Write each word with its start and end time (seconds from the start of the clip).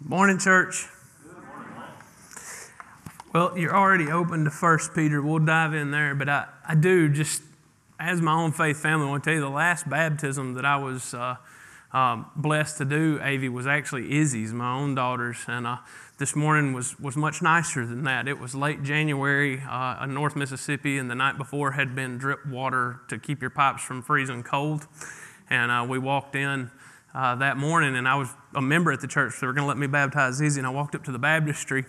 Morning, 0.00 0.38
church. 0.38 0.86
Well, 3.34 3.58
you're 3.58 3.76
already 3.76 4.10
open 4.10 4.44
to 4.44 4.50
First 4.50 4.94
Peter. 4.94 5.20
We'll 5.20 5.40
dive 5.40 5.74
in 5.74 5.90
there, 5.90 6.14
but 6.14 6.28
I, 6.28 6.46
I 6.66 6.76
do 6.76 7.08
just, 7.08 7.42
as 7.98 8.22
my 8.22 8.32
own 8.32 8.52
faith 8.52 8.78
family, 8.78 9.06
I 9.06 9.10
want 9.10 9.24
to 9.24 9.30
tell 9.30 9.34
you 9.34 9.40
the 9.40 9.50
last 9.50 9.90
baptism 9.90 10.54
that 10.54 10.64
I 10.64 10.76
was 10.76 11.14
uh, 11.14 11.36
um, 11.92 12.30
blessed 12.36 12.78
to 12.78 12.84
do, 12.84 13.18
Avi, 13.20 13.48
was 13.48 13.66
actually 13.66 14.16
Izzy's, 14.16 14.52
my 14.52 14.72
own 14.72 14.94
daughter's, 14.94 15.38
and 15.48 15.66
uh, 15.66 15.78
this 16.18 16.36
morning 16.36 16.72
was, 16.72 16.98
was 17.00 17.16
much 17.16 17.42
nicer 17.42 17.84
than 17.84 18.04
that. 18.04 18.28
It 18.28 18.38
was 18.38 18.54
late 18.54 18.84
January 18.84 19.60
uh, 19.68 20.04
in 20.04 20.14
North 20.14 20.36
Mississippi, 20.36 20.96
and 20.96 21.10
the 21.10 21.16
night 21.16 21.36
before 21.36 21.72
had 21.72 21.96
been 21.96 22.18
drip 22.18 22.46
water 22.46 23.00
to 23.08 23.18
keep 23.18 23.40
your 23.40 23.50
pipes 23.50 23.82
from 23.82 24.02
freezing 24.02 24.44
cold, 24.44 24.86
and 25.50 25.72
uh, 25.72 25.84
we 25.86 25.98
walked 25.98 26.36
in 26.36 26.70
uh, 27.14 27.34
that 27.36 27.56
morning, 27.56 27.96
and 27.96 28.06
I 28.06 28.16
was 28.16 28.28
a 28.54 28.60
member 28.60 28.92
at 28.92 29.00
the 29.00 29.06
church. 29.06 29.34
So 29.34 29.40
they 29.40 29.46
were 29.46 29.52
going 29.52 29.64
to 29.64 29.68
let 29.68 29.78
me 29.78 29.86
baptize 29.86 30.40
Izzy, 30.40 30.60
and 30.60 30.66
I 30.66 30.70
walked 30.70 30.94
up 30.94 31.04
to 31.04 31.12
the 31.12 31.18
baptistry, 31.18 31.84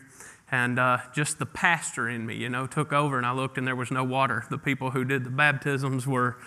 and 0.51 0.79
uh, 0.79 0.99
just 1.13 1.39
the 1.39 1.45
pastor 1.45 2.09
in 2.09 2.25
me, 2.25 2.35
you 2.35 2.49
know, 2.49 2.67
took 2.67 2.93
over, 2.93 3.17
and 3.17 3.25
I 3.25 3.31
looked, 3.31 3.57
and 3.57 3.67
there 3.67 3.75
was 3.75 3.91
no 3.91 4.03
water. 4.03 4.45
The 4.49 4.57
people 4.57 4.91
who 4.91 5.03
did 5.03 5.23
the 5.23 5.29
baptisms 5.29 6.07
were 6.07 6.37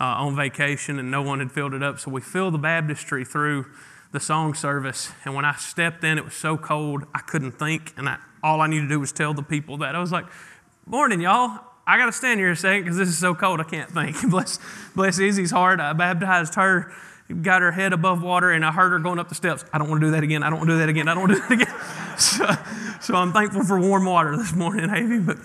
uh, 0.00 0.04
on 0.04 0.34
vacation, 0.34 0.98
and 0.98 1.10
no 1.10 1.22
one 1.22 1.38
had 1.38 1.52
filled 1.52 1.74
it 1.74 1.82
up. 1.82 1.98
So 2.00 2.10
we 2.10 2.20
filled 2.20 2.54
the 2.54 2.58
baptistry 2.58 3.24
through 3.24 3.66
the 4.12 4.20
song 4.20 4.54
service, 4.54 5.12
and 5.24 5.34
when 5.34 5.44
I 5.44 5.54
stepped 5.54 6.02
in, 6.04 6.18
it 6.18 6.24
was 6.24 6.34
so 6.34 6.56
cold 6.56 7.04
I 7.14 7.20
couldn't 7.20 7.52
think, 7.52 7.94
and 7.96 8.08
I, 8.08 8.18
all 8.42 8.60
I 8.60 8.66
needed 8.66 8.82
to 8.82 8.88
do 8.88 9.00
was 9.00 9.12
tell 9.12 9.34
the 9.34 9.42
people 9.42 9.78
that 9.78 9.94
I 9.94 10.00
was 10.00 10.12
like, 10.12 10.26
"Morning, 10.86 11.20
y'all." 11.20 11.60
I 11.84 11.98
got 11.98 12.06
to 12.06 12.12
stand 12.12 12.38
here 12.38 12.52
a 12.52 12.56
second 12.56 12.84
because 12.84 12.96
this 12.96 13.08
is 13.08 13.18
so 13.18 13.34
cold 13.34 13.58
I 13.58 13.64
can't 13.64 13.90
think. 13.90 14.16
bless, 14.30 14.60
bless 14.94 15.18
Izzy's 15.18 15.50
heart. 15.50 15.80
I 15.80 15.92
baptized 15.92 16.54
her 16.54 16.92
got 17.40 17.62
her 17.62 17.72
head 17.72 17.92
above 17.92 18.22
water, 18.22 18.50
and 18.50 18.64
I 18.64 18.72
heard 18.72 18.90
her 18.90 18.98
going 18.98 19.18
up 19.18 19.28
the 19.28 19.34
steps. 19.34 19.64
I 19.72 19.78
don't 19.78 19.88
want 19.88 20.00
to 20.00 20.08
do 20.08 20.10
that 20.12 20.22
again. 20.22 20.42
I 20.42 20.50
don't 20.50 20.58
want 20.58 20.68
to 20.70 20.74
do 20.74 20.78
that 20.80 20.88
again. 20.88 21.08
I 21.08 21.14
don't 21.14 21.28
want 21.28 21.34
to 21.34 21.40
do 21.40 21.56
that 21.56 21.62
again. 21.62 21.74
So, 22.18 22.46
so 23.00 23.14
I'm 23.14 23.32
thankful 23.32 23.64
for 23.64 23.80
warm 23.80 24.04
water 24.04 24.36
this 24.36 24.52
morning, 24.52 24.90
Amy. 24.94 25.18
But 25.18 25.38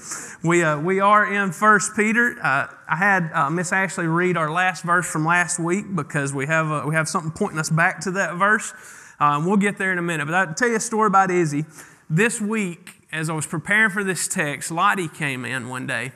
we, 0.44 0.64
uh, 0.64 0.78
we 0.80 1.00
are 1.00 1.34
in 1.34 1.54
First 1.54 1.96
Peter. 1.96 2.36
Uh, 2.44 2.68
I 2.88 2.96
had 2.98 3.32
uh, 3.34 3.50
Miss 3.50 3.72
Ashley 3.72 4.06
read 4.06 4.36
our 4.36 4.52
last 4.52 4.84
verse 4.84 5.10
from 5.10 5.26
last 5.26 5.58
week 5.58 5.86
because 5.96 6.34
we 6.34 6.46
have, 6.46 6.70
uh, 6.70 6.84
we 6.86 6.94
have 6.94 7.08
something 7.08 7.32
pointing 7.32 7.58
us 7.58 7.70
back 7.70 8.02
to 8.02 8.12
that 8.12 8.36
verse. 8.36 8.74
Um, 9.22 9.46
we'll 9.46 9.58
get 9.58 9.78
there 9.78 9.94
in 9.94 9.98
a 9.98 10.02
minute. 10.02 10.26
But 10.26 10.36
I'll 10.36 10.54
tell 10.54 10.68
you 10.68 10.76
a 10.76 10.82
story 10.82 11.08
about 11.08 11.32
Izzy. 11.32 11.66
This 12.10 12.42
week, 12.42 13.02
as 13.14 13.30
I 13.30 13.34
was 13.34 13.48
preparing 13.48 13.90
for 13.90 14.04
this 14.04 14.28
text, 14.28 14.70
Lottie 14.70 15.08
came 15.08 15.46
in 15.46 15.70
one 15.70 15.88
day 15.88 16.12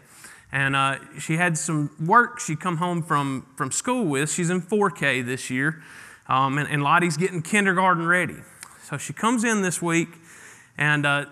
and 0.52 0.75
uh, 0.75 0.97
she 1.19 1.38
had 1.38 1.57
some 1.57 1.91
work 2.05 2.39
she 2.39 2.55
come 2.55 2.77
home 2.77 3.02
from, 3.02 3.47
from 3.55 3.71
school 3.71 4.05
with. 4.05 4.31
She's 4.31 4.49
in 4.49 4.61
4K 4.61 5.25
this 5.25 5.49
year, 5.49 5.81
um, 6.27 6.58
and, 6.58 6.69
and, 6.69 6.83
Lottie's 6.83 7.17
getting 7.17 7.41
kindergarten 7.41 8.05
ready. 8.05 8.38
So 8.83 8.97
she 8.97 9.13
comes 9.13 9.43
in 9.43 9.61
this 9.61 9.81
week, 9.81 10.09
and 10.77 11.05
uh, 11.05 11.25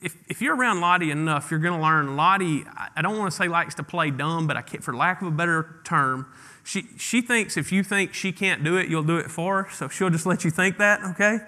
if, 0.00 0.16
if 0.28 0.42
you're 0.42 0.54
around 0.54 0.80
Lottie 0.80 1.10
enough, 1.10 1.50
you're 1.50 1.60
going 1.60 1.78
to 1.78 1.82
learn 1.82 2.14
Lottie, 2.14 2.64
I 2.94 3.02
don't 3.02 3.18
want 3.18 3.30
to 3.30 3.36
say 3.36 3.48
likes 3.48 3.74
to 3.76 3.82
play 3.82 4.10
dumb, 4.10 4.46
but 4.46 4.56
I 4.56 4.62
can't, 4.62 4.84
for 4.84 4.94
lack 4.94 5.22
of 5.22 5.28
a 5.28 5.30
better 5.30 5.80
term, 5.84 6.26
she, 6.62 6.86
she 6.96 7.20
thinks 7.20 7.56
if 7.56 7.72
you 7.72 7.82
think 7.82 8.14
she 8.14 8.30
can't 8.30 8.62
do 8.62 8.76
it, 8.76 8.88
you'll 8.88 9.02
do 9.02 9.16
it 9.16 9.30
for 9.30 9.64
her. 9.64 9.70
So 9.70 9.88
she'll 9.88 10.10
just 10.10 10.26
let 10.26 10.44
you 10.44 10.50
think 10.50 10.78
that, 10.78 11.02
okay? 11.02 11.38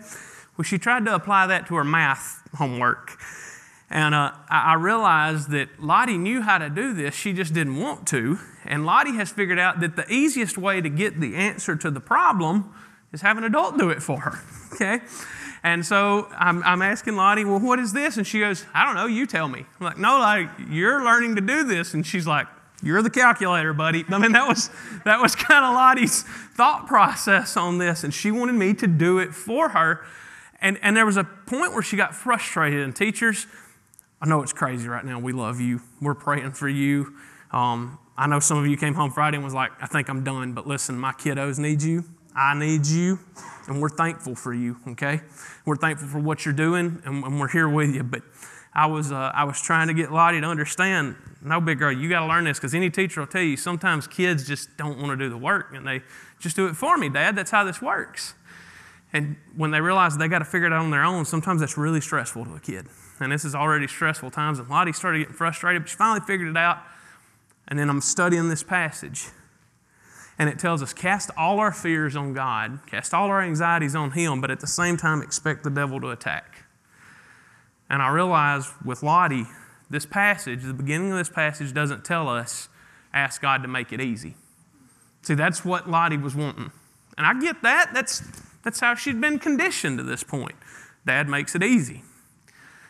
Well, 0.56 0.64
she 0.64 0.78
tried 0.78 1.04
to 1.04 1.14
apply 1.14 1.46
that 1.48 1.66
to 1.68 1.74
her 1.74 1.84
math 1.84 2.42
homework. 2.54 3.18
And 3.88 4.14
uh, 4.14 4.32
I 4.50 4.74
realized 4.74 5.50
that 5.50 5.80
Lottie 5.80 6.18
knew 6.18 6.42
how 6.42 6.58
to 6.58 6.68
do 6.68 6.92
this, 6.92 7.14
she 7.14 7.32
just 7.32 7.54
didn't 7.54 7.76
want 7.76 8.06
to. 8.08 8.38
And 8.64 8.84
Lottie 8.84 9.14
has 9.14 9.30
figured 9.30 9.60
out 9.60 9.80
that 9.80 9.94
the 9.94 10.10
easiest 10.12 10.58
way 10.58 10.80
to 10.80 10.88
get 10.88 11.20
the 11.20 11.36
answer 11.36 11.76
to 11.76 11.90
the 11.90 12.00
problem 12.00 12.74
is 13.12 13.20
have 13.20 13.38
an 13.38 13.44
adult 13.44 13.78
do 13.78 13.90
it 13.90 14.02
for 14.02 14.20
her. 14.20 14.40
Okay? 14.76 15.00
And 15.62 15.86
so 15.86 16.28
I'm, 16.36 16.62
I'm, 16.64 16.82
asking 16.82 17.16
Lottie, 17.16 17.46
well, 17.46 17.58
what 17.58 17.78
is 17.78 17.94
this? 17.94 18.18
And 18.18 18.26
she 18.26 18.40
goes, 18.40 18.66
I 18.74 18.84
don't 18.84 18.94
know, 18.94 19.06
you 19.06 19.26
tell 19.26 19.48
me. 19.48 19.64
I'm 19.80 19.86
like, 19.86 19.96
no, 19.96 20.18
Lottie, 20.18 20.48
you're 20.68 21.02
learning 21.02 21.36
to 21.36 21.40
do 21.40 21.64
this. 21.64 21.94
And 21.94 22.06
she's 22.06 22.26
like, 22.26 22.46
you're 22.82 23.00
the 23.00 23.08
calculator, 23.08 23.72
buddy. 23.72 24.04
I 24.08 24.18
mean, 24.18 24.32
that 24.32 24.46
was, 24.46 24.70
that 25.04 25.20
was 25.20 25.34
kind 25.34 25.64
of 25.64 25.74
Lottie's 25.74 26.24
thought 26.54 26.86
process 26.86 27.56
on 27.56 27.78
this. 27.78 28.04
And 28.04 28.12
she 28.12 28.30
wanted 28.30 28.54
me 28.54 28.74
to 28.74 28.86
do 28.86 29.18
it 29.18 29.34
for 29.34 29.70
her. 29.70 30.04
And, 30.60 30.78
and 30.82 30.96
there 30.96 31.06
was 31.06 31.16
a 31.16 31.24
point 31.24 31.72
where 31.72 31.82
she 31.82 31.96
got 31.96 32.14
frustrated. 32.14 32.80
And 32.80 32.94
teachers, 32.94 33.46
I 34.20 34.26
know 34.26 34.42
it's 34.42 34.52
crazy 34.52 34.88
right 34.88 35.04
now. 35.04 35.18
We 35.18 35.32
love 35.32 35.60
you. 35.60 35.80
We're 36.00 36.14
praying 36.14 36.52
for 36.52 36.68
you. 36.68 37.14
Um, 37.52 37.98
I 38.16 38.26
know 38.26 38.40
some 38.40 38.56
of 38.56 38.66
you 38.66 38.76
came 38.76 38.94
home 38.94 39.10
Friday 39.10 39.36
and 39.36 39.44
was 39.44 39.54
like, 39.54 39.72
I 39.80 39.86
think 39.86 40.08
I'm 40.08 40.24
done, 40.24 40.52
but 40.52 40.66
listen, 40.66 40.98
my 40.98 41.12
kiddos 41.12 41.58
need 41.58 41.82
you. 41.82 42.04
I 42.34 42.54
need 42.54 42.86
you, 42.86 43.18
and 43.66 43.80
we're 43.80 43.88
thankful 43.88 44.34
for 44.34 44.52
you, 44.52 44.76
okay? 44.88 45.22
We're 45.64 45.76
thankful 45.76 46.06
for 46.06 46.18
what 46.18 46.44
you're 46.44 46.52
doing, 46.52 47.00
and, 47.06 47.24
and 47.24 47.40
we're 47.40 47.48
here 47.48 47.66
with 47.66 47.94
you. 47.94 48.02
But 48.02 48.22
I 48.74 48.86
was, 48.86 49.10
uh, 49.10 49.32
I 49.34 49.44
was 49.44 49.58
trying 49.58 49.88
to 49.88 49.94
get 49.94 50.12
Lottie 50.12 50.42
to 50.42 50.46
understand 50.46 51.16
no, 51.42 51.60
big 51.60 51.78
girl, 51.78 51.92
you 51.92 52.08
got 52.08 52.20
to 52.20 52.26
learn 52.26 52.44
this 52.44 52.58
because 52.58 52.74
any 52.74 52.90
teacher 52.90 53.20
will 53.20 53.26
tell 53.28 53.42
you 53.42 53.56
sometimes 53.56 54.08
kids 54.08 54.46
just 54.46 54.76
don't 54.76 54.98
want 54.98 55.10
to 55.10 55.16
do 55.16 55.30
the 55.30 55.38
work, 55.38 55.72
and 55.74 55.86
they 55.86 56.02
just 56.40 56.56
do 56.56 56.66
it 56.66 56.74
for 56.74 56.98
me, 56.98 57.08
Dad. 57.08 57.36
That's 57.36 57.50
how 57.50 57.64
this 57.64 57.80
works. 57.80 58.34
And 59.12 59.36
when 59.54 59.70
they 59.70 59.80
realize 59.80 60.16
they 60.16 60.28
got 60.28 60.40
to 60.40 60.44
figure 60.44 60.66
it 60.66 60.72
out 60.72 60.82
on 60.82 60.90
their 60.90 61.04
own, 61.04 61.24
sometimes 61.24 61.60
that's 61.60 61.78
really 61.78 62.00
stressful 62.00 62.44
to 62.46 62.54
a 62.54 62.60
kid 62.60 62.86
and 63.20 63.32
this 63.32 63.44
is 63.44 63.54
already 63.54 63.86
stressful 63.86 64.30
times. 64.30 64.58
And 64.58 64.68
Lottie 64.68 64.92
started 64.92 65.20
getting 65.20 65.34
frustrated, 65.34 65.82
but 65.82 65.88
she 65.88 65.96
finally 65.96 66.20
figured 66.26 66.48
it 66.48 66.56
out. 66.56 66.78
And 67.68 67.78
then 67.78 67.88
I'm 67.88 68.00
studying 68.00 68.48
this 68.48 68.62
passage. 68.62 69.26
And 70.38 70.48
it 70.48 70.58
tells 70.58 70.82
us 70.82 70.92
cast 70.92 71.30
all 71.36 71.58
our 71.58 71.72
fears 71.72 72.14
on 72.14 72.34
God, 72.34 72.80
cast 72.86 73.14
all 73.14 73.28
our 73.28 73.40
anxieties 73.40 73.94
on 73.94 74.12
Him, 74.12 74.40
but 74.40 74.50
at 74.50 74.60
the 74.60 74.66
same 74.66 74.96
time 74.96 75.22
expect 75.22 75.64
the 75.64 75.70
devil 75.70 76.00
to 76.00 76.10
attack. 76.10 76.64
And 77.88 78.02
I 78.02 78.08
realize 78.08 78.70
with 78.84 79.02
Lottie, 79.02 79.46
this 79.88 80.04
passage, 80.04 80.62
the 80.62 80.74
beginning 80.74 81.12
of 81.12 81.18
this 81.18 81.28
passage 81.28 81.72
doesn't 81.72 82.04
tell 82.04 82.28
us 82.28 82.68
ask 83.14 83.40
God 83.40 83.62
to 83.62 83.68
make 83.68 83.92
it 83.92 84.00
easy. 84.00 84.34
See, 85.22 85.34
that's 85.34 85.64
what 85.64 85.88
Lottie 85.88 86.18
was 86.18 86.34
wanting. 86.34 86.70
And 87.16 87.26
I 87.26 87.38
get 87.40 87.62
that. 87.62 87.90
That's, 87.94 88.22
that's 88.62 88.80
how 88.80 88.94
she'd 88.94 89.20
been 89.20 89.38
conditioned 89.38 89.98
to 89.98 90.04
this 90.04 90.22
point. 90.22 90.56
Dad 91.06 91.28
makes 91.28 91.54
it 91.54 91.62
easy. 91.62 92.02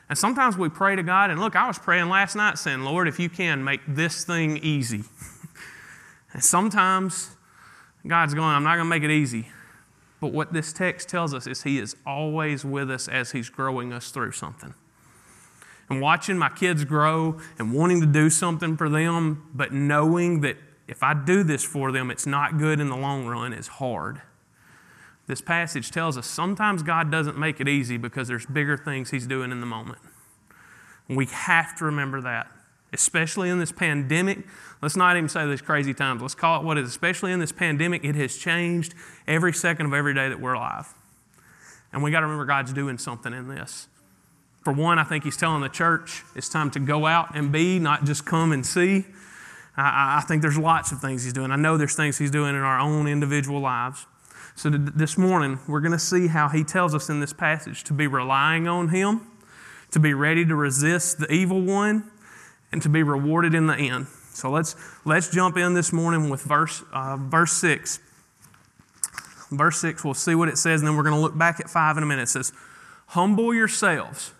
And 0.08 0.16
sometimes 0.16 0.56
we 0.56 0.68
pray 0.68 0.94
to 0.94 1.02
God, 1.02 1.30
and 1.30 1.40
look, 1.40 1.56
I 1.56 1.66
was 1.66 1.78
praying 1.78 2.08
last 2.08 2.36
night 2.36 2.58
saying, 2.58 2.82
Lord, 2.82 3.08
if 3.08 3.18
you 3.18 3.28
can, 3.28 3.64
make 3.64 3.80
this 3.88 4.24
thing 4.24 4.58
easy. 4.58 5.02
and 6.32 6.42
sometimes 6.42 7.36
God's 8.06 8.34
going, 8.34 8.48
I'm 8.48 8.62
not 8.62 8.76
going 8.76 8.86
to 8.86 8.90
make 8.90 9.02
it 9.02 9.10
easy. 9.10 9.48
But 10.20 10.32
what 10.32 10.52
this 10.52 10.72
text 10.72 11.08
tells 11.08 11.34
us 11.34 11.46
is 11.46 11.64
He 11.64 11.78
is 11.78 11.96
always 12.06 12.64
with 12.64 12.90
us 12.90 13.08
as 13.08 13.32
He's 13.32 13.48
growing 13.48 13.92
us 13.92 14.10
through 14.10 14.32
something. 14.32 14.74
And 15.88 16.00
watching 16.00 16.38
my 16.38 16.48
kids 16.48 16.84
grow 16.84 17.40
and 17.58 17.72
wanting 17.72 18.00
to 18.00 18.06
do 18.06 18.30
something 18.30 18.76
for 18.76 18.88
them, 18.88 19.48
but 19.54 19.72
knowing 19.72 20.40
that 20.40 20.56
if 20.88 21.02
I 21.02 21.14
do 21.14 21.42
this 21.42 21.64
for 21.64 21.92
them, 21.92 22.10
it's 22.10 22.26
not 22.26 22.58
good 22.58 22.80
in 22.80 22.88
the 22.88 22.96
long 22.96 23.26
run 23.26 23.52
is 23.52 23.66
hard. 23.66 24.22
This 25.26 25.40
passage 25.40 25.90
tells 25.90 26.16
us 26.16 26.26
sometimes 26.26 26.82
God 26.82 27.10
doesn't 27.10 27.36
make 27.36 27.60
it 27.60 27.68
easy 27.68 27.96
because 27.96 28.28
there's 28.28 28.46
bigger 28.46 28.76
things 28.76 29.10
He's 29.10 29.26
doing 29.26 29.50
in 29.50 29.60
the 29.60 29.66
moment. 29.66 29.98
We 31.08 31.26
have 31.26 31.76
to 31.78 31.84
remember 31.84 32.20
that, 32.22 32.48
especially 32.92 33.48
in 33.48 33.58
this 33.58 33.72
pandemic. 33.72 34.38
Let's 34.82 34.96
not 34.96 35.16
even 35.16 35.28
say 35.28 35.46
these 35.46 35.62
crazy 35.62 35.94
times. 35.94 36.22
Let's 36.22 36.34
call 36.34 36.60
it 36.60 36.64
what 36.64 36.78
it 36.78 36.84
is. 36.84 36.90
Especially 36.90 37.32
in 37.32 37.40
this 37.40 37.52
pandemic, 37.52 38.04
it 38.04 38.14
has 38.14 38.36
changed 38.36 38.94
every 39.26 39.52
second 39.52 39.86
of 39.86 39.94
every 39.94 40.14
day 40.14 40.28
that 40.28 40.40
we're 40.40 40.54
alive. 40.54 40.94
And 41.92 42.02
we 42.02 42.10
got 42.10 42.20
to 42.20 42.26
remember 42.26 42.44
God's 42.44 42.72
doing 42.72 42.98
something 42.98 43.32
in 43.32 43.48
this. 43.48 43.88
For 44.62 44.72
one, 44.72 44.98
I 44.98 45.04
think 45.04 45.24
He's 45.24 45.36
telling 45.36 45.62
the 45.62 45.68
church 45.68 46.22
it's 46.34 46.48
time 46.48 46.70
to 46.72 46.80
go 46.80 47.06
out 47.06 47.36
and 47.36 47.52
be, 47.52 47.78
not 47.78 48.04
just 48.04 48.26
come 48.26 48.52
and 48.52 48.66
see. 48.66 49.06
I, 49.76 50.18
I 50.18 50.24
think 50.26 50.42
there's 50.42 50.58
lots 50.58 50.92
of 50.92 51.00
things 51.00 51.22
He's 51.24 51.32
doing. 51.32 51.50
I 51.50 51.56
know 51.56 51.76
there's 51.76 51.94
things 51.94 52.18
He's 52.18 52.32
doing 52.32 52.50
in 52.50 52.62
our 52.62 52.80
own 52.80 53.06
individual 53.06 53.60
lives. 53.60 54.06
So 54.56 54.70
this 54.70 55.18
morning, 55.18 55.58
we're 55.68 55.82
going 55.82 55.92
to 55.92 55.98
see 55.98 56.28
how 56.28 56.48
he 56.48 56.64
tells 56.64 56.94
us 56.94 57.10
in 57.10 57.20
this 57.20 57.34
passage 57.34 57.84
to 57.84 57.92
be 57.92 58.06
relying 58.06 58.66
on 58.66 58.88
him, 58.88 59.20
to 59.90 60.00
be 60.00 60.14
ready 60.14 60.46
to 60.46 60.56
resist 60.56 61.18
the 61.18 61.30
evil 61.30 61.60
one, 61.60 62.10
and 62.72 62.80
to 62.80 62.88
be 62.88 63.02
rewarded 63.02 63.54
in 63.54 63.66
the 63.66 63.76
end. 63.76 64.06
So 64.32 64.50
let's, 64.50 64.74
let's 65.04 65.28
jump 65.28 65.58
in 65.58 65.74
this 65.74 65.92
morning 65.92 66.30
with 66.30 66.42
verse, 66.42 66.82
uh, 66.90 67.18
verse 67.18 67.52
6. 67.52 68.00
Verse 69.50 69.78
6, 69.78 70.02
we'll 70.02 70.14
see 70.14 70.34
what 70.34 70.48
it 70.48 70.56
says, 70.56 70.80
and 70.80 70.88
then 70.88 70.96
we're 70.96 71.02
going 71.02 71.14
to 71.14 71.20
look 71.20 71.36
back 71.36 71.60
at 71.60 71.68
5 71.68 71.98
in 71.98 72.02
a 72.02 72.06
minute. 72.06 72.22
It 72.22 72.28
says, 72.28 72.54
Humble 73.08 73.52
yourselves. 73.52 74.32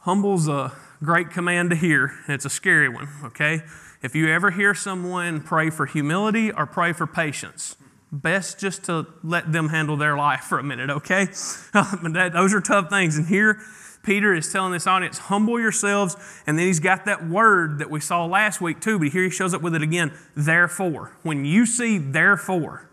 Humble's 0.00 0.48
a 0.48 0.72
great 1.02 1.30
command 1.30 1.68
to 1.68 1.76
hear, 1.76 2.14
and 2.26 2.34
it's 2.34 2.46
a 2.46 2.50
scary 2.50 2.88
one, 2.88 3.08
okay? 3.22 3.60
If 4.02 4.14
you 4.14 4.30
ever 4.30 4.52
hear 4.52 4.74
someone 4.74 5.42
pray 5.42 5.68
for 5.68 5.84
humility 5.84 6.50
or 6.50 6.64
pray 6.64 6.94
for 6.94 7.06
patience, 7.06 7.76
best 8.22 8.58
just 8.58 8.84
to 8.84 9.06
let 9.22 9.52
them 9.52 9.68
handle 9.68 9.96
their 9.96 10.16
life 10.16 10.42
for 10.42 10.58
a 10.58 10.62
minute, 10.62 10.90
okay? 10.90 11.28
Um, 11.74 12.12
that, 12.12 12.32
those 12.32 12.54
are 12.54 12.60
tough 12.60 12.88
things. 12.88 13.16
And 13.16 13.26
here, 13.26 13.60
Peter 14.04 14.32
is 14.32 14.52
telling 14.52 14.72
this 14.72 14.86
audience, 14.86 15.18
humble 15.18 15.58
yourselves. 15.58 16.16
And 16.46 16.56
then 16.56 16.66
he's 16.66 16.78
got 16.78 17.04
that 17.06 17.26
word 17.26 17.80
that 17.80 17.90
we 17.90 17.98
saw 17.98 18.24
last 18.26 18.60
week 18.60 18.80
too, 18.80 18.98
but 19.00 19.08
here 19.08 19.24
he 19.24 19.30
shows 19.30 19.52
up 19.52 19.60
with 19.60 19.74
it 19.74 19.82
again, 19.82 20.12
therefore. 20.36 21.16
When 21.22 21.44
you 21.44 21.66
see 21.66 21.98
therefore, 21.98 22.88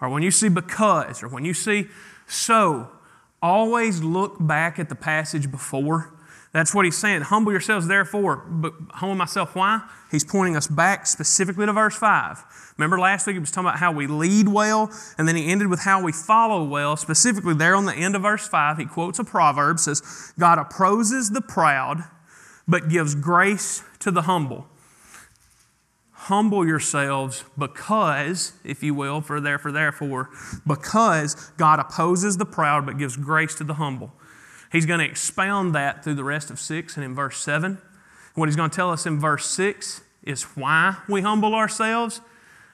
or 0.00 0.08
when 0.08 0.22
you 0.22 0.30
see 0.30 0.48
because, 0.48 1.24
or 1.24 1.28
when 1.28 1.44
you 1.44 1.54
see 1.54 1.88
so, 2.28 2.92
always 3.42 4.02
look 4.02 4.36
back 4.38 4.78
at 4.78 4.88
the 4.88 4.94
passage 4.94 5.50
before. 5.50 6.14
That's 6.52 6.74
what 6.74 6.84
he's 6.84 6.98
saying. 6.98 7.22
Humble 7.22 7.52
yourselves, 7.52 7.86
therefore. 7.86 8.36
But 8.48 8.72
humble 8.90 9.14
myself, 9.14 9.54
why? 9.54 9.82
He's 10.10 10.24
pointing 10.24 10.56
us 10.56 10.66
back 10.66 11.06
specifically 11.06 11.64
to 11.64 11.72
verse 11.72 11.96
5. 11.96 12.74
Remember 12.76 12.98
last 12.98 13.26
week 13.26 13.34
he 13.34 13.40
was 13.40 13.52
talking 13.52 13.68
about 13.68 13.78
how 13.78 13.92
we 13.92 14.08
lead 14.08 14.48
well, 14.48 14.90
and 15.16 15.28
then 15.28 15.36
he 15.36 15.46
ended 15.46 15.68
with 15.68 15.80
how 15.80 16.02
we 16.02 16.10
follow 16.10 16.64
well. 16.64 16.96
Specifically, 16.96 17.54
there 17.54 17.76
on 17.76 17.84
the 17.84 17.94
end 17.94 18.16
of 18.16 18.22
verse 18.22 18.48
5, 18.48 18.78
he 18.78 18.86
quotes 18.86 19.20
a 19.20 19.24
proverb 19.24 19.78
says, 19.78 20.32
God 20.38 20.58
opposes 20.58 21.30
the 21.30 21.40
proud, 21.40 22.02
but 22.66 22.88
gives 22.88 23.14
grace 23.14 23.84
to 24.00 24.10
the 24.10 24.22
humble. 24.22 24.66
Humble 26.12 26.66
yourselves 26.66 27.44
because, 27.56 28.52
if 28.64 28.82
you 28.82 28.92
will, 28.92 29.20
for 29.20 29.40
therefore, 29.40 29.72
therefore, 29.72 30.30
because 30.66 31.52
God 31.56 31.78
opposes 31.78 32.38
the 32.38 32.44
proud, 32.44 32.86
but 32.86 32.98
gives 32.98 33.16
grace 33.16 33.54
to 33.54 33.64
the 33.64 33.74
humble. 33.74 34.12
He's 34.70 34.86
going 34.86 35.00
to 35.00 35.06
expound 35.06 35.74
that 35.74 36.04
through 36.04 36.14
the 36.14 36.24
rest 36.24 36.50
of 36.50 36.60
6 36.60 36.96
and 36.96 37.04
in 37.04 37.14
verse 37.14 37.38
7. 37.38 37.78
What 38.34 38.48
he's 38.48 38.56
going 38.56 38.70
to 38.70 38.76
tell 38.76 38.90
us 38.90 39.06
in 39.06 39.18
verse 39.18 39.46
6 39.46 40.02
is 40.22 40.44
why 40.44 40.96
we 41.08 41.22
humble 41.22 41.54
ourselves. 41.54 42.20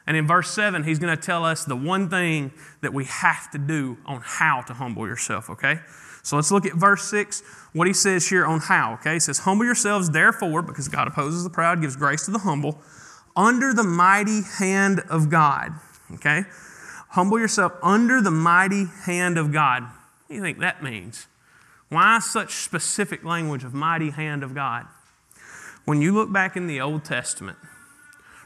And 0.06 0.16
in 0.16 0.26
verse 0.26 0.50
7, 0.50 0.84
he's 0.84 0.98
going 0.98 1.16
to 1.16 1.20
tell 1.20 1.44
us 1.44 1.64
the 1.64 1.74
one 1.74 2.08
thing 2.08 2.52
that 2.80 2.92
we 2.92 3.06
have 3.06 3.50
to 3.50 3.58
do 3.58 3.98
on 4.06 4.20
how 4.22 4.60
to 4.62 4.74
humble 4.74 5.06
yourself, 5.06 5.50
okay? 5.50 5.80
So 6.22 6.36
let's 6.36 6.50
look 6.50 6.66
at 6.66 6.74
verse 6.74 7.04
6, 7.10 7.42
what 7.72 7.86
he 7.86 7.92
says 7.92 8.28
here 8.28 8.44
on 8.44 8.60
how, 8.60 8.94
okay? 8.94 9.14
He 9.14 9.20
says, 9.20 9.40
Humble 9.40 9.64
yourselves, 9.64 10.10
therefore, 10.10 10.62
because 10.62 10.88
God 10.88 11.08
opposes 11.08 11.44
the 11.44 11.50
proud, 11.50 11.80
gives 11.80 11.96
grace 11.96 12.24
to 12.26 12.30
the 12.30 12.40
humble, 12.40 12.80
under 13.34 13.72
the 13.72 13.82
mighty 13.82 14.42
hand 14.58 15.00
of 15.08 15.28
God, 15.28 15.72
okay? 16.14 16.44
Humble 17.10 17.40
yourself 17.40 17.72
under 17.82 18.20
the 18.20 18.30
mighty 18.30 18.86
hand 19.04 19.38
of 19.38 19.52
God. 19.52 19.82
What 19.82 20.28
do 20.28 20.34
you 20.34 20.42
think 20.42 20.58
that 20.60 20.82
means? 20.82 21.26
Why 21.88 22.18
such 22.18 22.54
specific 22.54 23.24
language 23.24 23.62
of 23.62 23.72
mighty 23.72 24.10
hand 24.10 24.42
of 24.42 24.54
God? 24.54 24.86
When 25.84 26.02
you 26.02 26.12
look 26.12 26.32
back 26.32 26.56
in 26.56 26.66
the 26.66 26.80
Old 26.80 27.04
Testament, 27.04 27.58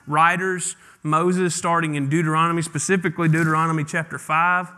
writers, 0.07 0.77
Moses 1.03 1.55
starting 1.55 1.95
in 1.95 2.11
Deuteronomy, 2.11 2.61
specifically 2.61 3.29
Deuteronomy 3.29 3.85
chapter 3.85 4.19
5, 4.19 4.69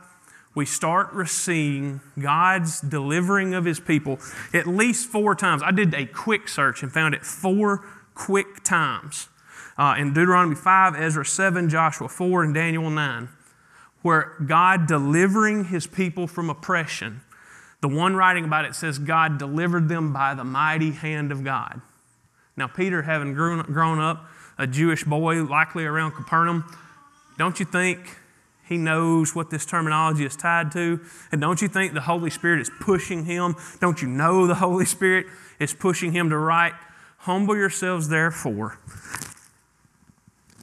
we 0.54 0.66
start 0.66 1.28
seeing 1.28 2.00
God's 2.20 2.80
delivering 2.80 3.54
of 3.54 3.64
his 3.64 3.80
people 3.80 4.18
at 4.52 4.66
least 4.66 5.08
four 5.08 5.34
times. 5.34 5.62
I 5.62 5.72
did 5.72 5.94
a 5.94 6.06
quick 6.06 6.46
search 6.46 6.82
and 6.82 6.92
found 6.92 7.14
it 7.14 7.24
four 7.24 7.84
quick 8.14 8.62
times 8.62 9.28
uh, 9.78 9.96
in 9.98 10.12
Deuteronomy 10.12 10.54
5, 10.54 10.94
Ezra 10.94 11.24
7, 11.24 11.68
Joshua 11.68 12.08
4, 12.08 12.44
and 12.44 12.54
Daniel 12.54 12.90
9, 12.90 13.28
where 14.02 14.34
God 14.46 14.86
delivering 14.86 15.64
his 15.64 15.86
people 15.86 16.26
from 16.26 16.50
oppression 16.50 17.22
the 17.82 17.88
one 17.88 18.16
writing 18.16 18.44
about 18.44 18.64
it 18.64 18.74
says 18.74 18.98
God 18.98 19.38
delivered 19.38 19.88
them 19.88 20.12
by 20.12 20.34
the 20.34 20.44
mighty 20.44 20.92
hand 20.92 21.32
of 21.32 21.44
God. 21.44 21.82
Now, 22.56 22.68
Peter, 22.68 23.02
having 23.02 23.34
grown, 23.34 23.98
up 24.00 24.24
a 24.56 24.66
Jewish 24.66 25.04
boy, 25.04 25.42
likely 25.42 25.84
around 25.84 26.12
Capernaum, 26.12 26.64
don't 27.38 27.58
you 27.58 27.66
think 27.66 28.18
he 28.68 28.78
knows 28.78 29.34
what 29.34 29.50
this 29.50 29.66
terminology 29.66 30.24
is 30.24 30.36
tied 30.36 30.70
to? 30.72 31.00
And 31.32 31.40
don't 31.40 31.60
you 31.60 31.66
think 31.68 31.92
the 31.92 32.02
Holy 32.02 32.30
Spirit 32.30 32.60
is 32.60 32.70
pushing 32.80 33.24
him? 33.24 33.56
Don't 33.80 34.00
you 34.00 34.08
know 34.08 34.46
the 34.46 34.54
Holy 34.54 34.84
Spirit 34.84 35.26
is 35.58 35.74
pushing 35.74 36.12
him 36.12 36.30
to 36.30 36.38
write, 36.38 36.74
Humble 37.18 37.56
yourselves, 37.56 38.08
therefore, 38.08 38.78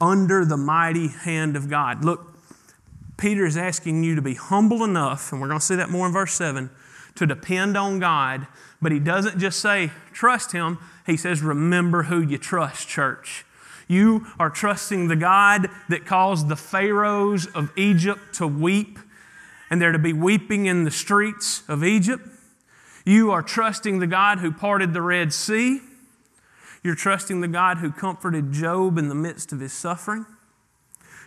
under 0.00 0.44
the 0.44 0.56
mighty 0.56 1.08
hand 1.08 1.56
of 1.56 1.68
God? 1.68 2.04
Look, 2.04 2.34
Peter 3.16 3.44
is 3.44 3.56
asking 3.56 4.04
you 4.04 4.14
to 4.14 4.22
be 4.22 4.34
humble 4.34 4.84
enough, 4.84 5.32
and 5.32 5.40
we're 5.40 5.48
going 5.48 5.60
to 5.60 5.64
see 5.64 5.76
that 5.76 5.90
more 5.90 6.06
in 6.06 6.12
verse 6.12 6.32
7, 6.32 6.70
to 7.16 7.26
depend 7.26 7.76
on 7.76 7.98
God, 7.98 8.46
but 8.80 8.92
he 8.92 8.98
doesn't 8.98 9.38
just 9.38 9.60
say, 9.60 9.90
trust 10.12 10.52
him. 10.52 10.78
He 11.06 11.16
says, 11.16 11.42
remember 11.42 12.04
who 12.04 12.20
you 12.22 12.38
trust, 12.38 12.88
church. 12.88 13.44
You 13.88 14.26
are 14.38 14.50
trusting 14.50 15.08
the 15.08 15.16
God 15.16 15.68
that 15.88 16.06
caused 16.06 16.48
the 16.48 16.56
pharaohs 16.56 17.46
of 17.46 17.72
Egypt 17.76 18.34
to 18.34 18.46
weep 18.46 18.98
and 19.68 19.82
there 19.82 19.92
to 19.92 19.98
be 19.98 20.12
weeping 20.12 20.66
in 20.66 20.84
the 20.84 20.90
streets 20.90 21.62
of 21.68 21.82
Egypt. 21.82 22.26
You 23.04 23.30
are 23.32 23.42
trusting 23.42 23.98
the 23.98 24.06
God 24.06 24.38
who 24.38 24.52
parted 24.52 24.92
the 24.92 25.02
Red 25.02 25.32
Sea. 25.32 25.80
You're 26.82 26.94
trusting 26.94 27.40
the 27.40 27.48
God 27.48 27.78
who 27.78 27.90
comforted 27.90 28.52
Job 28.52 28.96
in 28.96 29.08
the 29.08 29.14
midst 29.14 29.52
of 29.52 29.60
his 29.60 29.72
suffering. 29.72 30.26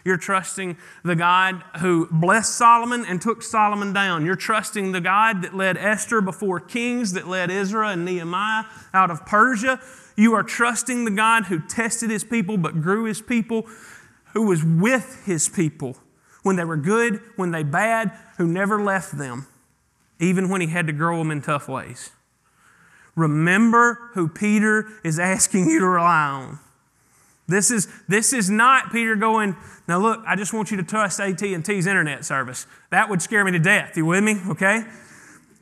You're 0.05 0.17
trusting 0.17 0.77
the 1.03 1.15
God 1.15 1.63
who 1.79 2.07
blessed 2.11 2.55
Solomon 2.55 3.05
and 3.05 3.21
took 3.21 3.41
Solomon 3.41 3.93
down. 3.93 4.25
You're 4.25 4.35
trusting 4.35 4.91
the 4.91 4.99
God 4.99 5.41
that 5.43 5.55
led 5.55 5.77
Esther 5.77 6.19
before 6.19 6.59
kings, 6.59 7.13
that 7.13 7.27
led 7.27 7.49
Ezra 7.49 7.89
and 7.89 8.03
Nehemiah 8.03 8.65
out 8.93 9.09
of 9.09 9.25
Persia. 9.25 9.79
You 10.17 10.33
are 10.33 10.43
trusting 10.43 11.05
the 11.05 11.11
God 11.11 11.45
who 11.45 11.59
tested 11.59 12.09
his 12.09 12.23
people 12.23 12.57
but 12.57 12.81
grew 12.81 13.05
his 13.05 13.21
people, 13.21 13.65
who 14.33 14.47
was 14.47 14.63
with 14.63 15.23
his 15.25 15.47
people 15.47 15.97
when 16.43 16.57
they 16.57 16.65
were 16.65 16.77
good, 16.77 17.21
when 17.37 17.51
they 17.51 17.63
bad, 17.63 18.11
who 18.37 18.45
never 18.45 18.81
left 18.81 19.17
them, 19.17 19.47
even 20.19 20.49
when 20.49 20.59
he 20.59 20.67
had 20.67 20.87
to 20.87 20.93
grow 20.93 21.17
them 21.19 21.31
in 21.31 21.41
tough 21.41 21.69
ways. 21.69 22.11
Remember 23.15 24.09
who 24.13 24.27
Peter 24.27 24.87
is 25.03 25.17
asking 25.17 25.69
you 25.69 25.79
to 25.79 25.85
rely 25.85 26.27
on. 26.27 26.59
This 27.47 27.71
is, 27.71 27.87
this 28.07 28.31
is 28.31 28.49
not 28.49 28.91
Peter 28.91 29.15
going, 29.15 29.55
now 29.87 29.99
look, 29.99 30.21
I 30.25 30.35
just 30.35 30.53
want 30.53 30.71
you 30.71 30.77
to 30.77 30.83
trust 30.83 31.19
AT&T's 31.19 31.87
internet 31.87 32.23
service. 32.23 32.67
That 32.89 33.09
would 33.09 33.21
scare 33.21 33.43
me 33.43 33.51
to 33.51 33.59
death. 33.59 33.97
You 33.97 34.05
with 34.05 34.23
me? 34.23 34.37
Okay? 34.49 34.85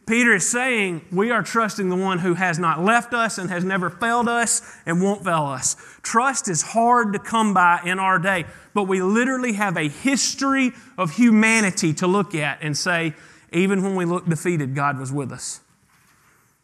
Peter 0.06 0.34
is 0.36 0.50
saying 0.50 1.06
we 1.12 1.32
are 1.32 1.42
trusting 1.42 1.90
the 1.90 1.96
one 1.96 2.20
who 2.20 2.34
has 2.34 2.60
not 2.60 2.84
left 2.84 3.14
us 3.14 3.38
and 3.38 3.50
has 3.50 3.64
never 3.64 3.90
failed 3.90 4.28
us 4.28 4.62
and 4.86 5.02
won't 5.02 5.24
fail 5.24 5.46
us. 5.46 5.76
Trust 6.04 6.50
is 6.50 6.62
hard 6.62 7.14
to 7.14 7.20
come 7.20 7.54
by 7.54 7.80
in 7.86 7.98
our 7.98 8.20
day, 8.20 8.46
but 8.74 8.84
we 8.84 9.02
literally 9.02 9.54
have 9.54 9.78
a 9.78 9.88
history 9.88 10.72
of 10.98 11.16
humanity 11.16 11.94
to 11.94 12.08
look 12.08 12.36
at 12.36 12.60
and 12.62 12.78
say, 12.78 13.14
even 13.54 13.84
when 13.84 13.96
we 13.96 14.06
look 14.06 14.28
defeated, 14.28 14.76
God 14.76 15.00
was 15.00 15.12
with 15.12 15.32
us. 15.32 15.62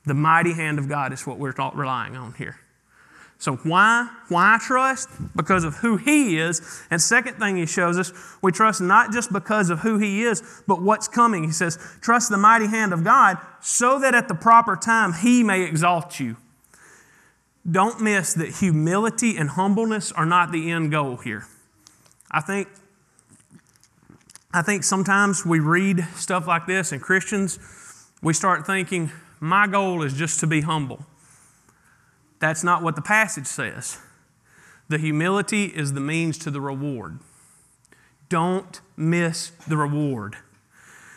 The 0.05 0.13
mighty 0.13 0.53
hand 0.53 0.79
of 0.79 0.87
God 0.87 1.13
is 1.13 1.25
what 1.25 1.37
we're 1.37 1.53
relying 1.73 2.15
on 2.15 2.33
here. 2.33 2.57
So 3.39 3.57
why? 3.57 4.09
Why 4.29 4.57
trust? 4.59 5.09
Because 5.35 5.63
of 5.63 5.75
who 5.77 5.97
he 5.97 6.39
is. 6.39 6.83
And 6.89 7.01
second 7.01 7.35
thing 7.35 7.57
he 7.57 7.65
shows 7.65 7.97
us, 7.97 8.11
we 8.41 8.51
trust 8.51 8.81
not 8.81 9.11
just 9.11 9.31
because 9.31 9.69
of 9.69 9.79
who 9.79 9.99
he 9.99 10.23
is, 10.23 10.63
but 10.67 10.81
what's 10.81 11.07
coming. 11.07 11.43
He 11.43 11.51
says, 11.51 11.77
trust 12.01 12.29
the 12.29 12.37
mighty 12.37 12.67
hand 12.67 12.93
of 12.93 13.03
God 13.03 13.37
so 13.61 13.99
that 13.99 14.15
at 14.15 14.27
the 14.27 14.35
proper 14.35 14.75
time 14.75 15.13
he 15.13 15.43
may 15.43 15.63
exalt 15.63 16.19
you. 16.19 16.37
Don't 17.69 18.01
miss 18.01 18.33
that 18.33 18.55
humility 18.55 19.37
and 19.37 19.49
humbleness 19.51 20.11
are 20.11 20.25
not 20.25 20.51
the 20.51 20.71
end 20.71 20.89
goal 20.89 21.17
here. 21.17 21.45
I 22.31 22.41
think 22.41 22.67
I 24.53 24.61
think 24.61 24.83
sometimes 24.83 25.45
we 25.45 25.59
read 25.59 26.07
stuff 26.15 26.47
like 26.47 26.65
this 26.65 26.91
and 26.91 27.01
Christians 27.01 27.59
we 28.21 28.33
start 28.33 28.65
thinking 28.65 29.11
my 29.39 29.67
goal 29.67 30.01
is 30.01 30.13
just 30.13 30.39
to 30.39 30.47
be 30.47 30.61
humble. 30.61 31.05
That's 32.39 32.63
not 32.63 32.83
what 32.83 32.95
the 32.95 33.01
passage 33.01 33.47
says. 33.47 33.99
The 34.89 34.97
humility 34.97 35.65
is 35.65 35.93
the 35.93 35.99
means 35.99 36.37
to 36.39 36.51
the 36.51 36.61
reward. 36.61 37.19
Don't 38.29 38.79
miss 38.95 39.51
the 39.67 39.77
reward. 39.77 40.37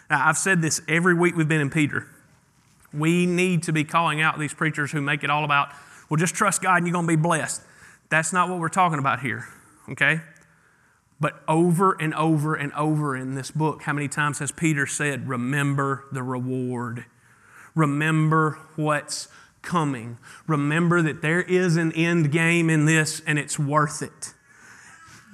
Now, 0.08 0.28
I've 0.28 0.38
said 0.38 0.62
this 0.62 0.80
every 0.88 1.14
week 1.14 1.36
we've 1.36 1.48
been 1.48 1.60
in 1.60 1.70
Peter. 1.70 2.08
We 2.92 3.26
need 3.26 3.62
to 3.64 3.72
be 3.72 3.84
calling 3.84 4.20
out 4.20 4.38
these 4.38 4.54
preachers 4.54 4.90
who 4.90 5.00
make 5.00 5.22
it 5.22 5.30
all 5.30 5.44
about, 5.44 5.68
well, 6.08 6.18
just 6.18 6.34
trust 6.34 6.62
God 6.62 6.78
and 6.78 6.86
you're 6.86 6.92
going 6.92 7.06
to 7.06 7.16
be 7.16 7.20
blessed. 7.20 7.62
That's 8.08 8.32
not 8.32 8.48
what 8.48 8.58
we're 8.58 8.68
talking 8.68 8.98
about 8.98 9.20
here, 9.20 9.46
okay? 9.90 10.20
But 11.20 11.42
over 11.46 11.92
and 12.00 12.12
over 12.14 12.56
and 12.56 12.72
over 12.72 13.16
in 13.16 13.34
this 13.36 13.52
book, 13.52 13.82
how 13.82 13.92
many 13.92 14.08
times 14.08 14.40
has 14.40 14.50
Peter 14.50 14.86
said, 14.86 15.28
remember 15.28 16.04
the 16.10 16.24
reward? 16.24 17.04
Remember 17.76 18.58
what's 18.74 19.28
coming. 19.62 20.18
Remember 20.46 21.02
that 21.02 21.22
there 21.22 21.42
is 21.42 21.76
an 21.76 21.92
end 21.92 22.32
game 22.32 22.70
in 22.70 22.86
this 22.86 23.20
and 23.26 23.38
it's 23.38 23.58
worth 23.58 24.02
it. 24.02 24.34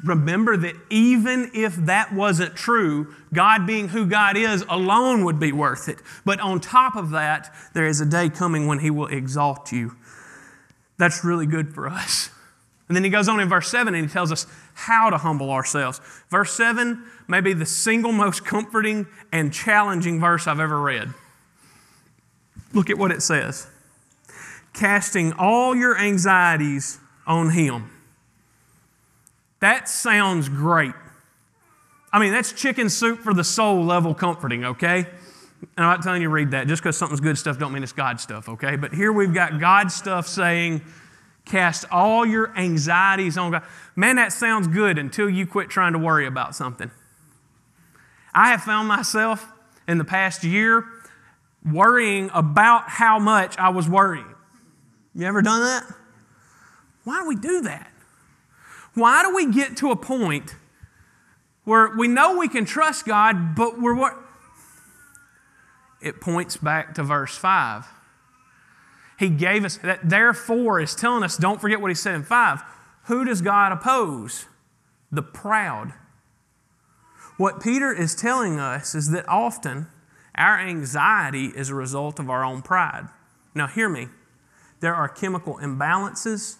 Remember 0.04 0.56
that 0.56 0.74
even 0.90 1.50
if 1.54 1.74
that 1.76 2.12
wasn't 2.12 2.54
true, 2.54 3.14
God 3.32 3.66
being 3.66 3.88
who 3.88 4.06
God 4.06 4.36
is 4.36 4.64
alone 4.68 5.24
would 5.24 5.40
be 5.40 5.52
worth 5.52 5.88
it. 5.88 5.98
But 6.24 6.38
on 6.40 6.60
top 6.60 6.96
of 6.96 7.10
that, 7.10 7.54
there 7.72 7.86
is 7.86 8.00
a 8.00 8.06
day 8.06 8.28
coming 8.28 8.66
when 8.66 8.80
He 8.80 8.90
will 8.90 9.06
exalt 9.06 9.72
you. 9.72 9.96
That's 10.98 11.24
really 11.24 11.46
good 11.46 11.74
for 11.74 11.88
us. 11.88 12.30
And 12.88 12.94
then 12.94 13.02
he 13.02 13.10
goes 13.10 13.28
on 13.28 13.40
in 13.40 13.48
verse 13.48 13.68
7 13.68 13.94
and 13.94 14.06
he 14.06 14.12
tells 14.12 14.30
us 14.30 14.46
how 14.74 15.10
to 15.10 15.18
humble 15.18 15.50
ourselves. 15.50 16.00
Verse 16.30 16.52
7 16.52 17.02
may 17.26 17.40
be 17.40 17.52
the 17.52 17.66
single 17.66 18.12
most 18.12 18.44
comforting 18.44 19.06
and 19.32 19.52
challenging 19.52 20.20
verse 20.20 20.46
I've 20.46 20.60
ever 20.60 20.80
read. 20.80 21.12
Look 22.72 22.88
at 22.88 22.98
what 22.98 23.10
it 23.10 23.22
says 23.22 23.66
casting 24.76 25.32
all 25.32 25.74
your 25.74 25.98
anxieties 25.98 26.98
on 27.26 27.50
Him. 27.50 27.90
That 29.60 29.88
sounds 29.88 30.48
great. 30.48 30.94
I 32.12 32.20
mean, 32.20 32.32
that's 32.32 32.52
chicken 32.52 32.88
soup 32.88 33.20
for 33.20 33.34
the 33.34 33.42
soul 33.42 33.84
level 33.84 34.14
comforting, 34.14 34.64
okay? 34.64 34.98
And 34.98 35.84
I'm 35.84 35.96
not 35.96 36.02
telling 36.02 36.22
you 36.22 36.28
to 36.28 36.32
read 36.32 36.52
that. 36.52 36.68
Just 36.68 36.82
because 36.82 36.96
something's 36.96 37.20
good 37.20 37.36
stuff 37.36 37.58
don't 37.58 37.72
mean 37.72 37.82
it's 37.82 37.92
God 37.92 38.20
stuff, 38.20 38.48
okay? 38.48 38.76
But 38.76 38.94
here 38.94 39.12
we've 39.12 39.34
got 39.34 39.58
God 39.58 39.90
stuff 39.90 40.28
saying, 40.28 40.82
cast 41.46 41.86
all 41.90 42.26
your 42.26 42.56
anxieties 42.56 43.38
on 43.38 43.52
God. 43.52 43.62
Man, 43.96 44.16
that 44.16 44.32
sounds 44.32 44.68
good 44.68 44.98
until 44.98 45.28
you 45.28 45.46
quit 45.46 45.70
trying 45.70 45.94
to 45.94 45.98
worry 45.98 46.26
about 46.26 46.54
something. 46.54 46.90
I 48.34 48.50
have 48.50 48.62
found 48.62 48.86
myself 48.86 49.50
in 49.88 49.98
the 49.98 50.04
past 50.04 50.44
year 50.44 50.84
worrying 51.64 52.30
about 52.34 52.88
how 52.88 53.18
much 53.18 53.56
I 53.58 53.70
was 53.70 53.88
worrying. 53.88 54.35
You 55.16 55.26
ever 55.26 55.40
done 55.40 55.62
that? 55.62 55.84
Why 57.04 57.22
do 57.22 57.28
we 57.28 57.36
do 57.36 57.62
that? 57.62 57.90
Why 58.92 59.22
do 59.22 59.34
we 59.34 59.50
get 59.50 59.78
to 59.78 59.90
a 59.90 59.96
point 59.96 60.54
where 61.64 61.96
we 61.96 62.06
know 62.06 62.36
we 62.36 62.48
can 62.48 62.66
trust 62.66 63.06
God, 63.06 63.54
but 63.54 63.80
we're 63.80 63.94
what? 63.94 64.14
It 66.02 66.20
points 66.20 66.58
back 66.58 66.94
to 66.94 67.02
verse 67.02 67.34
5. 67.36 67.86
He 69.18 69.30
gave 69.30 69.64
us 69.64 69.78
that, 69.78 70.06
therefore, 70.06 70.80
is 70.80 70.94
telling 70.94 71.22
us, 71.22 71.38
don't 71.38 71.62
forget 71.62 71.80
what 71.80 71.90
he 71.90 71.94
said 71.94 72.14
in 72.14 72.22
5. 72.22 72.62
Who 73.04 73.24
does 73.24 73.40
God 73.40 73.72
oppose? 73.72 74.44
The 75.10 75.22
proud. 75.22 75.94
What 77.38 77.62
Peter 77.62 77.90
is 77.90 78.14
telling 78.14 78.60
us 78.60 78.94
is 78.94 79.10
that 79.12 79.26
often 79.28 79.86
our 80.34 80.58
anxiety 80.60 81.46
is 81.46 81.70
a 81.70 81.74
result 81.74 82.18
of 82.18 82.28
our 82.28 82.44
own 82.44 82.60
pride. 82.60 83.08
Now, 83.54 83.66
hear 83.66 83.88
me. 83.88 84.08
There 84.80 84.94
are 84.94 85.08
chemical 85.08 85.58
imbalances. 85.62 86.56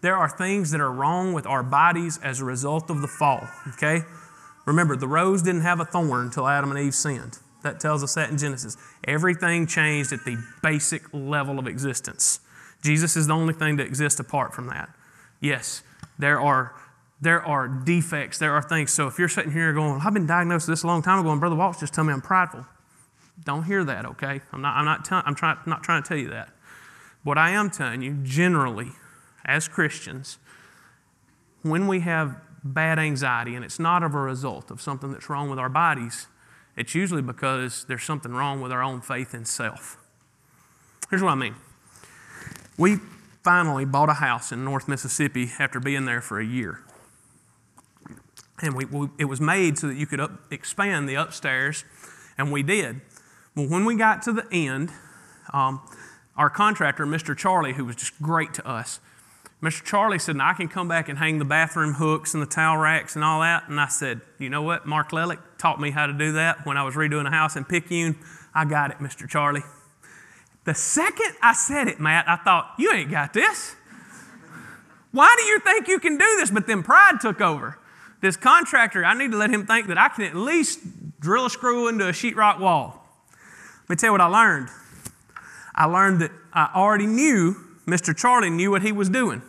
There 0.00 0.16
are 0.16 0.28
things 0.28 0.70
that 0.70 0.80
are 0.80 0.92
wrong 0.92 1.32
with 1.32 1.46
our 1.46 1.62
bodies 1.62 2.18
as 2.22 2.40
a 2.40 2.44
result 2.44 2.88
of 2.90 3.00
the 3.00 3.08
fall, 3.08 3.48
okay? 3.74 4.02
Remember, 4.64 4.96
the 4.96 5.08
rose 5.08 5.42
didn't 5.42 5.62
have 5.62 5.80
a 5.80 5.84
thorn 5.84 6.26
until 6.26 6.46
Adam 6.46 6.70
and 6.70 6.78
Eve 6.78 6.94
sinned. 6.94 7.38
That 7.62 7.80
tells 7.80 8.04
us 8.04 8.14
that 8.14 8.30
in 8.30 8.38
Genesis. 8.38 8.76
Everything 9.04 9.66
changed 9.66 10.12
at 10.12 10.24
the 10.24 10.36
basic 10.62 11.02
level 11.12 11.58
of 11.58 11.66
existence. 11.66 12.40
Jesus 12.82 13.16
is 13.16 13.26
the 13.26 13.34
only 13.34 13.54
thing 13.54 13.76
that 13.76 13.86
exists 13.86 14.20
apart 14.20 14.54
from 14.54 14.68
that. 14.68 14.90
Yes, 15.40 15.82
there 16.18 16.40
are 16.40 16.74
there 17.20 17.42
are 17.42 17.66
defects, 17.66 18.38
there 18.38 18.52
are 18.52 18.62
things. 18.62 18.92
So 18.92 19.08
if 19.08 19.18
you're 19.18 19.28
sitting 19.28 19.50
here 19.50 19.72
going, 19.72 20.00
I've 20.04 20.14
been 20.14 20.26
diagnosed 20.26 20.68
with 20.68 20.78
this 20.78 20.84
a 20.84 20.86
long 20.86 21.02
time 21.02 21.18
ago, 21.18 21.30
and 21.32 21.40
Brother 21.40 21.56
Waltz 21.56 21.80
just 21.80 21.92
told 21.92 22.06
me 22.06 22.12
I'm 22.12 22.20
prideful. 22.20 22.64
Don't 23.44 23.64
hear 23.64 23.82
that, 23.84 24.06
okay? 24.06 24.40
I'm 24.52 24.62
not, 24.62 24.76
I'm 24.76 24.84
not, 24.84 25.10
I'm 25.10 25.34
try, 25.34 25.56
not 25.66 25.82
trying 25.82 26.02
to 26.02 26.08
tell 26.08 26.18
you 26.18 26.28
that. 26.30 26.50
What 27.28 27.36
I 27.36 27.50
am 27.50 27.68
telling 27.68 28.00
you, 28.00 28.14
generally, 28.22 28.92
as 29.44 29.68
Christians, 29.68 30.38
when 31.60 31.86
we 31.86 32.00
have 32.00 32.40
bad 32.64 32.98
anxiety 32.98 33.54
and 33.54 33.62
it's 33.62 33.78
not 33.78 34.02
of 34.02 34.14
a 34.14 34.18
result 34.18 34.70
of 34.70 34.80
something 34.80 35.12
that's 35.12 35.28
wrong 35.28 35.50
with 35.50 35.58
our 35.58 35.68
bodies, 35.68 36.26
it's 36.74 36.94
usually 36.94 37.20
because 37.20 37.84
there's 37.84 38.02
something 38.02 38.32
wrong 38.32 38.62
with 38.62 38.72
our 38.72 38.82
own 38.82 39.02
faith 39.02 39.34
in 39.34 39.44
self. 39.44 39.98
Here's 41.10 41.22
what 41.22 41.32
I 41.32 41.34
mean. 41.34 41.56
We 42.78 42.96
finally 43.44 43.84
bought 43.84 44.08
a 44.08 44.14
house 44.14 44.50
in 44.50 44.64
North 44.64 44.88
Mississippi 44.88 45.50
after 45.58 45.80
being 45.80 46.06
there 46.06 46.22
for 46.22 46.40
a 46.40 46.46
year. 46.46 46.80
And 48.62 48.74
we, 48.74 48.86
we, 48.86 49.08
it 49.18 49.26
was 49.26 49.38
made 49.38 49.76
so 49.76 49.88
that 49.88 49.98
you 49.98 50.06
could 50.06 50.20
up, 50.20 50.50
expand 50.50 51.06
the 51.06 51.16
upstairs, 51.16 51.84
and 52.38 52.50
we 52.50 52.62
did. 52.62 53.02
Well, 53.54 53.68
when 53.68 53.84
we 53.84 53.96
got 53.96 54.22
to 54.22 54.32
the 54.32 54.46
end, 54.50 54.92
um, 55.52 55.82
our 56.38 56.48
contractor, 56.48 57.04
Mr. 57.04 57.36
Charlie, 57.36 57.74
who 57.74 57.84
was 57.84 57.96
just 57.96 58.22
great 58.22 58.54
to 58.54 58.66
us, 58.66 59.00
Mr. 59.60 59.84
Charlie 59.84 60.20
said, 60.20 60.36
I 60.40 60.52
can 60.52 60.68
come 60.68 60.86
back 60.86 61.08
and 61.08 61.18
hang 61.18 61.40
the 61.40 61.44
bathroom 61.44 61.94
hooks 61.94 62.32
and 62.32 62.40
the 62.40 62.46
towel 62.46 62.76
racks 62.76 63.16
and 63.16 63.24
all 63.24 63.40
that. 63.40 63.68
And 63.68 63.80
I 63.80 63.88
said, 63.88 64.20
You 64.38 64.48
know 64.48 64.62
what? 64.62 64.86
Mark 64.86 65.10
Lelick 65.10 65.40
taught 65.58 65.80
me 65.80 65.90
how 65.90 66.06
to 66.06 66.12
do 66.12 66.32
that 66.32 66.64
when 66.64 66.76
I 66.76 66.84
was 66.84 66.94
redoing 66.94 67.26
a 67.26 67.30
house 67.30 67.56
in 67.56 67.64
Picayune. 67.64 68.16
I 68.54 68.64
got 68.64 68.92
it, 68.92 68.98
Mr. 68.98 69.28
Charlie. 69.28 69.64
The 70.64 70.74
second 70.74 71.34
I 71.42 71.54
said 71.54 71.88
it, 71.88 71.98
Matt, 71.98 72.28
I 72.28 72.36
thought, 72.36 72.74
You 72.78 72.92
ain't 72.92 73.10
got 73.10 73.32
this. 73.32 73.74
Why 75.10 75.34
do 75.36 75.44
you 75.44 75.58
think 75.58 75.88
you 75.88 75.98
can 75.98 76.18
do 76.18 76.36
this? 76.38 76.52
But 76.52 76.68
then 76.68 76.84
pride 76.84 77.20
took 77.20 77.40
over. 77.40 77.78
This 78.20 78.36
contractor, 78.36 79.04
I 79.04 79.14
need 79.14 79.32
to 79.32 79.36
let 79.36 79.50
him 79.50 79.66
think 79.66 79.88
that 79.88 79.98
I 79.98 80.08
can 80.08 80.24
at 80.24 80.36
least 80.36 80.80
drill 81.18 81.46
a 81.46 81.50
screw 81.50 81.88
into 81.88 82.06
a 82.06 82.12
sheetrock 82.12 82.60
wall. 82.60 83.04
Let 83.82 83.90
me 83.90 83.96
tell 83.96 84.08
you 84.08 84.12
what 84.12 84.20
I 84.20 84.26
learned. 84.26 84.68
I 85.78 85.84
learned 85.84 86.20
that 86.20 86.32
I 86.52 86.70
already 86.74 87.06
knew 87.06 87.54
Mr. 87.86 88.14
Charlie 88.14 88.50
knew 88.50 88.72
what 88.72 88.82
he 88.82 88.90
was 88.90 89.08
doing. 89.08 89.42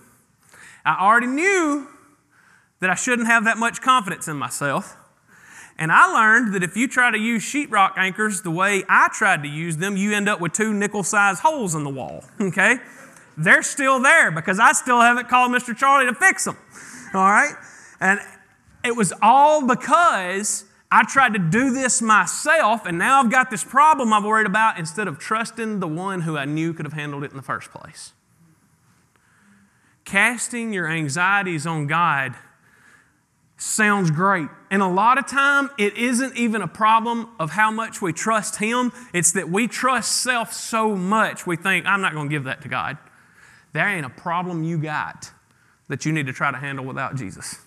I 0.86 0.96
already 1.04 1.26
knew 1.28 1.88
that 2.82 2.92
I 2.92 2.96
shouldn't 2.96 3.28
have 3.28 3.46
that 3.46 3.58
much 3.58 3.82
confidence 3.82 4.28
in 4.28 4.38
myself. 4.38 4.96
And 5.80 5.92
I 5.92 6.06
learned 6.06 6.54
that 6.54 6.62
if 6.62 6.78
you 6.78 6.88
try 6.88 7.10
to 7.10 7.18
use 7.18 7.44
sheetrock 7.44 7.94
anchors 7.98 8.44
the 8.44 8.52
way 8.52 8.84
I 8.88 9.10
tried 9.12 9.42
to 9.42 9.50
use 9.50 9.78
them, 9.78 9.98
you 9.98 10.14
end 10.14 10.30
up 10.30 10.40
with 10.40 10.54
two 10.54 10.72
nickel 10.72 11.04
sized 11.04 11.42
holes 11.42 11.74
in 11.74 11.84
the 11.84 11.90
wall. 11.90 12.24
Okay? 12.40 12.78
They're 13.38 13.64
still 13.64 14.02
there 14.02 14.32
because 14.32 14.60
I 14.60 14.74
still 14.74 15.00
haven't 15.00 15.30
called 15.30 15.52
Mr. 15.52 15.76
Charlie 15.76 16.08
to 16.08 16.14
fix 16.14 16.44
them. 16.44 16.58
All 17.14 17.24
right? 17.24 17.54
And 18.02 18.20
it 18.84 18.96
was 18.96 19.14
all 19.22 19.66
because 19.66 20.66
I 20.92 21.04
tried 21.04 21.34
to 21.34 21.40
do 21.40 21.72
this 21.72 22.02
myself, 22.02 22.86
and 22.86 22.98
now 22.98 23.20
I've 23.20 23.30
got 23.30 23.52
this 23.52 23.64
problem 23.64 24.12
I'm 24.12 24.24
worried 24.24 24.48
about 24.48 24.80
instead 24.80 25.08
of 25.08 25.20
trusting 25.20 25.80
the 25.80 25.88
one 25.88 26.22
who 26.22 26.36
I 26.36 26.46
knew 26.46 26.74
could 26.74 26.86
have 26.86 26.94
handled 26.94 27.24
it 27.24 27.32
in 27.32 27.38
the 27.38 27.44
first 27.44 27.72
place. 27.72 28.14
Casting 30.04 30.74
your 30.74 30.88
anxieties 30.88 31.68
on 31.68 31.86
God 31.86 32.34
sounds 33.58 34.10
great. 34.10 34.48
And 34.72 34.82
a 34.82 34.88
lot 34.88 35.20
of 35.20 35.28
time, 35.28 35.70
it 35.78 35.96
isn't 35.96 36.36
even 36.36 36.64
a 36.64 36.68
problem 36.68 37.30
of 37.40 37.52
how 37.52 37.70
much 37.70 38.02
we 38.02 38.12
trust 38.12 38.56
Him. 38.56 38.92
It's 39.14 39.34
that 39.34 39.50
we 39.50 39.68
trust 39.68 40.24
self 40.24 40.52
so 40.52 40.96
much, 40.96 41.46
we 41.46 41.56
think, 41.56 41.86
I'm 41.86 42.02
not 42.02 42.14
going 42.14 42.30
to 42.30 42.32
give 42.32 42.46
that 42.46 42.64
to 42.64 42.68
God. 42.68 42.98
There 43.74 43.88
ain't 43.88 44.06
a 44.06 44.10
problem 44.10 44.64
you 44.64 44.80
got 44.80 45.30
that 45.88 46.06
you 46.06 46.12
need 46.12 46.26
to 46.26 46.34
try 46.34 46.52
to 46.52 46.58
handle 46.58 46.86
without 46.86 47.16
Jesus. 47.16 47.60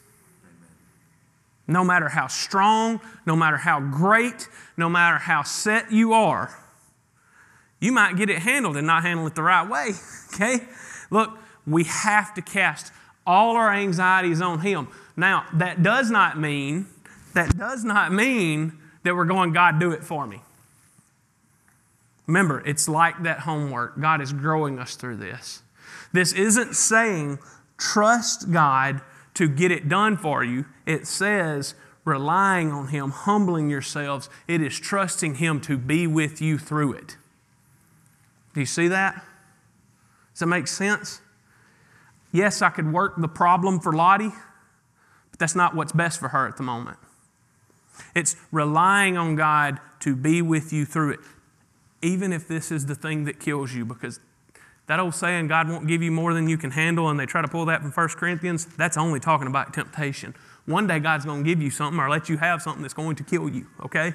No 1.66 1.84
matter 1.84 2.08
how 2.08 2.26
strong, 2.26 3.00
no 3.24 3.36
matter 3.36 3.56
how 3.56 3.80
great, 3.80 4.48
no 4.76 4.88
matter 4.88 5.18
how 5.18 5.42
set 5.42 5.92
you 5.92 6.12
are, 6.12 6.58
you 7.80 7.92
might 7.92 8.16
get 8.16 8.30
it 8.30 8.38
handled 8.38 8.76
and 8.76 8.86
not 8.86 9.02
handle 9.02 9.26
it 9.26 9.34
the 9.34 9.42
right 9.42 9.68
way. 9.68 9.90
Okay? 10.34 10.60
Look, 11.10 11.36
we 11.66 11.84
have 11.84 12.32
to 12.32 12.40
cast 12.40 12.90
all 13.26 13.54
our 13.54 13.70
anxieties 13.70 14.40
on 14.40 14.60
Him. 14.60 14.88
Now, 15.14 15.44
that 15.52 15.82
does 15.82 16.10
not 16.10 16.38
mean, 16.38 16.86
that 17.34 17.54
does 17.58 17.84
not 17.84 18.14
mean 18.14 18.78
that 19.02 19.14
we're 19.14 19.26
going, 19.26 19.52
God, 19.52 19.78
do 19.78 19.90
it 19.90 20.02
for 20.02 20.26
me. 20.26 20.40
Remember, 22.26 22.62
it's 22.64 22.88
like 22.88 23.24
that 23.24 23.40
homework. 23.40 24.00
God 24.00 24.22
is 24.22 24.32
growing 24.32 24.78
us 24.78 24.94
through 24.94 25.16
this. 25.16 25.62
This 26.12 26.32
isn't 26.32 26.76
saying 26.76 27.38
trust 27.76 28.50
God 28.50 29.02
to 29.34 29.48
get 29.48 29.70
it 29.70 29.88
done 29.88 30.16
for 30.16 30.44
you. 30.44 30.66
It 30.86 31.06
says 31.06 31.74
relying 32.04 32.72
on 32.72 32.88
Him, 32.88 33.10
humbling 33.10 33.70
yourselves. 33.70 34.28
It 34.48 34.60
is 34.60 34.78
trusting 34.78 35.36
Him 35.36 35.60
to 35.62 35.78
be 35.78 36.06
with 36.06 36.40
you 36.40 36.58
through 36.58 36.94
it. 36.94 37.16
Do 38.54 38.60
you 38.60 38.66
see 38.66 38.88
that? 38.88 39.14
Does 40.32 40.40
that 40.40 40.46
make 40.46 40.66
sense? 40.66 41.20
Yes, 42.32 42.62
I 42.62 42.70
could 42.70 42.92
work 42.92 43.14
the 43.18 43.28
problem 43.28 43.78
for 43.78 43.92
Lottie, 43.92 44.32
but 45.30 45.38
that's 45.38 45.54
not 45.54 45.74
what's 45.74 45.92
best 45.92 46.18
for 46.18 46.28
her 46.28 46.48
at 46.48 46.56
the 46.56 46.62
moment. 46.62 46.98
It's 48.14 48.36
relying 48.50 49.16
on 49.16 49.36
God 49.36 49.78
to 50.00 50.16
be 50.16 50.42
with 50.42 50.72
you 50.72 50.84
through 50.84 51.12
it, 51.12 51.20
even 52.00 52.32
if 52.32 52.48
this 52.48 52.72
is 52.72 52.86
the 52.86 52.94
thing 52.94 53.24
that 53.24 53.38
kills 53.38 53.74
you, 53.74 53.84
because 53.84 54.18
that 54.86 54.98
old 54.98 55.14
saying, 55.14 55.48
God 55.48 55.68
won't 55.68 55.86
give 55.86 56.02
you 56.02 56.10
more 56.10 56.34
than 56.34 56.48
you 56.48 56.58
can 56.58 56.72
handle, 56.72 57.08
and 57.08 57.18
they 57.18 57.26
try 57.26 57.40
to 57.42 57.48
pull 57.48 57.64
that 57.66 57.82
from 57.82 57.92
1 57.92 58.08
Corinthians, 58.10 58.66
that's 58.66 58.96
only 58.96 59.20
talking 59.20 59.46
about 59.46 59.72
temptation. 59.72 60.34
One 60.66 60.86
day 60.86 60.98
God's 60.98 61.24
going 61.24 61.44
to 61.44 61.48
give 61.48 61.62
you 61.62 61.70
something 61.70 62.00
or 62.00 62.08
let 62.08 62.28
you 62.28 62.36
have 62.38 62.62
something 62.62 62.82
that's 62.82 62.94
going 62.94 63.16
to 63.16 63.24
kill 63.24 63.48
you, 63.48 63.66
okay? 63.84 64.14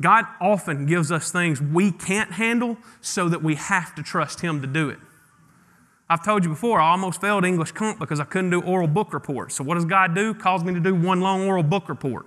God 0.00 0.24
often 0.40 0.86
gives 0.86 1.12
us 1.12 1.30
things 1.30 1.60
we 1.60 1.92
can't 1.92 2.32
handle 2.32 2.78
so 3.00 3.28
that 3.28 3.42
we 3.42 3.56
have 3.56 3.94
to 3.96 4.02
trust 4.02 4.40
Him 4.40 4.62
to 4.62 4.66
do 4.66 4.88
it. 4.88 4.98
I've 6.08 6.24
told 6.24 6.42
you 6.42 6.50
before, 6.50 6.80
I 6.80 6.90
almost 6.90 7.20
failed 7.20 7.44
English 7.44 7.72
comp 7.72 8.00
because 8.00 8.18
I 8.18 8.24
couldn't 8.24 8.50
do 8.50 8.62
oral 8.62 8.88
book 8.88 9.12
reports. 9.12 9.54
So 9.54 9.62
what 9.62 9.76
does 9.76 9.84
God 9.84 10.14
do? 10.14 10.34
Calls 10.34 10.64
me 10.64 10.74
to 10.74 10.80
do 10.80 10.94
one 10.94 11.20
long 11.20 11.46
oral 11.46 11.62
book 11.62 11.88
report. 11.88 12.26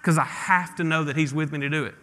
Because 0.00 0.18
I 0.18 0.24
have 0.24 0.74
to 0.76 0.84
know 0.84 1.04
that 1.04 1.16
He's 1.16 1.32
with 1.32 1.52
me 1.52 1.60
to 1.60 1.68
do 1.68 1.84
it. 1.84 1.94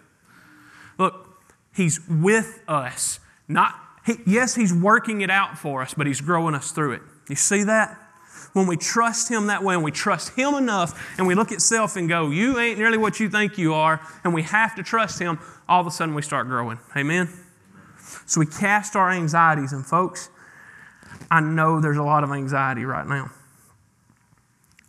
Look, 0.98 1.31
He's 1.74 2.00
with 2.08 2.62
us. 2.68 3.20
Not 3.48 3.76
he, 4.06 4.16
yes, 4.26 4.56
He's 4.56 4.74
working 4.74 5.22
it 5.22 5.30
out 5.30 5.58
for 5.58 5.82
us, 5.82 5.94
but 5.94 6.08
He's 6.08 6.22
growing 6.22 6.56
us 6.56 6.72
through 6.72 6.94
it. 6.94 7.02
You 7.30 7.36
see 7.36 7.64
that? 7.64 7.98
When 8.54 8.68
we 8.68 8.76
trust 8.76 9.30
Him 9.30 9.48
that 9.48 9.64
way 9.64 9.76
and 9.76 9.84
we 9.84 9.92
trust 9.92 10.36
Him 10.36 10.56
enough 10.56 11.18
and 11.18 11.28
we 11.28 11.36
look 11.36 11.52
at 11.52 11.62
self 11.62 11.96
and 11.96 12.10
go, 12.10 12.30
You 12.30 12.60
ain't 12.60 12.80
nearly 12.80 12.98
what 12.98 13.20
you 13.20 13.30
think 13.30 13.58
you 13.58 13.74
are, 13.74 14.02
and 14.24 14.34
we 14.34 14.42
have 14.44 14.76
to 14.76 14.84
trust 14.84 15.20
Him, 15.20 15.40
all 15.70 15.82
of 15.82 15.88
a 15.88 15.92
sudden 15.92 16.16
we 16.16 16.22
start 16.22 16.48
growing. 16.48 16.80
Amen? 16.96 17.30
So 18.26 18.40
we 18.40 18.46
cast 18.46 18.96
our 18.96 19.12
anxieties, 19.12 19.72
and 19.72 19.86
folks, 19.86 20.30
I 21.30 21.40
know 21.40 21.80
there's 21.80 21.98
a 21.98 22.04
lot 22.04 22.24
of 22.24 22.32
anxiety 22.32 22.84
right 22.84 23.06
now. 23.06 23.32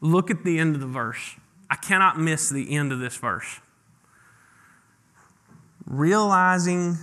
Look 0.01 0.31
at 0.31 0.43
the 0.43 0.59
end 0.59 0.75
of 0.75 0.81
the 0.81 0.89
verse. 0.89 1.37
I 1.71 1.77
cannot 1.77 2.19
miss 2.19 2.49
the 2.49 2.75
end 2.75 2.91
of 2.91 2.99
this 2.99 3.17
verse. 3.17 3.61
Realizing 5.85 6.99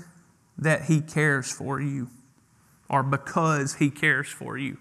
that 0.57 0.83
He 0.83 1.01
cares 1.01 1.51
for 1.51 1.79
you, 1.79 2.09
or 2.89 3.03
because 3.03 3.75
He 3.75 3.89
cares 3.89 4.27
for 4.27 4.57
you. 4.57 4.77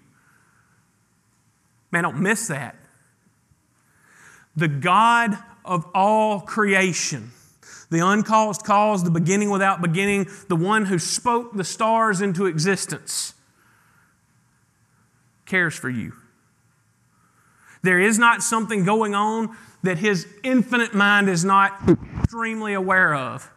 Man, 1.91 2.03
don't 2.03 2.19
miss 2.19 2.47
that. 2.47 2.75
The 4.55 4.67
God 4.67 5.37
of 5.63 5.85
all 5.93 6.41
creation, 6.41 7.31
the 7.89 7.99
uncaused 7.99 8.63
cause, 8.63 9.03
the 9.03 9.11
beginning 9.11 9.49
without 9.49 9.81
beginning, 9.81 10.27
the 10.47 10.55
one 10.55 10.85
who 10.85 10.99
spoke 10.99 11.53
the 11.53 11.63
stars 11.63 12.21
into 12.21 12.45
existence, 12.45 13.33
cares 15.45 15.75
for 15.75 15.89
you. 15.89 16.13
There 17.81 17.99
is 17.99 18.19
not 18.19 18.43
something 18.43 18.83
going 18.83 19.15
on 19.15 19.55
that 19.83 19.97
his 19.97 20.27
infinite 20.43 20.93
mind 20.93 21.29
is 21.29 21.45
not 21.45 21.79
extremely 21.87 22.73
aware 22.73 23.15
of. 23.15 23.49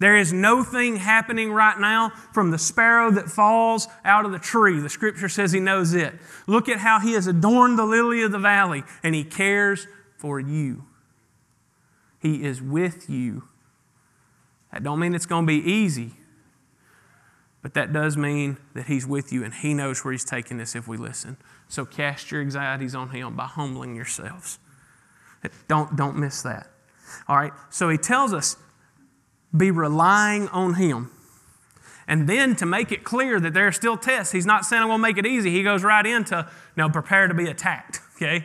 There 0.00 0.16
is 0.16 0.32
no 0.32 0.64
thing 0.64 0.96
happening 0.96 1.52
right 1.52 1.78
now 1.78 2.10
from 2.32 2.50
the 2.50 2.58
sparrow 2.58 3.10
that 3.12 3.30
falls 3.30 3.86
out 4.02 4.24
of 4.24 4.32
the 4.32 4.38
tree. 4.38 4.80
The 4.80 4.88
scripture 4.88 5.28
says 5.28 5.52
he 5.52 5.60
knows 5.60 5.92
it. 5.92 6.14
Look 6.46 6.70
at 6.70 6.78
how 6.78 7.00
he 7.00 7.12
has 7.12 7.26
adorned 7.26 7.78
the 7.78 7.84
lily 7.84 8.22
of 8.22 8.32
the 8.32 8.38
valley, 8.38 8.82
and 9.02 9.14
he 9.14 9.24
cares 9.24 9.86
for 10.16 10.40
you. 10.40 10.86
He 12.18 12.42
is 12.44 12.62
with 12.62 13.10
you. 13.10 13.44
That 14.72 14.82
don't 14.82 14.98
mean 14.98 15.14
it's 15.14 15.26
going 15.26 15.46
to 15.46 15.46
be 15.46 15.70
easy, 15.70 16.12
but 17.60 17.74
that 17.74 17.92
does 17.92 18.16
mean 18.16 18.56
that 18.74 18.86
he's 18.86 19.06
with 19.06 19.32
you 19.32 19.44
and 19.44 19.52
he 19.52 19.74
knows 19.74 20.02
where 20.04 20.12
he's 20.12 20.24
taking 20.24 20.60
us 20.60 20.74
if 20.74 20.88
we 20.88 20.96
listen. 20.96 21.36
So 21.68 21.84
cast 21.84 22.30
your 22.30 22.40
anxieties 22.40 22.94
on 22.94 23.10
him 23.10 23.36
by 23.36 23.46
humbling 23.46 23.94
yourselves. 23.94 24.58
Don't, 25.68 25.96
don't 25.96 26.16
miss 26.16 26.42
that. 26.42 26.68
All 27.28 27.36
right, 27.36 27.52
so 27.70 27.88
he 27.88 27.98
tells 27.98 28.32
us 28.32 28.56
be 29.56 29.70
relying 29.70 30.48
on 30.48 30.74
him. 30.74 31.10
And 32.06 32.28
then 32.28 32.56
to 32.56 32.66
make 32.66 32.90
it 32.90 33.04
clear 33.04 33.38
that 33.38 33.54
there 33.54 33.68
are 33.68 33.72
still 33.72 33.96
tests, 33.96 34.32
he's 34.32 34.46
not 34.46 34.64
saying 34.64 34.82
I'm 34.82 34.88
going 34.88 34.98
to 34.98 35.02
make 35.02 35.18
it 35.18 35.26
easy. 35.26 35.50
He 35.50 35.62
goes 35.62 35.84
right 35.84 36.04
into, 36.04 36.48
now 36.76 36.88
prepare 36.88 37.28
to 37.28 37.34
be 37.34 37.46
attacked. 37.46 38.00
Okay? 38.22 38.44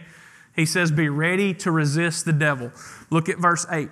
He 0.56 0.66
says, 0.66 0.90
be 0.90 1.10
ready 1.10 1.54
to 1.56 1.70
resist 1.70 2.24
the 2.24 2.32
devil. 2.32 2.72
Look 3.10 3.28
at 3.28 3.40
verse 3.40 3.66
8. 3.70 3.90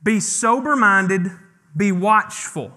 Be 0.00 0.20
sober 0.20 0.76
minded, 0.76 1.32
be 1.76 1.90
watchful. 1.90 2.70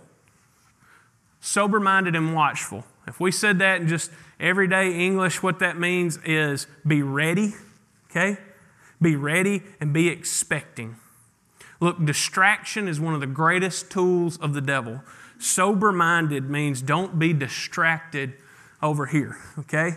Sober 1.39 1.79
minded 1.79 2.15
and 2.15 2.33
watchful. 2.33 2.83
If 3.05 3.19
we 3.19 3.31
said 3.31 3.59
that 3.59 3.81
in 3.81 3.87
just 3.87 4.09
everyday 4.39 5.05
English, 5.05 5.43
what 5.43 5.59
that 5.59 5.77
means 5.77 6.17
is 6.25 6.65
be 6.85 7.03
ready, 7.03 7.53
okay? 8.09 8.37
Be 8.99 9.15
ready 9.15 9.61
and 9.79 9.93
be 9.93 10.07
expecting. 10.07 10.95
Look, 11.81 12.05
distraction 12.05 12.87
is 12.87 13.01
one 13.01 13.13
of 13.15 13.19
the 13.19 13.27
greatest 13.27 13.91
tools 13.91 14.37
of 14.37 14.53
the 14.53 14.61
devil. 14.61 15.01
Sober 15.39 15.91
minded 15.91 16.49
means 16.49 16.81
don't 16.81 17.17
be 17.17 17.33
distracted 17.33 18.35
over 18.81 19.07
here, 19.07 19.37
okay? 19.59 19.95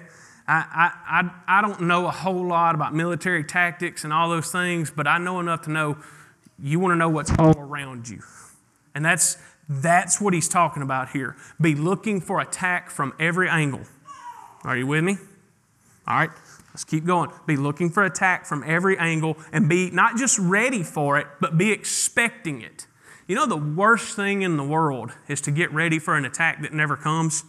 I, 0.48 0.90
I, 1.06 1.30
I 1.46 1.60
don't 1.60 1.82
know 1.82 2.06
a 2.06 2.10
whole 2.10 2.46
lot 2.46 2.74
about 2.74 2.94
military 2.94 3.44
tactics 3.44 4.04
and 4.04 4.12
all 4.12 4.28
those 4.30 4.50
things, 4.50 4.90
but 4.90 5.06
I 5.06 5.18
know 5.18 5.40
enough 5.40 5.62
to 5.62 5.70
know 5.70 5.98
you 6.58 6.80
want 6.80 6.92
to 6.92 6.96
know 6.96 7.08
what's 7.08 7.32
all 7.38 7.58
around 7.58 8.08
you. 8.08 8.22
And 8.94 9.04
that's, 9.04 9.36
that's 9.68 10.20
what 10.20 10.32
he's 10.32 10.48
talking 10.48 10.82
about 10.82 11.10
here. 11.10 11.36
Be 11.60 11.74
looking 11.74 12.20
for 12.20 12.40
attack 12.40 12.90
from 12.90 13.12
every 13.20 13.48
angle. 13.48 13.82
Are 14.64 14.76
you 14.76 14.86
with 14.86 15.04
me? 15.04 15.18
All 16.06 16.16
right. 16.16 16.30
Let's 16.74 16.84
keep 16.84 17.06
going. 17.06 17.30
Be 17.46 17.56
looking 17.56 17.88
for 17.88 18.04
attack 18.04 18.46
from 18.46 18.64
every 18.66 18.98
angle 18.98 19.38
and 19.52 19.68
be 19.68 19.90
not 19.92 20.16
just 20.16 20.40
ready 20.40 20.82
for 20.82 21.16
it, 21.18 21.28
but 21.40 21.56
be 21.56 21.70
expecting 21.70 22.62
it. 22.62 22.88
You 23.28 23.36
know, 23.36 23.46
the 23.46 23.56
worst 23.56 24.16
thing 24.16 24.42
in 24.42 24.56
the 24.56 24.64
world 24.64 25.12
is 25.28 25.40
to 25.42 25.52
get 25.52 25.72
ready 25.72 26.00
for 26.00 26.16
an 26.16 26.24
attack 26.24 26.60
that 26.62 26.72
never 26.72 26.96
comes. 26.96 27.44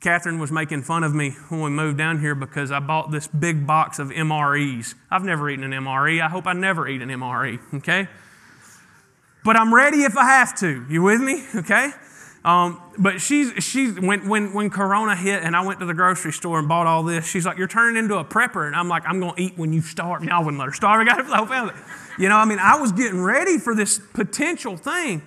Catherine 0.00 0.38
was 0.38 0.52
making 0.52 0.82
fun 0.82 1.02
of 1.02 1.14
me 1.14 1.30
when 1.48 1.62
we 1.62 1.70
moved 1.70 1.96
down 1.96 2.20
here 2.20 2.34
because 2.34 2.70
I 2.70 2.78
bought 2.78 3.10
this 3.10 3.26
big 3.26 3.66
box 3.66 3.98
of 3.98 4.10
MREs. 4.10 4.94
I've 5.10 5.24
never 5.24 5.48
eaten 5.48 5.64
an 5.64 5.72
MRE. 5.72 6.20
I 6.20 6.28
hope 6.28 6.46
I 6.46 6.52
never 6.52 6.86
eat 6.86 7.00
an 7.00 7.08
MRE, 7.08 7.58
okay? 7.76 8.06
But 9.44 9.56
I'm 9.56 9.74
ready 9.74 10.02
if 10.02 10.16
I 10.16 10.26
have 10.26 10.54
to. 10.58 10.84
You 10.90 11.02
with 11.02 11.22
me? 11.22 11.42
Okay? 11.54 11.90
Um, 12.46 12.80
but 12.96 13.20
she's, 13.20 13.98
when, 13.98 14.28
when, 14.28 14.54
when 14.54 14.70
Corona 14.70 15.16
hit 15.16 15.42
and 15.42 15.56
I 15.56 15.62
went 15.62 15.80
to 15.80 15.86
the 15.86 15.94
grocery 15.94 16.32
store 16.32 16.60
and 16.60 16.68
bought 16.68 16.86
all 16.86 17.02
this, 17.02 17.26
she's 17.26 17.44
like, 17.44 17.58
You're 17.58 17.66
turning 17.66 17.96
into 17.96 18.16
a 18.18 18.24
prepper. 18.24 18.68
And 18.68 18.76
I'm 18.76 18.88
like, 18.88 19.02
I'm 19.04 19.18
going 19.18 19.34
to 19.34 19.42
eat 19.42 19.58
when 19.58 19.72
you 19.72 19.80
starve. 19.80 20.22
Y'all 20.22 20.44
wouldn't 20.44 20.60
let 20.60 20.66
her 20.66 20.72
starve. 20.72 21.00
I 21.00 21.04
got 21.04 21.18
it 21.18 21.24
for 21.24 21.30
the 21.30 21.36
whole 21.38 21.46
family. 21.46 21.74
You 22.18 22.28
know, 22.28 22.36
I 22.36 22.44
mean, 22.44 22.60
I 22.60 22.80
was 22.80 22.92
getting 22.92 23.20
ready 23.20 23.58
for 23.58 23.74
this 23.74 23.98
potential 23.98 24.76
thing. 24.76 25.22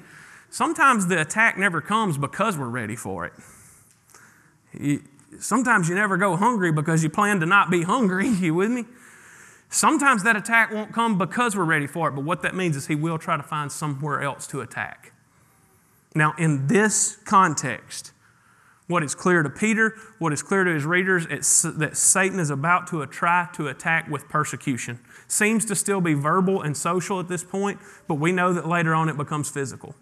Sometimes 0.50 1.08
the 1.08 1.20
attack 1.20 1.58
never 1.58 1.82
comes 1.82 2.18
because 2.18 2.58
we're 2.58 2.70
ready 2.70 2.96
for 2.96 3.30
it. 4.74 5.04
sometimes 5.40 5.90
you 5.90 5.96
never 5.96 6.16
go 6.16 6.38
hungry 6.38 6.72
because 6.72 7.04
you 7.04 7.10
plan 7.10 7.42
to 7.42 7.46
not 7.46 7.70
be 7.70 7.84
hungry. 7.94 8.30
You 8.30 8.56
with 8.56 8.72
me? 8.72 8.86
Sometimes 9.70 10.24
that 10.24 10.38
attack 10.38 10.72
won't 10.72 10.94
come 10.94 11.18
because 11.18 11.54
we're 11.54 11.66
ready 11.66 11.86
for 11.86 12.08
it, 12.08 12.14
but 12.14 12.24
what 12.24 12.44
that 12.44 12.56
means 12.56 12.78
is 12.78 12.88
he 12.88 12.96
will 12.96 13.18
try 13.18 13.36
to 13.36 13.44
find 13.44 13.70
somewhere 13.70 14.22
else 14.22 14.48
to 14.48 14.62
attack. 14.62 15.12
Now, 16.16 16.34
in 16.38 16.68
this 16.68 17.18
context, 17.26 18.14
what 18.88 19.04
is 19.04 19.14
clear 19.14 19.44
to 19.44 19.50
Peter, 19.50 19.96
what 20.18 20.34
is 20.34 20.42
clear 20.42 20.64
to 20.64 20.74
his 20.74 20.84
readers, 20.84 21.28
it's 21.30 21.62
that 21.62 21.96
Satan 21.96 22.40
is 22.40 22.50
about 22.50 22.88
to 22.88 23.06
try 23.06 23.48
to 23.54 23.68
attack 23.68 24.10
with 24.10 24.28
persecution. 24.28 25.00
Seems 25.28 25.64
to 25.66 25.76
still 25.76 26.02
be 26.02 26.16
verbal 26.16 26.64
and 26.64 26.76
social 26.76 27.20
at 27.20 27.28
this 27.28 27.44
point, 27.44 27.80
but 28.08 28.16
we 28.16 28.32
know 28.32 28.52
that 28.52 28.68
later 28.68 28.96
on 28.96 29.08
it 29.08 29.16
becomes 29.16 29.50
physical. 29.50 29.94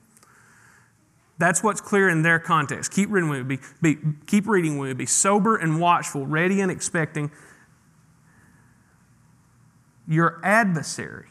That's 1.38 1.62
what's 1.62 1.82
clear 1.82 2.08
in 2.08 2.24
their 2.24 2.40
context. 2.40 2.94
Keep 2.94 3.12
reading 3.12 3.30
with 3.30 3.46
me. 3.46 3.58
Be, 3.58 3.96
be, 3.96 4.02
keep 4.26 4.48
reading 4.48 4.78
with 4.78 4.90
me. 4.90 4.94
Be 4.94 5.06
sober 5.06 5.58
and 5.58 5.82
watchful, 5.82 6.26
ready 6.26 6.62
and 6.62 6.72
expecting. 6.72 7.30
Your 10.08 10.40
adversary. 10.44 11.28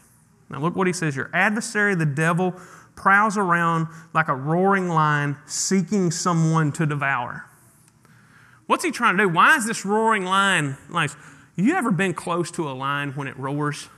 Now 0.50 0.60
look 0.60 0.76
what 0.76 0.86
he 0.86 0.92
says. 0.92 1.16
Your 1.16 1.30
adversary, 1.32 1.94
the 1.94 2.06
devil, 2.06 2.54
prowls 2.96 3.37
around 3.37 3.87
like 4.12 4.28
a 4.28 4.35
roaring 4.35 4.88
lion 4.88 5.37
seeking 5.46 6.11
someone 6.11 6.72
to 6.72 6.87
devour. 6.87 7.46
What's 8.66 8.85
he 8.85 8.90
trying 8.90 9.16
to 9.16 9.24
do? 9.24 9.28
Why 9.28 9.56
is 9.56 9.66
this 9.66 9.85
roaring 9.85 10.24
lion 10.24 10.76
like? 10.88 11.11
You 11.56 11.74
ever 11.74 11.90
been 11.90 12.12
close 12.12 12.50
to 12.52 12.68
a 12.68 12.72
lion 12.72 13.12
when 13.12 13.28
it 13.28 13.37
roars? 13.38 13.88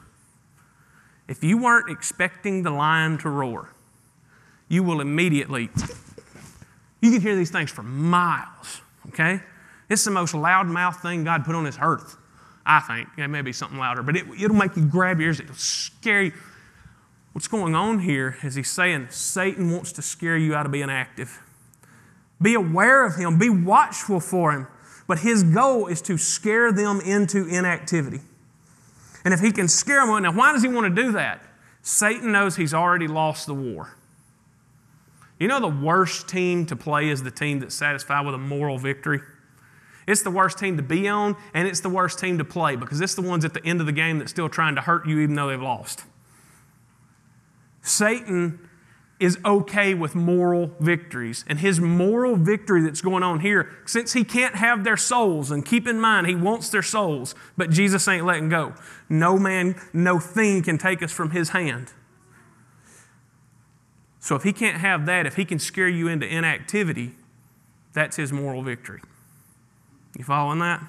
If 1.27 1.43
you 1.43 1.59
weren't 1.59 1.91
expecting 1.91 2.63
the 2.63 2.71
lion 2.71 3.19
to 3.19 3.29
roar, 3.29 3.75
you 4.69 4.83
will 4.85 5.01
immediately, 5.01 5.69
you 7.03 7.11
can 7.11 7.21
hear 7.21 7.35
these 7.35 7.51
things 7.51 7.71
for 7.71 7.83
miles, 7.83 8.81
okay? 9.09 9.41
It's 9.91 10.05
the 10.05 10.11
most 10.11 10.35
loudmouth 10.35 11.03
thing 11.03 11.25
God 11.25 11.45
put 11.45 11.55
on 11.55 11.65
this 11.65 11.79
earth, 11.81 12.17
I 12.65 12.81
think. 12.81 13.09
It 13.19 13.29
may 13.29 13.43
be 13.43 13.53
something 13.53 13.79
louder, 13.79 14.03
but 14.03 14.17
it, 14.17 14.25
it'll 14.41 14.57
make 14.57 14.77
you 14.77 14.87
grab 14.87 15.19
your 15.19 15.29
ears, 15.29 15.41
it'll 15.41 15.55
scare 15.55 16.23
you. 16.23 16.33
What's 17.33 17.49
going 17.49 17.75
on 17.75 18.01
here 18.01 18.37
is 18.43 18.55
he's 18.55 18.71
saying 18.71 19.09
Satan 19.11 19.71
wants 19.71 19.93
to 19.93 20.03
scare 20.03 20.37
you 20.37 20.55
out 20.55 20.67
of 20.67 20.73
being 20.73 20.91
active. 20.91 21.41
Be 22.41 22.55
aware 22.55 23.05
of 23.05 23.17
him, 23.17 23.39
be 23.39 23.51
watchful 23.51 24.21
for 24.21 24.53
him. 24.53 24.67
But 25.07 25.21
his 25.21 25.43
goal 25.43 25.87
is 25.87 26.03
to 26.03 26.19
scare 26.19 26.71
them 26.71 27.01
into 27.01 27.47
inactivity. 27.47 28.21
And 29.25 29.33
if 29.33 29.41
he 29.41 29.53
can 29.53 29.67
scare 29.67 30.07
them, 30.07 30.23
now 30.23 30.33
why 30.33 30.53
does 30.53 30.63
he 30.63 30.69
want 30.69 30.95
to 30.95 31.03
do 31.03 31.13
that? 31.13 31.43
Satan 31.83 32.33
knows 32.33 32.57
he's 32.57 32.75
already 32.75 33.09
lost 33.09 33.47
the 33.47 33.55
war. 33.55 33.97
You 35.39 35.49
know, 35.49 35.61
the 35.61 35.69
worst 35.69 36.29
team 36.29 36.67
to 36.67 36.77
play 36.77 37.09
is 37.09 37.23
the 37.23 37.31
team 37.31 37.61
that's 37.61 37.75
satisfied 37.75 38.27
with 38.27 38.35
a 38.35 38.39
moral 38.39 38.79
victory. 38.79 39.21
It's 40.07 40.23
the 40.23 40.31
worst 40.31 40.59
team 40.59 40.77
to 40.77 40.83
be 40.83 41.07
on, 41.09 41.37
and 41.55 41.69
it's 41.69 41.81
the 41.81 41.89
worst 41.89 42.19
team 42.19 42.39
to 42.39 42.45
play 42.45 42.77
because 42.77 43.01
it's 43.01 43.15
the 43.15 43.23
ones 43.23 43.45
at 43.45 43.55
the 43.55 43.65
end 43.65 43.81
of 43.81 43.87
the 43.87 43.93
game 43.93 44.19
that's 44.19 44.31
still 44.31 44.49
trying 44.49 44.75
to 44.75 44.81
hurt 44.81 45.07
you 45.07 45.21
even 45.21 45.35
though 45.35 45.49
they've 45.49 45.61
lost. 45.61 46.05
Satan 47.89 48.69
is 49.21 49.39
okay 49.45 49.95
with 49.95 50.15
moral 50.15 50.71
victories. 50.79 51.45
And 51.49 51.59
his 51.59 51.81
moral 51.81 52.37
victory 52.37 52.83
that's 52.83 53.01
going 53.01 53.23
on 53.23 53.41
here, 53.41 53.71
since 53.85 54.13
he 54.13 54.23
can't 54.23 54.55
have 54.57 54.85
their 54.85 54.97
souls, 54.97 55.51
and 55.51 55.65
keep 55.65 55.89
in 55.89 56.01
mind, 56.01 56.27
he 56.27 56.35
wants 56.35 56.69
their 56.69 56.83
souls, 56.83 57.35
but 57.57 57.71
Jesus 57.71 58.07
ain't 58.07 58.25
letting 58.25 58.49
go. 58.49 58.75
No 59.09 59.39
man, 59.39 59.81
no 59.93 60.21
thing 60.21 60.63
can 60.63 60.79
take 60.79 61.03
us 61.03 61.11
from 61.11 61.31
his 61.31 61.51
hand. 61.51 61.93
So 64.21 64.37
if 64.37 64.43
he 64.43 64.53
can't 64.53 64.79
have 64.79 65.07
that, 65.07 65.27
if 65.27 65.37
he 65.37 65.45
can 65.45 65.59
scare 65.59 65.89
you 65.89 66.07
into 66.09 66.27
inactivity, 66.27 67.15
that's 67.93 68.17
his 68.17 68.33
moral 68.33 68.63
victory. 68.63 69.01
You 70.17 70.25
following 70.25 70.59
that? 70.61 70.83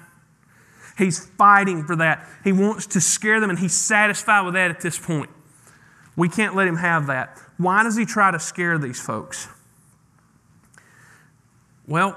He's 0.98 1.26
fighting 1.26 1.84
for 1.84 1.96
that. 1.96 2.28
He 2.44 2.52
wants 2.52 2.86
to 2.88 3.00
scare 3.00 3.40
them, 3.40 3.50
and 3.50 3.58
he's 3.58 3.72
satisfied 3.72 4.42
with 4.42 4.54
that 4.54 4.70
at 4.70 4.80
this 4.80 4.98
point. 4.98 5.30
We 6.20 6.28
can't 6.28 6.54
let 6.54 6.68
him 6.68 6.76
have 6.76 7.06
that. 7.06 7.38
Why 7.56 7.82
does 7.82 7.96
he 7.96 8.04
try 8.04 8.30
to 8.30 8.38
scare 8.38 8.76
these 8.76 9.00
folks? 9.00 9.48
Well, 11.88 12.14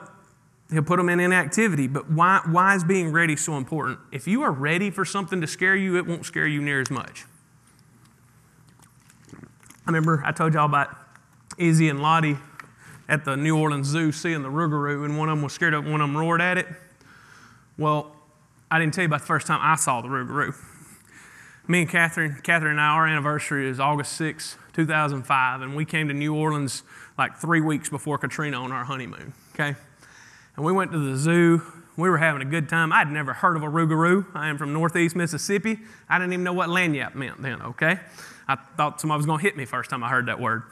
He'll 0.69 0.83
put 0.83 0.97
them 0.97 1.07
in 1.07 1.21
inactivity. 1.21 1.87
But 1.87 2.11
why, 2.11 2.41
why 2.45 2.75
is 2.75 2.83
being 2.83 3.13
ready 3.13 3.37
so 3.37 3.55
important? 3.55 3.99
If 4.11 4.27
you 4.27 4.41
are 4.41 4.51
ready 4.51 4.89
for 4.89 5.05
something 5.05 5.39
to 5.39 5.47
scare 5.47 5.77
you, 5.77 5.95
it 5.95 6.05
won't 6.05 6.25
scare 6.25 6.47
you 6.47 6.61
near 6.61 6.81
as 6.81 6.91
much. 6.91 7.23
I 9.31 9.85
remember 9.85 10.21
I 10.25 10.33
told 10.33 10.53
y'all 10.53 10.65
about 10.65 10.89
Izzy 11.57 11.87
and 11.87 12.01
Lottie 12.01 12.35
at 13.07 13.23
the 13.23 13.37
New 13.37 13.57
Orleans 13.57 13.87
Zoo 13.87 14.11
seeing 14.11 14.43
the 14.43 14.49
rougarou, 14.49 15.05
and 15.05 15.17
one 15.17 15.29
of 15.29 15.37
them 15.37 15.43
was 15.43 15.53
scared 15.53 15.73
of 15.73 15.85
it, 15.85 15.89
one 15.89 16.01
of 16.01 16.09
them 16.09 16.17
roared 16.17 16.41
at 16.41 16.57
it. 16.57 16.67
Well, 17.77 18.13
I 18.69 18.79
didn't 18.79 18.93
tell 18.93 19.03
you 19.03 19.07
about 19.07 19.21
the 19.21 19.27
first 19.27 19.47
time 19.47 19.59
I 19.61 19.77
saw 19.77 20.01
the 20.01 20.09
rougarou. 20.09 20.53
Me 21.65 21.81
and 21.81 21.89
Catherine, 21.89 22.41
Catherine 22.43 22.71
and 22.71 22.81
I, 22.81 22.87
our 22.87 23.07
anniversary 23.07 23.69
is 23.69 23.79
August 23.79 24.13
6, 24.13 24.57
2005, 24.73 25.61
and 25.61 25.77
we 25.77 25.85
came 25.85 26.09
to 26.09 26.13
New 26.13 26.35
Orleans 26.35 26.83
like 27.17 27.37
three 27.37 27.61
weeks 27.61 27.89
before 27.89 28.17
Katrina 28.17 28.57
on 28.57 28.73
our 28.73 28.83
honeymoon, 28.83 29.31
okay? 29.53 29.73
And 30.57 30.65
we 30.65 30.73
went 30.73 30.91
to 30.91 30.99
the 30.99 31.15
zoo. 31.15 31.61
We 31.95 32.09
were 32.09 32.17
having 32.17 32.41
a 32.41 32.45
good 32.45 32.67
time. 32.67 32.91
I'd 32.91 33.07
never 33.07 33.31
heard 33.31 33.55
of 33.55 33.63
a 33.63 33.67
rougarou. 33.67 34.25
I 34.35 34.49
am 34.49 34.57
from 34.57 34.73
Northeast 34.73 35.15
Mississippi. 35.15 35.79
I 36.09 36.17
didn't 36.17 36.33
even 36.33 36.43
know 36.43 36.51
what 36.51 36.67
lagniappe 36.67 37.15
meant 37.15 37.41
then, 37.41 37.61
okay? 37.61 38.01
I 38.45 38.55
thought 38.55 38.99
somebody 38.99 39.19
was 39.19 39.25
going 39.25 39.39
to 39.39 39.43
hit 39.43 39.55
me 39.55 39.63
first 39.63 39.89
time 39.89 40.03
I 40.03 40.09
heard 40.09 40.25
that 40.25 40.41
word. 40.41 40.63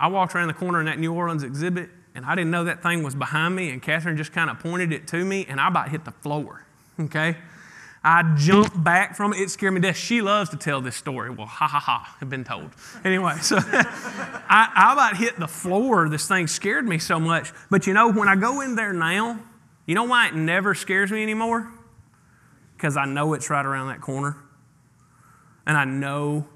I 0.00 0.06
walked 0.06 0.34
around 0.34 0.48
the 0.48 0.54
corner 0.54 0.80
in 0.80 0.86
that 0.86 0.98
New 0.98 1.12
Orleans 1.12 1.42
exhibit, 1.42 1.90
and 2.14 2.24
I 2.24 2.34
didn't 2.34 2.50
know 2.50 2.64
that 2.64 2.82
thing 2.82 3.02
was 3.02 3.14
behind 3.14 3.56
me, 3.56 3.68
and 3.68 3.82
Catherine 3.82 4.16
just 4.16 4.32
kind 4.32 4.48
of 4.48 4.58
pointed 4.58 4.90
it 4.90 5.06
to 5.08 5.22
me, 5.22 5.44
and 5.46 5.60
I 5.60 5.68
about 5.68 5.90
hit 5.90 6.06
the 6.06 6.12
floor, 6.12 6.64
okay? 6.98 7.36
I 8.08 8.22
jumped 8.36 8.84
back 8.84 9.16
from 9.16 9.32
it. 9.32 9.40
It 9.40 9.50
scared 9.50 9.74
me 9.74 9.80
to 9.80 9.88
death. 9.88 9.96
She 9.96 10.22
loves 10.22 10.50
to 10.50 10.56
tell 10.56 10.80
this 10.80 10.94
story. 10.94 11.28
Well, 11.28 11.48
ha 11.48 11.66
ha 11.66 11.80
ha, 11.80 12.16
I've 12.20 12.30
been 12.30 12.44
told. 12.44 12.70
Anyway, 13.04 13.34
so 13.42 13.56
I, 13.58 14.70
I 14.76 14.92
about 14.92 15.16
hit 15.16 15.40
the 15.40 15.48
floor. 15.48 16.08
This 16.08 16.28
thing 16.28 16.46
scared 16.46 16.86
me 16.86 17.00
so 17.00 17.18
much. 17.18 17.52
But 17.68 17.88
you 17.88 17.94
know, 17.94 18.12
when 18.12 18.28
I 18.28 18.36
go 18.36 18.60
in 18.60 18.76
there 18.76 18.92
now, 18.92 19.40
you 19.86 19.96
know 19.96 20.04
why 20.04 20.28
it 20.28 20.36
never 20.36 20.72
scares 20.72 21.10
me 21.10 21.20
anymore? 21.20 21.68
Because 22.76 22.96
I 22.96 23.06
know 23.06 23.34
it's 23.34 23.50
right 23.50 23.66
around 23.66 23.88
that 23.88 24.00
corner. 24.00 24.36
And 25.66 25.76
I 25.76 25.84
know 25.84 26.46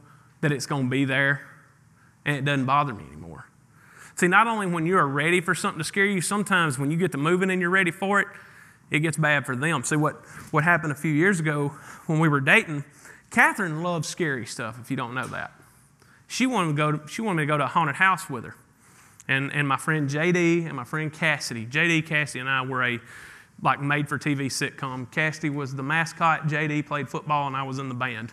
that 0.43 0.53
it's 0.53 0.67
going 0.67 0.85
to 0.85 0.91
be 0.91 1.05
there 1.05 1.41
and 2.25 2.37
it 2.37 2.45
doesn't 2.45 2.67
bother 2.67 2.95
me 2.95 3.03
anymore. 3.11 3.47
See, 4.15 4.29
not 4.29 4.47
only 4.47 4.69
when 4.69 4.87
you 4.87 4.97
are 4.99 5.09
ready 5.09 5.41
for 5.41 5.57
something 5.57 5.79
to 5.79 5.85
scare 5.85 6.07
you, 6.07 6.21
sometimes 6.21 6.79
when 6.79 6.93
you 6.93 6.97
get 6.97 7.11
to 7.11 7.19
moving 7.19 7.51
and 7.51 7.61
you're 7.61 7.71
ready 7.71 7.91
for 7.91 8.21
it, 8.21 8.29
it 8.91 9.01
gets 9.01 9.17
bad 9.17 9.47
for 9.47 9.55
them. 9.55 9.85
See, 9.85 9.97
what, 9.97 10.17
what 10.51 10.65
happened 10.65 10.93
a 10.93 10.97
few 10.97 11.13
years 11.13 11.41
ago 11.41 11.69
when 12.07 12.19
we 12.19 12.29
were 12.29 12.41
dating, 12.41 12.85
Catherine 13.31 13.83
loves 13.83 14.09
scary 14.09 14.47
stuff, 14.47 14.79
if 14.81 14.91
you 14.91 14.97
don't 14.97 15.15
know 15.15 15.27
that. 15.29 15.53
She 16.27 16.47
wanted, 16.47 16.73
to 16.73 16.77
go 16.77 16.93
to, 16.93 17.09
she 17.09 17.23
wanted 17.23 17.39
me 17.39 17.43
to 17.43 17.47
go 17.47 17.59
to 17.59 17.65
a 17.65 17.69
haunted 17.69 17.97
house 17.97 18.29
with 18.29 18.45
her. 18.45 18.55
And, 19.29 19.53
and 19.53 19.67
my 19.67 19.77
friend 19.77 20.09
JD 20.09 20.67
and 20.67 20.75
my 20.75 20.85
friend 20.85 21.13
Cassidy. 21.13 21.67
JD, 21.67 22.07
Cassidy, 22.07 22.41
and 22.41 22.49
I 22.49 22.63
were 22.63 22.85
a 22.85 23.01
like 23.63 23.81
made 23.81 24.09
for 24.09 24.19
TV 24.19 24.47
sitcom. 24.47 25.11
Cassidy 25.11 25.51
was 25.51 25.75
the 25.75 25.83
mascot, 25.83 26.47
JD 26.47 26.87
played 26.87 27.09
football, 27.09 27.47
and 27.47 27.57
I 27.57 27.63
was 27.63 27.79
in 27.79 27.89
the 27.89 27.95
band. 27.95 28.33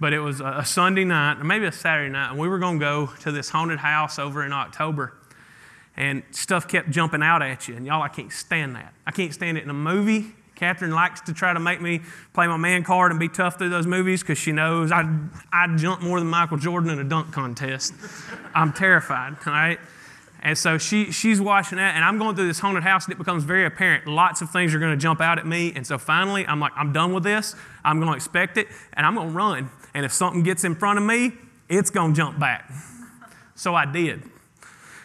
But 0.00 0.12
it 0.12 0.20
was 0.20 0.40
a 0.40 0.64
Sunday 0.64 1.04
night, 1.04 1.38
or 1.40 1.44
maybe 1.44 1.66
a 1.66 1.72
Saturday 1.72 2.10
night, 2.10 2.30
and 2.30 2.38
we 2.38 2.48
were 2.48 2.58
going 2.58 2.80
to 2.80 2.84
go 2.84 3.06
to 3.20 3.30
this 3.30 3.50
haunted 3.50 3.78
house 3.78 4.18
over 4.18 4.44
in 4.44 4.52
October. 4.52 5.14
And 5.96 6.22
stuff 6.30 6.66
kept 6.68 6.90
jumping 6.90 7.22
out 7.22 7.42
at 7.42 7.68
you. 7.68 7.76
And 7.76 7.86
y'all, 7.86 8.02
I 8.02 8.08
can't 8.08 8.32
stand 8.32 8.76
that. 8.76 8.94
I 9.06 9.10
can't 9.10 9.32
stand 9.32 9.58
it 9.58 9.64
in 9.64 9.70
a 9.70 9.74
movie. 9.74 10.32
Catherine 10.54 10.92
likes 10.92 11.20
to 11.22 11.32
try 11.32 11.52
to 11.52 11.60
make 11.60 11.80
me 11.80 12.00
play 12.32 12.46
my 12.46 12.56
man 12.56 12.84
card 12.84 13.10
and 13.10 13.18
be 13.18 13.28
tough 13.28 13.58
through 13.58 13.70
those 13.70 13.86
movies 13.86 14.22
because 14.22 14.38
she 14.38 14.52
knows 14.52 14.92
I, 14.92 15.02
I 15.52 15.66
jump 15.76 16.02
more 16.02 16.20
than 16.20 16.28
Michael 16.28 16.56
Jordan 16.56 16.90
in 16.90 16.98
a 16.98 17.04
dunk 17.04 17.32
contest. 17.32 17.92
I'm 18.54 18.72
terrified, 18.72 19.36
all 19.44 19.52
right? 19.52 19.80
And 20.42 20.58
so 20.58 20.76
she, 20.76 21.12
she's 21.12 21.40
watching 21.40 21.78
that, 21.78 21.94
and 21.94 22.04
I'm 22.04 22.18
going 22.18 22.34
through 22.34 22.48
this 22.48 22.58
haunted 22.58 22.82
house, 22.82 23.06
and 23.06 23.12
it 23.12 23.18
becomes 23.18 23.44
very 23.44 23.64
apparent. 23.64 24.08
Lots 24.08 24.40
of 24.40 24.50
things 24.50 24.74
are 24.74 24.80
going 24.80 24.92
to 24.92 25.00
jump 25.00 25.20
out 25.20 25.38
at 25.38 25.46
me. 25.46 25.72
And 25.74 25.86
so 25.86 25.98
finally, 25.98 26.44
I'm 26.46 26.58
like, 26.58 26.72
I'm 26.76 26.92
done 26.92 27.12
with 27.12 27.22
this. 27.22 27.54
I'm 27.84 27.98
going 27.98 28.10
to 28.10 28.16
expect 28.16 28.56
it, 28.56 28.66
and 28.92 29.06
I'm 29.06 29.14
going 29.14 29.28
to 29.28 29.34
run. 29.34 29.70
And 29.94 30.04
if 30.04 30.12
something 30.12 30.42
gets 30.42 30.64
in 30.64 30.74
front 30.74 30.98
of 30.98 31.04
me, 31.04 31.32
it's 31.68 31.90
going 31.90 32.12
to 32.12 32.16
jump 32.16 32.40
back. 32.40 32.70
So 33.54 33.74
I 33.76 33.86
did. 33.86 34.22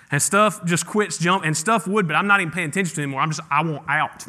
And 0.10 0.22
stuff 0.22 0.64
just 0.66 0.86
quits 0.86 1.18
jump, 1.18 1.44
and 1.44 1.56
stuff 1.56 1.88
would, 1.88 2.08
but 2.08 2.16
I'm 2.16 2.28
not 2.28 2.40
even 2.40 2.52
paying 2.52 2.70
attention 2.70 2.96
to 2.96 3.02
anymore. 3.02 3.22
I'm 3.22 3.30
just, 3.30 3.42
I 3.52 3.62
want 3.62 3.84
out. 3.90 4.26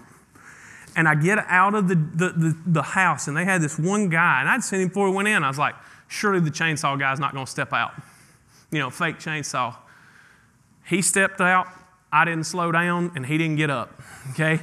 And 0.96 1.06
I 1.06 1.14
get 1.14 1.38
out 1.38 1.74
of 1.74 1.86
the, 1.86 1.94
the, 1.94 2.28
the, 2.30 2.58
the 2.66 2.82
house, 2.82 3.28
and 3.28 3.36
they 3.36 3.44
had 3.44 3.62
this 3.62 3.78
one 3.78 4.08
guy, 4.08 4.40
and 4.40 4.48
I'd 4.48 4.64
seen 4.64 4.80
him 4.80 4.88
before 4.88 5.06
he 5.08 5.14
went 5.14 5.28
in. 5.28 5.44
I 5.44 5.48
was 5.48 5.58
like, 5.58 5.76
surely 6.08 6.40
the 6.40 6.50
chainsaw 6.50 6.98
guy's 6.98 7.20
not 7.20 7.32
going 7.32 7.44
to 7.44 7.50
step 7.50 7.72
out. 7.72 7.92
You 8.72 8.80
know, 8.80 8.90
fake 8.90 9.18
chainsaw. 9.18 9.76
He 10.84 11.00
stepped 11.00 11.40
out. 11.40 11.68
I 12.10 12.24
didn't 12.24 12.44
slow 12.44 12.72
down, 12.72 13.12
and 13.14 13.24
he 13.24 13.38
didn't 13.38 13.56
get 13.56 13.70
up. 13.70 14.02
Okay? 14.30 14.60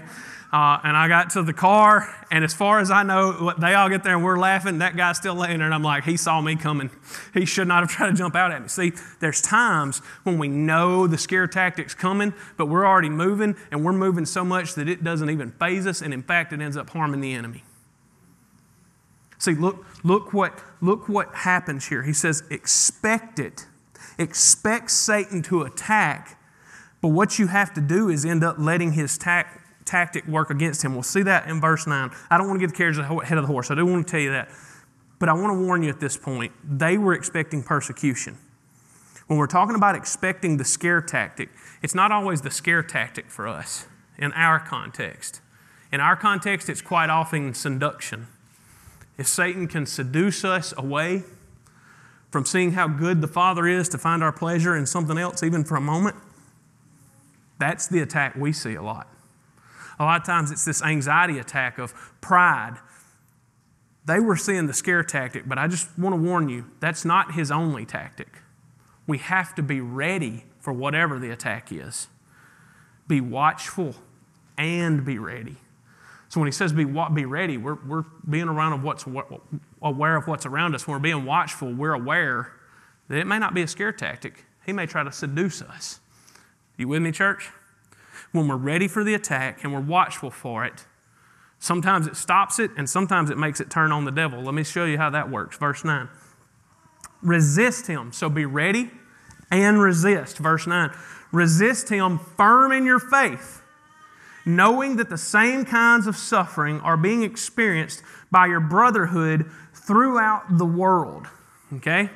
Uh, 0.53 0.79
and 0.83 0.95
I 0.95 1.07
got 1.07 1.31
to 1.31 1.43
the 1.43 1.53
car, 1.53 2.07
and 2.31 2.43
as 2.43 2.53
far 2.53 2.79
as 2.79 2.89
I 2.89 3.03
know, 3.03 3.53
they 3.59 3.73
all 3.73 3.89
get 3.89 4.03
there 4.03 4.15
and 4.15 4.23
we're 4.23 4.39
laughing. 4.39 4.77
That 4.77 4.95
guy's 4.95 5.17
still 5.17 5.35
laying 5.35 5.57
there, 5.57 5.65
and 5.65 5.73
I'm 5.73 5.83
like, 5.83 6.05
he 6.05 6.15
saw 6.15 6.39
me 6.39 6.55
coming. 6.55 6.91
He 7.33 7.45
should 7.45 7.67
not 7.67 7.83
have 7.83 7.89
tried 7.95 8.11
to 8.11 8.13
jump 8.13 8.35
out 8.35 8.51
at 8.51 8.61
me. 8.61 8.67
See, 8.67 8.93
there's 9.19 9.41
times 9.41 9.99
when 10.23 10.37
we 10.37 10.47
know 10.47 11.07
the 11.07 11.17
scare 11.17 11.47
tactic's 11.47 11.93
coming, 11.93 12.33
but 12.57 12.67
we're 12.67 12.85
already 12.85 13.09
moving, 13.09 13.55
and 13.71 13.83
we're 13.83 13.93
moving 13.93 14.25
so 14.25 14.45
much 14.45 14.75
that 14.75 14.87
it 14.87 15.03
doesn't 15.03 15.29
even 15.29 15.51
faze 15.51 15.87
us, 15.87 16.01
and 16.01 16.13
in 16.13 16.23
fact, 16.23 16.53
it 16.53 16.61
ends 16.61 16.77
up 16.77 16.89
harming 16.91 17.21
the 17.21 17.33
enemy. 17.33 17.63
See, 19.37 19.53
look, 19.53 19.85
look 20.03 20.33
what, 20.33 20.61
look 20.79 21.09
what 21.09 21.33
happens 21.33 21.87
here. 21.87 22.03
He 22.03 22.13
says, 22.13 22.43
expect 22.49 23.39
it. 23.39 23.67
Expect 24.17 24.91
Satan 24.91 25.41
to 25.43 25.63
attack, 25.63 26.39
but 27.01 27.09
what 27.09 27.37
you 27.37 27.47
have 27.47 27.73
to 27.73 27.81
do 27.81 28.09
is 28.09 28.25
end 28.25 28.43
up 28.43 28.55
letting 28.57 28.93
his 28.93 29.17
tact 29.17 29.64
tactic 29.85 30.27
work 30.27 30.49
against 30.49 30.83
him. 30.83 30.93
We'll 30.93 31.03
see 31.03 31.23
that 31.23 31.47
in 31.47 31.61
verse 31.61 31.87
9. 31.87 32.11
I 32.29 32.37
don't 32.37 32.47
want 32.47 32.59
to 32.59 32.65
get 32.65 32.73
the 32.73 32.77
carriage 32.77 32.97
ahead 32.97 33.37
of 33.37 33.43
the 33.43 33.47
horse. 33.47 33.71
I 33.71 33.75
do 33.75 33.85
want 33.85 34.05
to 34.05 34.11
tell 34.11 34.19
you 34.19 34.31
that. 34.31 34.49
But 35.19 35.29
I 35.29 35.33
want 35.33 35.57
to 35.57 35.65
warn 35.65 35.83
you 35.83 35.89
at 35.89 35.99
this 35.99 36.17
point 36.17 36.51
they 36.63 36.97
were 36.97 37.13
expecting 37.13 37.63
persecution. 37.63 38.37
When 39.27 39.39
we're 39.39 39.47
talking 39.47 39.75
about 39.75 39.95
expecting 39.95 40.57
the 40.57 40.65
scare 40.65 41.01
tactic, 41.01 41.49
it's 41.81 41.95
not 41.95 42.11
always 42.11 42.41
the 42.41 42.51
scare 42.51 42.83
tactic 42.83 43.29
for 43.29 43.47
us 43.47 43.87
in 44.17 44.33
our 44.33 44.59
context. 44.59 45.41
In 45.91 45.99
our 45.99 46.15
context, 46.15 46.69
it's 46.69 46.81
quite 46.81 47.09
often 47.09 47.53
seduction. 47.53 48.27
If 49.17 49.27
Satan 49.27 49.67
can 49.67 49.85
seduce 49.85 50.43
us 50.43 50.73
away 50.77 51.23
from 52.29 52.45
seeing 52.45 52.73
how 52.73 52.87
good 52.87 53.21
the 53.21 53.27
Father 53.27 53.65
is 53.65 53.87
to 53.89 53.97
find 53.97 54.23
our 54.23 54.33
pleasure 54.33 54.75
in 54.75 54.85
something 54.85 55.17
else, 55.17 55.41
even 55.41 55.63
for 55.63 55.77
a 55.77 55.81
moment, 55.81 56.17
that's 57.57 57.87
the 57.87 58.01
attack 58.01 58.35
we 58.35 58.51
see 58.51 58.75
a 58.75 58.81
lot. 58.81 59.07
A 59.99 60.03
lot 60.03 60.21
of 60.21 60.25
times 60.25 60.51
it's 60.51 60.65
this 60.65 60.81
anxiety 60.81 61.39
attack 61.39 61.77
of 61.77 61.93
pride. 62.21 62.77
They 64.05 64.19
were 64.19 64.35
seeing 64.35 64.67
the 64.67 64.73
scare 64.73 65.03
tactic, 65.03 65.47
but 65.47 65.57
I 65.57 65.67
just 65.67 65.97
want 65.97 66.15
to 66.15 66.21
warn 66.21 66.49
you 66.49 66.69
that's 66.79 67.05
not 67.05 67.33
his 67.33 67.51
only 67.51 67.85
tactic. 67.85 68.27
We 69.07 69.17
have 69.19 69.55
to 69.55 69.63
be 69.63 69.81
ready 69.81 70.45
for 70.59 70.73
whatever 70.73 71.19
the 71.19 71.29
attack 71.29 71.71
is. 71.71 72.07
Be 73.07 73.21
watchful 73.21 73.95
and 74.57 75.05
be 75.05 75.17
ready. 75.17 75.57
So 76.27 76.39
when 76.39 76.47
he 76.47 76.51
says 76.51 76.73
be, 76.73 76.85
be 76.85 77.25
ready, 77.25 77.57
we're, 77.57 77.77
we're 77.87 78.03
being 78.29 78.49
around 78.49 78.73
of 78.73 78.83
what's 78.83 79.05
aware 79.81 80.15
of 80.15 80.27
what's 80.27 80.45
around 80.45 80.75
us. 80.75 80.87
When 80.87 80.95
we're 80.95 80.99
being 80.99 81.23
watchful, 81.25 81.71
we're 81.71 81.93
aware 81.93 82.51
that 83.07 83.19
it 83.19 83.27
may 83.27 83.39
not 83.39 83.53
be 83.53 83.61
a 83.61 83.67
scare 83.67 83.91
tactic. 83.91 84.45
He 84.65 84.73
may 84.73 84.85
try 84.87 85.03
to 85.03 85.11
seduce 85.11 85.61
us. 85.61 85.99
You 86.77 86.87
with 86.87 87.01
me, 87.01 87.11
church? 87.11 87.49
When 88.35 88.49
we're 88.49 88.57
ready 88.57 88.87
for 88.87 89.03
the 89.03 89.13
attack 89.13 89.63
and 89.63 89.73
we're 89.73 89.79
watchful 89.79 90.29
for 90.29 90.65
it, 90.65 90.85
sometimes 91.57 92.05
it 92.05 92.17
stops 92.17 92.59
it 92.59 92.69
and 92.77 92.89
sometimes 92.89 93.29
it 93.29 93.37
makes 93.37 93.61
it 93.61 93.69
turn 93.69 93.93
on 93.93 94.03
the 94.03 94.11
devil. 94.11 94.41
Let 94.43 94.53
me 94.53 94.63
show 94.63 94.83
you 94.83 94.97
how 94.97 95.09
that 95.11 95.31
works. 95.31 95.57
Verse 95.57 95.85
9. 95.85 96.09
Resist 97.21 97.87
him. 97.87 98.11
So 98.11 98.29
be 98.29 98.45
ready 98.45 98.91
and 99.49 99.81
resist. 99.81 100.37
Verse 100.37 100.67
9. 100.67 100.91
Resist 101.31 101.87
him 101.89 102.19
firm 102.19 102.73
in 102.73 102.85
your 102.85 102.99
faith, 102.99 103.61
knowing 104.45 104.97
that 104.97 105.09
the 105.09 105.17
same 105.17 105.63
kinds 105.63 106.05
of 106.05 106.17
suffering 106.17 106.81
are 106.81 106.97
being 106.97 107.23
experienced 107.23 108.03
by 108.31 108.47
your 108.47 108.59
brotherhood 108.59 109.49
throughout 109.73 110.57
the 110.57 110.65
world. 110.65 111.27
Okay? 111.73 112.09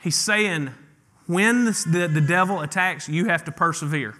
He's 0.00 0.16
saying, 0.16 0.70
when 1.26 1.64
the, 1.64 2.10
the, 2.12 2.20
devil 2.20 2.60
attacks, 2.60 3.08
you 3.08 3.26
have 3.26 3.44
to 3.44 3.52
persevere. 3.52 4.14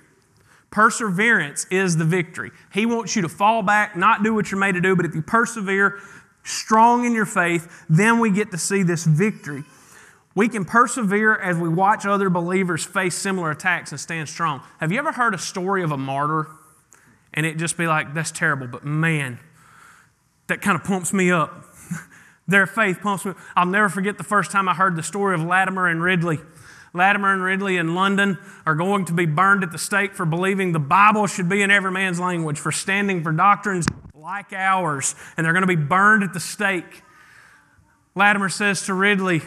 Perseverance 0.71 1.67
is 1.71 1.97
the 1.97 2.05
victory. 2.05 2.51
He 2.73 2.87
wants 2.87 3.15
you 3.15 3.23
to 3.23 3.29
fall 3.29 3.63
back, 3.63 3.97
not 3.97 4.23
do 4.23 4.35
what 4.35 4.51
you're 4.51 4.61
made 4.61 4.73
to 4.73 4.81
do, 4.81 4.97
but 4.97 5.05
if 5.07 5.15
you 5.15 5.23
persevere, 5.23 6.01
strong 6.43 7.05
in 7.05 7.13
your 7.13 7.27
faith, 7.27 7.85
then 7.89 8.19
we 8.19 8.31
get 8.31 8.51
to 8.51 8.59
see 8.59 8.83
this 8.83 9.05
victory. 9.05 9.65
We 10.35 10.49
can 10.49 10.65
persevere 10.65 11.37
as 11.37 11.57
we 11.57 11.69
watch 11.69 12.07
other 12.07 12.29
believers 12.29 12.85
face 12.85 13.15
similar 13.15 13.51
attacks 13.51 13.93
and 13.93 14.01
stand 14.01 14.29
strong. 14.29 14.63
Have 14.81 14.91
you 14.91 14.99
ever 14.99 15.13
heard 15.13 15.35
a 15.35 15.39
story 15.39 15.83
of 15.85 15.93
a 15.93 15.97
martyr 15.97 16.49
and 17.35 17.45
it 17.45 17.57
just 17.57 17.77
be 17.77 17.87
like, 17.87 18.15
that's 18.15 18.31
terrible, 18.31 18.67
but 18.67 18.85
man, 18.85 19.39
that 20.47 20.61
kind 20.61 20.77
of 20.77 20.85
pumps 20.85 21.13
me 21.13 21.31
up. 21.31 21.65
Their 22.49 22.67
faith 22.67 23.01
pumps 23.01 23.25
me. 23.25 23.33
Up. 23.33 23.39
I'll 23.57 23.67
never 23.67 23.89
forget 23.89 24.19
the 24.19 24.25
first 24.25 24.51
time 24.51 24.69
I 24.69 24.75
heard 24.75 24.97
the 24.97 25.03
story 25.03 25.35
of 25.35 25.43
Latimer 25.43 25.89
and 25.89 26.03
Ridley. 26.03 26.39
Latimer 26.95 27.33
and 27.33 27.43
Ridley 27.43 27.77
in 27.77 27.97
London 27.97 28.39
are 28.65 28.77
going 28.77 29.05
to 29.07 29.13
be 29.13 29.27
burned 29.27 29.65
at 29.65 29.73
the 29.73 29.79
stake 29.79 30.15
for 30.15 30.25
believing 30.25 30.73
the 30.73 30.79
Bible 30.79 31.27
should 31.27 31.49
be 31.49 31.61
in 31.61 31.71
every 31.71 31.91
man's 31.91 32.21
language, 32.21 32.59
for 32.59 32.71
standing 32.71 33.23
for 33.23 33.33
doctrines 33.33 33.87
like 34.15 34.53
ours, 34.53 35.17
and 35.37 35.45
they're 35.45 35.53
going 35.53 35.67
to 35.67 35.67
be 35.67 35.77
burned 35.77 36.23
at 36.23 36.33
the 36.33 36.41
stake. 36.41 37.03
Latimer 38.15 38.49
says 38.49 38.87
to 38.87 38.95
Ridley, 38.95 39.43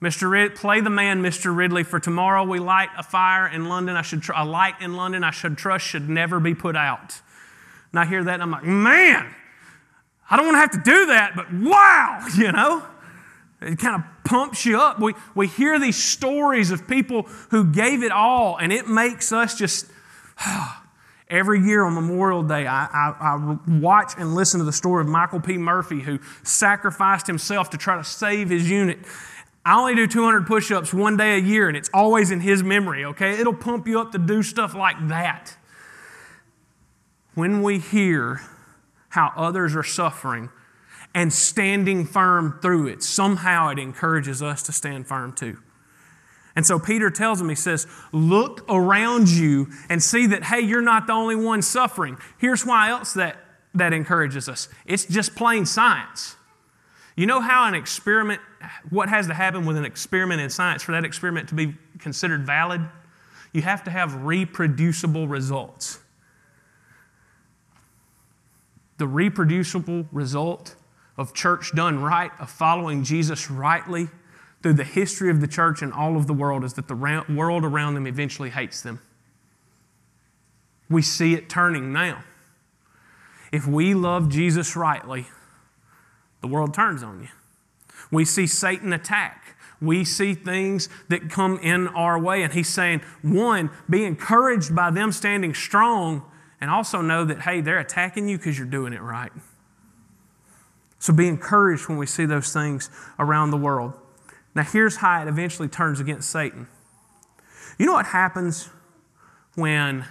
Mr. 0.00 0.28
Rid- 0.30 0.56
play 0.56 0.80
the 0.80 0.90
man, 0.90 1.22
Mr. 1.22 1.54
Ridley, 1.54 1.84
for 1.84 2.00
tomorrow 2.00 2.42
we 2.42 2.58
light 2.58 2.88
a 2.96 3.02
fire 3.02 3.46
in 3.46 3.68
London. 3.68 3.94
I 3.94 4.02
should 4.02 4.22
tr- 4.22 4.32
a 4.34 4.44
light 4.44 4.74
in 4.80 4.96
London 4.96 5.22
I 5.22 5.30
should 5.30 5.56
trust 5.56 5.86
should 5.86 6.08
never 6.08 6.40
be 6.40 6.54
put 6.54 6.74
out. 6.74 7.20
And 7.92 8.00
I 8.00 8.06
hear 8.06 8.24
that 8.24 8.34
and 8.34 8.42
I'm 8.42 8.50
like, 8.50 8.64
man, 8.64 9.32
I 10.28 10.36
don't 10.36 10.46
want 10.46 10.54
to 10.54 10.60
have 10.60 10.70
to 10.72 10.90
do 10.90 11.06
that, 11.06 11.36
but 11.36 11.52
wow, 11.52 12.26
you 12.36 12.50
know? 12.50 12.82
It 13.60 13.78
kind 13.78 14.02
of 14.02 14.11
pumps 14.24 14.64
you 14.64 14.78
up. 14.78 15.00
We, 15.00 15.14
we 15.34 15.46
hear 15.46 15.78
these 15.78 16.02
stories 16.02 16.70
of 16.70 16.86
people 16.86 17.22
who 17.50 17.64
gave 17.64 18.02
it 18.02 18.12
all, 18.12 18.56
and 18.56 18.72
it 18.72 18.88
makes 18.88 19.32
us 19.32 19.56
just. 19.56 19.86
Every 21.28 21.60
year 21.60 21.84
on 21.84 21.94
Memorial 21.94 22.42
Day, 22.42 22.66
I, 22.66 22.84
I, 22.84 23.14
I, 23.18 23.58
watch 23.80 24.12
and 24.18 24.34
listen 24.34 24.58
to 24.58 24.64
the 24.64 24.72
story 24.72 25.00
of 25.00 25.08
Michael 25.08 25.40
P. 25.40 25.56
Murphy, 25.56 26.00
who 26.00 26.18
sacrificed 26.42 27.26
himself 27.26 27.70
to 27.70 27.78
try 27.78 27.96
to 27.96 28.04
save 28.04 28.50
his 28.50 28.68
unit. 28.68 28.98
I 29.64 29.78
only 29.78 29.94
do 29.94 30.06
200 30.06 30.46
push 30.46 30.70
ups 30.70 30.92
one 30.92 31.16
day 31.16 31.36
a 31.36 31.38
year, 31.38 31.68
and 31.68 31.76
it's 31.76 31.88
always 31.94 32.30
in 32.30 32.40
his 32.40 32.62
memory, 32.62 33.06
okay? 33.06 33.40
It'll 33.40 33.54
pump 33.54 33.88
you 33.88 33.98
up 33.98 34.12
to 34.12 34.18
do 34.18 34.42
stuff 34.42 34.74
like 34.74 35.08
that. 35.08 35.56
When 37.34 37.62
we 37.62 37.78
hear 37.78 38.42
how 39.08 39.32
others 39.34 39.74
are 39.74 39.82
suffering 39.82 40.50
and 41.14 41.32
standing 41.32 42.06
firm 42.06 42.58
through 42.62 42.88
it, 42.88 43.02
somehow 43.02 43.68
it 43.68 43.78
encourages 43.78 44.42
us 44.42 44.62
to 44.64 44.72
stand 44.72 45.06
firm 45.06 45.32
too. 45.32 45.58
And 46.54 46.66
so 46.66 46.78
Peter 46.78 47.10
tells 47.10 47.40
him, 47.40 47.48
he 47.48 47.54
says, 47.54 47.86
Look 48.12 48.64
around 48.68 49.28
you 49.28 49.68
and 49.88 50.02
see 50.02 50.26
that, 50.28 50.44
hey, 50.44 50.60
you're 50.60 50.82
not 50.82 51.06
the 51.06 51.12
only 51.12 51.36
one 51.36 51.62
suffering. 51.62 52.18
Here's 52.38 52.66
why 52.66 52.90
else 52.90 53.14
that, 53.14 53.36
that 53.74 53.92
encourages 53.92 54.48
us 54.48 54.68
it's 54.84 55.04
just 55.04 55.34
plain 55.34 55.66
science. 55.66 56.36
You 57.14 57.26
know 57.26 57.40
how 57.40 57.66
an 57.66 57.74
experiment, 57.74 58.40
what 58.88 59.10
has 59.10 59.26
to 59.26 59.34
happen 59.34 59.66
with 59.66 59.76
an 59.76 59.84
experiment 59.84 60.40
in 60.40 60.48
science 60.48 60.82
for 60.82 60.92
that 60.92 61.04
experiment 61.04 61.48
to 61.50 61.54
be 61.54 61.74
considered 61.98 62.46
valid? 62.46 62.80
You 63.52 63.60
have 63.62 63.84
to 63.84 63.90
have 63.90 64.22
reproducible 64.22 65.28
results. 65.28 65.98
The 68.96 69.06
reproducible 69.06 70.06
result 70.10 70.74
of 71.16 71.34
church 71.34 71.74
done 71.74 72.02
right, 72.02 72.30
of 72.38 72.50
following 72.50 73.04
Jesus 73.04 73.50
rightly 73.50 74.08
through 74.62 74.74
the 74.74 74.84
history 74.84 75.30
of 75.30 75.40
the 75.40 75.48
church 75.48 75.82
and 75.82 75.92
all 75.92 76.16
of 76.16 76.26
the 76.26 76.32
world, 76.32 76.64
is 76.64 76.74
that 76.74 76.88
the 76.88 77.24
world 77.28 77.64
around 77.64 77.94
them 77.94 78.06
eventually 78.06 78.50
hates 78.50 78.80
them. 78.80 79.00
We 80.88 81.02
see 81.02 81.34
it 81.34 81.48
turning 81.48 81.92
now. 81.92 82.22
If 83.50 83.66
we 83.66 83.92
love 83.92 84.30
Jesus 84.30 84.76
rightly, 84.76 85.26
the 86.40 86.48
world 86.48 86.72
turns 86.74 87.02
on 87.02 87.22
you. 87.22 87.28
We 88.10 88.24
see 88.24 88.46
Satan 88.46 88.92
attack. 88.92 89.56
We 89.80 90.04
see 90.04 90.34
things 90.34 90.88
that 91.08 91.28
come 91.28 91.58
in 91.58 91.88
our 91.88 92.18
way. 92.18 92.42
And 92.42 92.52
he's 92.52 92.68
saying, 92.68 93.02
one, 93.20 93.70
be 93.90 94.04
encouraged 94.04 94.74
by 94.74 94.90
them 94.90 95.12
standing 95.12 95.54
strong, 95.54 96.22
and 96.60 96.70
also 96.70 97.00
know 97.00 97.24
that, 97.24 97.42
hey, 97.42 97.60
they're 97.60 97.80
attacking 97.80 98.28
you 98.28 98.38
because 98.38 98.56
you're 98.56 98.66
doing 98.66 98.92
it 98.92 99.02
right. 99.02 99.32
So 101.02 101.12
be 101.12 101.26
encouraged 101.26 101.88
when 101.88 101.98
we 101.98 102.06
see 102.06 102.24
those 102.24 102.52
things 102.52 102.88
around 103.18 103.50
the 103.50 103.56
world. 103.56 103.94
Now, 104.54 104.62
here's 104.62 104.96
how 104.96 105.22
it 105.22 105.28
eventually 105.28 105.68
turns 105.68 105.98
against 105.98 106.30
Satan. 106.30 106.68
You 107.78 107.86
know 107.86 107.94
what 107.94 108.06
happens 108.06 108.68
when 109.54 110.04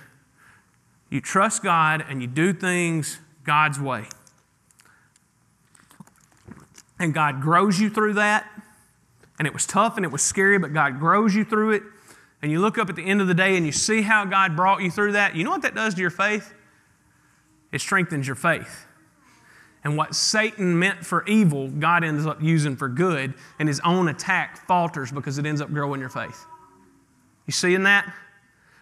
you 1.09 1.21
trust 1.21 1.63
God 1.63 2.03
and 2.07 2.21
you 2.21 2.27
do 2.27 2.51
things 2.53 3.19
God's 3.43 3.79
way? 3.79 4.05
and 7.01 7.15
God 7.15 7.41
grows 7.41 7.79
you 7.79 7.89
through 7.89 8.13
that. 8.13 8.47
And 9.39 9.47
it 9.47 9.53
was 9.53 9.65
tough 9.65 9.97
and 9.97 10.05
it 10.05 10.11
was 10.11 10.21
scary, 10.21 10.59
but 10.59 10.71
God 10.71 10.99
grows 10.99 11.33
you 11.33 11.43
through 11.43 11.71
it. 11.71 11.83
And 12.43 12.51
you 12.51 12.59
look 12.59 12.77
up 12.77 12.89
at 12.89 12.95
the 12.95 13.03
end 13.03 13.21
of 13.21 13.27
the 13.27 13.33
day 13.33 13.57
and 13.57 13.65
you 13.65 13.71
see 13.71 14.03
how 14.03 14.23
God 14.23 14.55
brought 14.55 14.81
you 14.81 14.91
through 14.91 15.13
that. 15.13 15.35
You 15.35 15.43
know 15.43 15.49
what 15.49 15.63
that 15.63 15.73
does 15.73 15.95
to 15.95 16.01
your 16.01 16.11
faith? 16.11 16.53
It 17.71 17.81
strengthens 17.81 18.27
your 18.27 18.35
faith. 18.35 18.85
And 19.83 19.97
what 19.97 20.13
Satan 20.13 20.77
meant 20.77 21.05
for 21.05 21.25
evil, 21.25 21.67
God 21.67 22.03
ends 22.03 22.25
up 22.25 22.41
using 22.41 22.75
for 22.75 22.87
good, 22.87 23.33
and 23.57 23.67
his 23.67 23.79
own 23.81 24.07
attack 24.07 24.67
falters 24.67 25.11
because 25.11 25.37
it 25.37 25.45
ends 25.45 25.59
up 25.59 25.73
growing 25.73 25.99
your 25.99 26.09
faith. 26.09 26.45
You 27.47 27.53
seeing 27.53 27.83
that? 27.83 28.13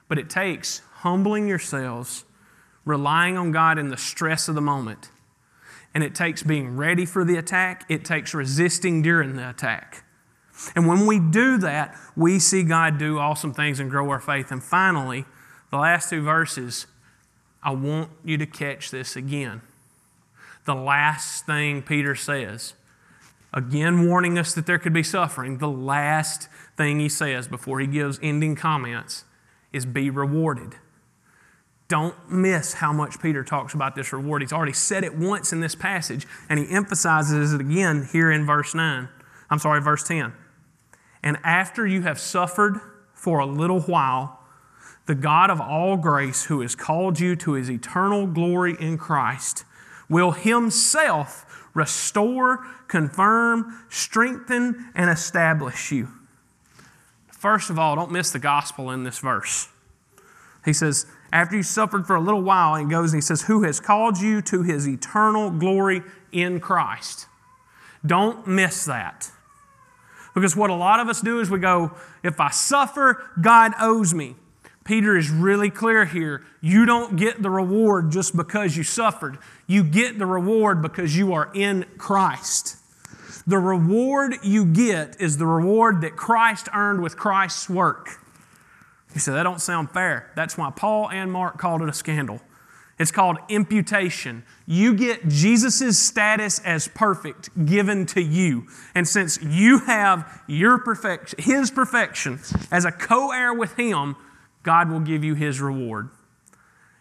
But 0.09 0.19
it 0.19 0.29
takes 0.29 0.81
humbling 0.95 1.47
yourselves, 1.47 2.25
relying 2.83 3.37
on 3.37 3.51
God 3.51 3.77
in 3.77 3.89
the 3.89 3.97
stress 3.97 4.49
of 4.49 4.55
the 4.55 4.61
moment, 4.61 5.09
and 5.93 6.03
it 6.03 6.13
takes 6.13 6.43
being 6.43 6.75
ready 6.75 7.05
for 7.05 7.23
the 7.23 7.37
attack, 7.37 7.85
it 7.89 8.03
takes 8.03 8.33
resisting 8.33 9.01
during 9.01 9.35
the 9.35 9.49
attack. 9.49 10.03
And 10.75 10.87
when 10.87 11.05
we 11.05 11.19
do 11.19 11.57
that, 11.59 11.95
we 12.15 12.37
see 12.39 12.63
God 12.63 12.97
do 12.97 13.17
awesome 13.17 13.53
things 13.53 13.79
and 13.79 13.89
grow 13.89 14.09
our 14.09 14.19
faith. 14.19 14.51
And 14.51 14.61
finally, 14.61 15.25
the 15.71 15.77
last 15.77 16.09
two 16.09 16.21
verses, 16.21 16.85
I 17.63 17.71
want 17.71 18.11
you 18.25 18.37
to 18.37 18.45
catch 18.45 18.91
this 18.91 19.15
again. 19.15 19.61
The 20.69 20.75
last 20.75 21.47
thing 21.47 21.81
Peter 21.81 22.13
says, 22.13 22.75
again 23.51 24.07
warning 24.07 24.37
us 24.37 24.53
that 24.53 24.67
there 24.67 24.77
could 24.77 24.93
be 24.93 25.01
suffering, 25.01 25.57
the 25.57 25.67
last 25.67 26.47
thing 26.77 26.99
he 26.99 27.09
says 27.09 27.47
before 27.47 27.79
he 27.79 27.87
gives 27.87 28.19
ending 28.21 28.55
comments 28.55 29.25
is 29.73 29.87
be 29.87 30.11
rewarded. 30.11 30.75
Don't 31.87 32.13
miss 32.31 32.73
how 32.73 32.93
much 32.93 33.19
Peter 33.19 33.43
talks 33.43 33.73
about 33.73 33.95
this 33.95 34.13
reward. 34.13 34.43
He's 34.43 34.53
already 34.53 34.73
said 34.73 35.03
it 35.03 35.15
once 35.17 35.51
in 35.51 35.59
this 35.59 35.73
passage, 35.73 36.27
and 36.49 36.59
he 36.59 36.69
emphasizes 36.69 37.51
it 37.51 37.61
again 37.61 38.07
here 38.11 38.29
in 38.29 38.45
verse 38.45 38.75
9. 38.75 39.09
I'm 39.49 39.57
sorry, 39.57 39.81
verse 39.81 40.03
10. 40.03 40.33
And 41.23 41.37
after 41.43 41.87
you 41.87 42.03
have 42.03 42.19
suffered 42.19 42.79
for 43.15 43.39
a 43.39 43.45
little 43.47 43.81
while, 43.81 44.39
the 45.07 45.15
God 45.15 45.49
of 45.49 45.59
all 45.59 45.97
grace, 45.97 46.43
who 46.43 46.61
has 46.61 46.75
called 46.75 47.19
you 47.19 47.35
to 47.37 47.53
his 47.53 47.71
eternal 47.71 48.27
glory 48.27 48.77
in 48.79 48.99
Christ, 48.99 49.65
will 50.09 50.31
himself 50.31 51.45
restore, 51.73 52.65
confirm, 52.87 53.83
strengthen, 53.89 54.91
and 54.95 55.09
establish 55.09 55.91
you. 55.91 56.09
First 57.31 57.69
of 57.69 57.79
all, 57.79 57.95
don't 57.95 58.11
miss 58.11 58.31
the 58.31 58.39
gospel 58.39 58.91
in 58.91 59.03
this 59.03 59.19
verse. 59.19 59.69
He 60.65 60.73
says, 60.73 61.05
after 61.31 61.55
you 61.55 61.63
suffered 61.63 62.07
for 62.07 62.15
a 62.15 62.21
little 62.21 62.41
while, 62.41 62.75
and 62.75 62.89
goes 62.89 63.13
and 63.13 63.17
he 63.17 63.25
says, 63.25 63.43
Who 63.43 63.63
has 63.63 63.79
called 63.79 64.19
you 64.19 64.41
to 64.43 64.63
his 64.63 64.87
eternal 64.87 65.51
glory 65.51 66.01
in 66.31 66.59
Christ? 66.59 67.27
Don't 68.05 68.47
miss 68.47 68.85
that. 68.85 69.31
Because 70.33 70.55
what 70.55 70.69
a 70.69 70.75
lot 70.75 70.99
of 70.99 71.07
us 71.07 71.21
do 71.21 71.39
is 71.39 71.49
we 71.49 71.59
go, 71.59 71.91
If 72.23 72.39
I 72.39 72.49
suffer, 72.49 73.23
God 73.41 73.73
owes 73.79 74.13
me. 74.13 74.35
Peter 74.83 75.17
is 75.17 75.29
really 75.29 75.69
clear 75.69 76.05
here. 76.05 76.43
You 76.61 76.85
don't 76.85 77.15
get 77.15 77.41
the 77.41 77.49
reward 77.49 78.11
just 78.11 78.35
because 78.35 78.75
you 78.75 78.83
suffered, 78.83 79.37
you 79.67 79.83
get 79.83 80.17
the 80.17 80.25
reward 80.25 80.81
because 80.81 81.15
you 81.15 81.33
are 81.33 81.51
in 81.53 81.85
Christ. 81.97 82.77
The 83.45 83.57
reward 83.57 84.35
you 84.43 84.65
get 84.65 85.19
is 85.19 85.37
the 85.37 85.45
reward 85.45 86.01
that 86.01 86.15
Christ 86.15 86.69
earned 86.73 87.01
with 87.01 87.17
Christ's 87.17 87.69
work. 87.69 88.19
He 89.13 89.19
said, 89.19 89.33
That 89.33 89.43
don't 89.43 89.61
sound 89.61 89.91
fair. 89.91 90.31
That's 90.35 90.57
why 90.57 90.71
Paul 90.75 91.09
and 91.09 91.31
Mark 91.31 91.57
called 91.57 91.81
it 91.81 91.89
a 91.89 91.93
scandal. 91.93 92.41
It's 92.99 93.11
called 93.11 93.37
imputation. 93.47 94.43
You 94.67 94.93
get 94.93 95.29
Jesus' 95.29 95.97
status 95.97 96.59
as 96.59 96.89
perfect 96.89 97.65
given 97.65 98.05
to 98.07 98.21
you. 98.21 98.67
And 98.93 99.07
since 99.07 99.41
you 99.41 99.79
have 99.79 100.43
your 100.47 100.77
perfection, 100.79 101.39
his 101.41 101.71
perfection 101.71 102.39
as 102.71 102.83
a 102.83 102.91
co-heir 102.91 103.53
with 103.53 103.75
him, 103.75 104.17
God 104.63 104.89
will 104.89 104.99
give 104.99 105.23
you 105.23 105.35
his 105.35 105.59
reward. 105.61 106.09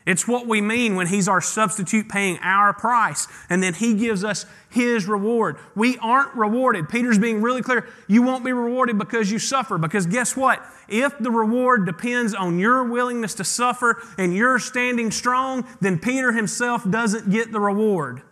It's 0.08 0.26
what 0.26 0.46
we 0.46 0.62
mean 0.62 0.96
when 0.96 1.08
He's 1.08 1.28
our 1.28 1.42
substitute 1.42 2.08
paying 2.08 2.38
our 2.38 2.72
price, 2.72 3.28
and 3.50 3.62
then 3.62 3.74
He 3.74 3.92
gives 3.92 4.24
us 4.24 4.46
His 4.70 5.06
reward. 5.06 5.58
We 5.74 5.98
aren't 5.98 6.34
rewarded. 6.34 6.88
Peter's 6.88 7.18
being 7.18 7.42
really 7.42 7.60
clear. 7.60 7.86
You 8.06 8.22
won't 8.22 8.42
be 8.42 8.52
rewarded 8.54 8.96
because 8.96 9.30
you 9.30 9.38
suffer, 9.38 9.76
because 9.76 10.06
guess 10.06 10.34
what? 10.34 10.64
If 10.88 11.18
the 11.18 11.30
reward 11.30 11.84
depends 11.84 12.32
on 12.32 12.58
your 12.58 12.84
willingness 12.84 13.34
to 13.34 13.44
suffer 13.44 14.02
and 14.16 14.34
you're 14.34 14.58
standing 14.58 15.10
strong, 15.10 15.68
then 15.82 15.98
Peter 15.98 16.32
himself 16.32 16.90
doesn't 16.90 17.28
get 17.28 17.52
the 17.52 17.60
reward. 17.60 18.22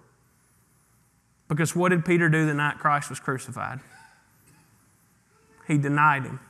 Because 1.46 1.76
what 1.76 1.90
did 1.90 2.06
Peter 2.06 2.30
do 2.30 2.46
the 2.46 2.54
night 2.54 2.78
Christ 2.78 3.10
was 3.10 3.20
crucified? 3.20 3.80
He 5.68 5.76
denied 5.76 6.22
Him. 6.22 6.40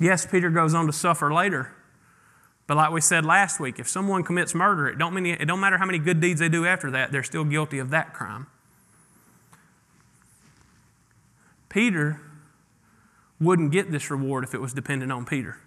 Yes, 0.00 0.26
Peter 0.26 0.50
goes 0.50 0.74
on 0.74 0.86
to 0.86 0.92
suffer 0.92 1.32
later. 1.32 1.72
But 2.66 2.76
like 2.76 2.92
we 2.92 3.00
said 3.00 3.24
last 3.24 3.58
week, 3.58 3.78
if 3.78 3.88
someone 3.88 4.22
commits 4.22 4.54
murder, 4.54 4.88
it 4.88 4.98
don't, 4.98 5.14
mean, 5.14 5.26
it 5.26 5.46
don't 5.46 5.58
matter 5.58 5.78
how 5.78 5.86
many 5.86 5.98
good 5.98 6.20
deeds 6.20 6.38
they 6.38 6.48
do 6.48 6.66
after 6.66 6.90
that, 6.90 7.10
they're 7.10 7.22
still 7.22 7.44
guilty 7.44 7.78
of 7.78 7.90
that 7.90 8.12
crime. 8.12 8.46
Peter 11.68 12.20
wouldn't 13.40 13.72
get 13.72 13.90
this 13.90 14.10
reward 14.10 14.44
if 14.44 14.54
it 14.54 14.60
was 14.60 14.72
dependent 14.72 15.10
on 15.12 15.24
Peter. 15.24 15.58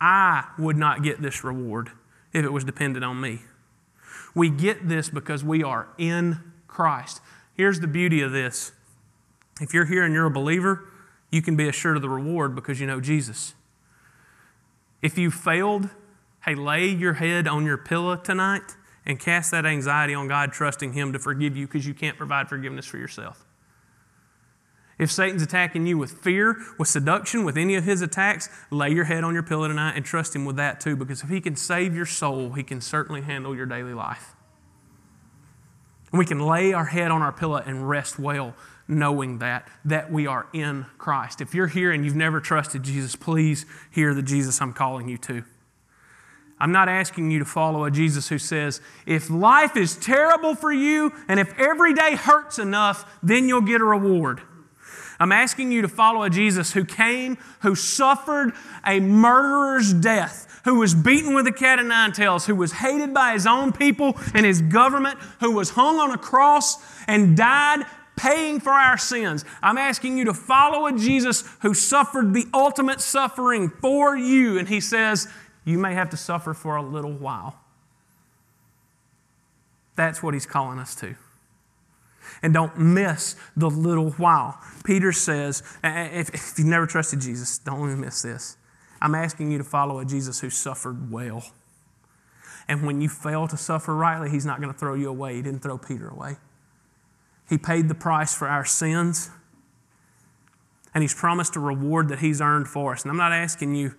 I 0.00 0.44
would 0.58 0.76
not 0.76 1.02
get 1.02 1.20
this 1.20 1.42
reward 1.42 1.90
if 2.32 2.44
it 2.44 2.52
was 2.52 2.64
dependent 2.64 3.04
on 3.04 3.20
me. 3.20 3.40
We 4.34 4.50
get 4.50 4.88
this 4.88 5.08
because 5.08 5.42
we 5.42 5.64
are 5.64 5.88
in 5.98 6.38
Christ. 6.68 7.20
Here's 7.56 7.80
the 7.80 7.88
beauty 7.88 8.20
of 8.20 8.30
this 8.30 8.72
if 9.60 9.74
you're 9.74 9.86
here 9.86 10.04
and 10.04 10.14
you're 10.14 10.26
a 10.26 10.30
believer, 10.30 10.87
you 11.30 11.42
can 11.42 11.56
be 11.56 11.68
assured 11.68 11.96
of 11.96 12.02
the 12.02 12.08
reward 12.08 12.54
because 12.54 12.80
you 12.80 12.86
know 12.86 13.00
Jesus. 13.00 13.54
If 15.02 15.18
you 15.18 15.30
failed, 15.30 15.90
hey, 16.44 16.54
lay 16.54 16.88
your 16.88 17.14
head 17.14 17.46
on 17.46 17.64
your 17.64 17.78
pillow 17.78 18.16
tonight 18.16 18.76
and 19.06 19.18
cast 19.18 19.50
that 19.52 19.64
anxiety 19.64 20.14
on 20.14 20.28
God, 20.28 20.52
trusting 20.52 20.92
Him 20.92 21.12
to 21.12 21.18
forgive 21.18 21.56
you 21.56 21.66
because 21.66 21.86
you 21.86 21.94
can't 21.94 22.16
provide 22.16 22.48
forgiveness 22.48 22.86
for 22.86 22.98
yourself. 22.98 23.44
If 24.98 25.12
Satan's 25.12 25.42
attacking 25.42 25.86
you 25.86 25.96
with 25.96 26.10
fear, 26.10 26.56
with 26.76 26.88
seduction, 26.88 27.44
with 27.44 27.56
any 27.56 27.76
of 27.76 27.84
his 27.84 28.02
attacks, 28.02 28.48
lay 28.70 28.90
your 28.90 29.04
head 29.04 29.22
on 29.22 29.32
your 29.32 29.44
pillow 29.44 29.68
tonight 29.68 29.92
and 29.94 30.04
trust 30.04 30.34
him 30.34 30.44
with 30.44 30.56
that 30.56 30.80
too, 30.80 30.96
because 30.96 31.22
if 31.22 31.28
he 31.28 31.40
can 31.40 31.54
save 31.54 31.94
your 31.94 32.06
soul, 32.06 32.52
he 32.54 32.64
can 32.64 32.80
certainly 32.80 33.22
handle 33.22 33.54
your 33.54 33.66
daily 33.66 33.94
life. 33.94 34.34
And 36.10 36.18
we 36.18 36.24
can 36.24 36.40
lay 36.40 36.72
our 36.72 36.86
head 36.86 37.12
on 37.12 37.22
our 37.22 37.32
pillow 37.32 37.62
and 37.64 37.88
rest 37.88 38.18
well, 38.18 38.56
knowing 38.88 39.38
that, 39.38 39.68
that 39.84 40.10
we 40.10 40.26
are 40.26 40.46
in 40.52 40.86
Christ. 40.96 41.40
If 41.40 41.54
you're 41.54 41.66
here 41.66 41.92
and 41.92 42.04
you've 42.04 42.16
never 42.16 42.40
trusted 42.40 42.82
Jesus, 42.82 43.14
please 43.14 43.66
hear 43.90 44.14
the 44.14 44.22
Jesus 44.22 44.60
I'm 44.60 44.72
calling 44.72 45.08
you 45.08 45.18
to. 45.18 45.44
I'm 46.58 46.72
not 46.72 46.88
asking 46.88 47.30
you 47.30 47.38
to 47.38 47.44
follow 47.44 47.84
a 47.84 47.90
Jesus 47.90 48.28
who 48.28 48.38
says, 48.38 48.80
if 49.06 49.30
life 49.30 49.76
is 49.76 49.94
terrible 49.94 50.56
for 50.56 50.72
you 50.72 51.12
and 51.28 51.38
if 51.38 51.56
every 51.58 51.94
day 51.94 52.16
hurts 52.16 52.58
enough, 52.58 53.18
then 53.22 53.48
you'll 53.48 53.60
get 53.60 53.80
a 53.80 53.84
reward. 53.84 54.40
I'm 55.20 55.32
asking 55.32 55.72
you 55.72 55.82
to 55.82 55.88
follow 55.88 56.22
a 56.22 56.30
Jesus 56.30 56.72
who 56.72 56.84
came, 56.84 57.38
who 57.62 57.74
suffered 57.74 58.52
a 58.86 59.00
murderer's 59.00 59.92
death, 59.92 60.60
who 60.64 60.76
was 60.76 60.94
beaten 60.94 61.34
with 61.34 61.46
a 61.46 61.52
cat 61.52 61.78
of 61.78 61.86
nine 61.86 62.12
tails, 62.12 62.46
who 62.46 62.54
was 62.54 62.72
hated 62.72 63.12
by 63.12 63.32
his 63.32 63.46
own 63.46 63.72
people 63.72 64.16
and 64.34 64.46
his 64.46 64.62
government, 64.62 65.18
who 65.40 65.52
was 65.52 65.70
hung 65.70 65.98
on 65.98 66.10
a 66.12 66.18
cross 66.18 66.76
and 67.06 67.36
died 67.36 67.84
paying 68.18 68.60
for 68.60 68.72
our 68.72 68.98
sins. 68.98 69.44
I'm 69.62 69.78
asking 69.78 70.18
you 70.18 70.24
to 70.26 70.34
follow 70.34 70.86
a 70.86 70.92
Jesus 70.92 71.44
who 71.62 71.72
suffered 71.72 72.34
the 72.34 72.46
ultimate 72.52 73.00
suffering 73.00 73.68
for 73.68 74.16
you. 74.16 74.58
And 74.58 74.68
he 74.68 74.80
says, 74.80 75.28
You 75.64 75.78
may 75.78 75.94
have 75.94 76.10
to 76.10 76.16
suffer 76.16 76.52
for 76.52 76.76
a 76.76 76.82
little 76.82 77.12
while. 77.12 77.58
That's 79.96 80.22
what 80.22 80.34
he's 80.34 80.46
calling 80.46 80.78
us 80.78 80.94
to 80.96 81.16
and 82.42 82.54
don't 82.54 82.78
miss 82.78 83.36
the 83.56 83.70
little 83.70 84.10
while. 84.12 84.58
Peter 84.84 85.12
says, 85.12 85.62
if, 85.82 86.30
if 86.34 86.58
you've 86.58 86.66
never 86.66 86.86
trusted 86.86 87.20
Jesus, 87.20 87.58
don't 87.58 87.88
even 87.88 88.00
miss 88.00 88.22
this. 88.22 88.56
I'm 89.00 89.14
asking 89.14 89.52
you 89.52 89.58
to 89.58 89.64
follow 89.64 89.98
a 90.00 90.04
Jesus 90.04 90.40
who 90.40 90.50
suffered 90.50 91.10
well. 91.10 91.44
And 92.66 92.86
when 92.86 93.00
you 93.00 93.08
fail 93.08 93.48
to 93.48 93.56
suffer 93.56 93.94
rightly, 93.94 94.30
he's 94.30 94.44
not 94.44 94.60
going 94.60 94.72
to 94.72 94.78
throw 94.78 94.94
you 94.94 95.08
away. 95.08 95.36
He 95.36 95.42
didn't 95.42 95.62
throw 95.62 95.78
Peter 95.78 96.08
away. 96.08 96.36
He 97.48 97.58
paid 97.58 97.88
the 97.88 97.94
price 97.94 98.34
for 98.34 98.48
our 98.48 98.64
sins, 98.64 99.30
and 100.94 101.02
he's 101.02 101.14
promised 101.14 101.56
a 101.56 101.60
reward 101.60 102.08
that 102.08 102.18
he's 102.18 102.40
earned 102.40 102.68
for 102.68 102.92
us. 102.92 103.02
And 103.02 103.10
I'm 103.10 103.16
not 103.16 103.32
asking 103.32 103.74
you 103.74 103.94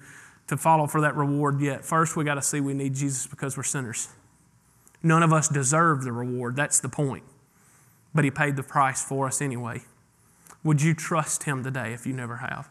to 0.48 0.58
follow 0.58 0.88
for 0.88 1.02
that 1.02 1.16
reward 1.16 1.62
yet. 1.62 1.86
First, 1.86 2.16
we 2.16 2.24
got 2.24 2.36
to 2.36 2.42
see 2.42 2.60
we 2.60 2.74
need 2.74 2.96
Jesus 2.96 3.28
because 3.28 3.58
we're 3.58 3.64
sinners. 3.64 4.10
None 5.02 5.24
of 5.24 5.32
us 5.32 5.48
deserve 5.48 6.04
the 6.04 6.12
reward. 6.12 6.56
That's 6.56 6.80
the 6.80 6.90
point 6.90 7.24
but 8.14 8.24
He 8.24 8.32
paid 8.32 8.56
the 8.56 8.64
price 8.64 9.04
for 9.04 9.28
us 9.28 9.42
anyway. 9.42 9.82
Would 10.64 10.82
you 10.82 10.94
trust 10.94 11.44
Him 11.44 11.64
today 11.64 11.94
if 11.94 12.06
you 12.06 12.14
never 12.14 12.38
have? 12.38 12.70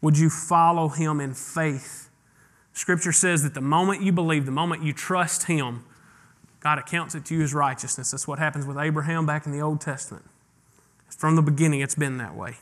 Would 0.00 0.18
you 0.18 0.30
follow 0.30 0.88
Him 0.88 1.20
in 1.20 1.34
faith? 1.34 2.10
Scripture 2.72 3.12
says 3.12 3.42
that 3.42 3.54
the 3.54 3.60
moment 3.60 4.02
you 4.02 4.12
believe, 4.12 4.46
the 4.46 4.52
moment 4.52 4.82
you 4.82 4.92
trust 4.92 5.44
Him, 5.44 5.84
God 6.60 6.78
accounts 6.78 7.14
it 7.14 7.24
to 7.26 7.34
you 7.34 7.42
as 7.42 7.54
righteousness. 7.54 8.10
That's 8.10 8.28
what 8.28 8.38
happens 8.38 8.66
with 8.66 8.78
Abraham 8.78 9.26
back 9.26 9.46
in 9.46 9.52
the 9.52 9.60
Old 9.60 9.80
Testament. 9.80 10.26
From 11.08 11.36
the 11.36 11.42
beginning, 11.42 11.80
it's 11.80 11.94
been 11.94 12.18
that 12.18 12.34
way. 12.34 12.56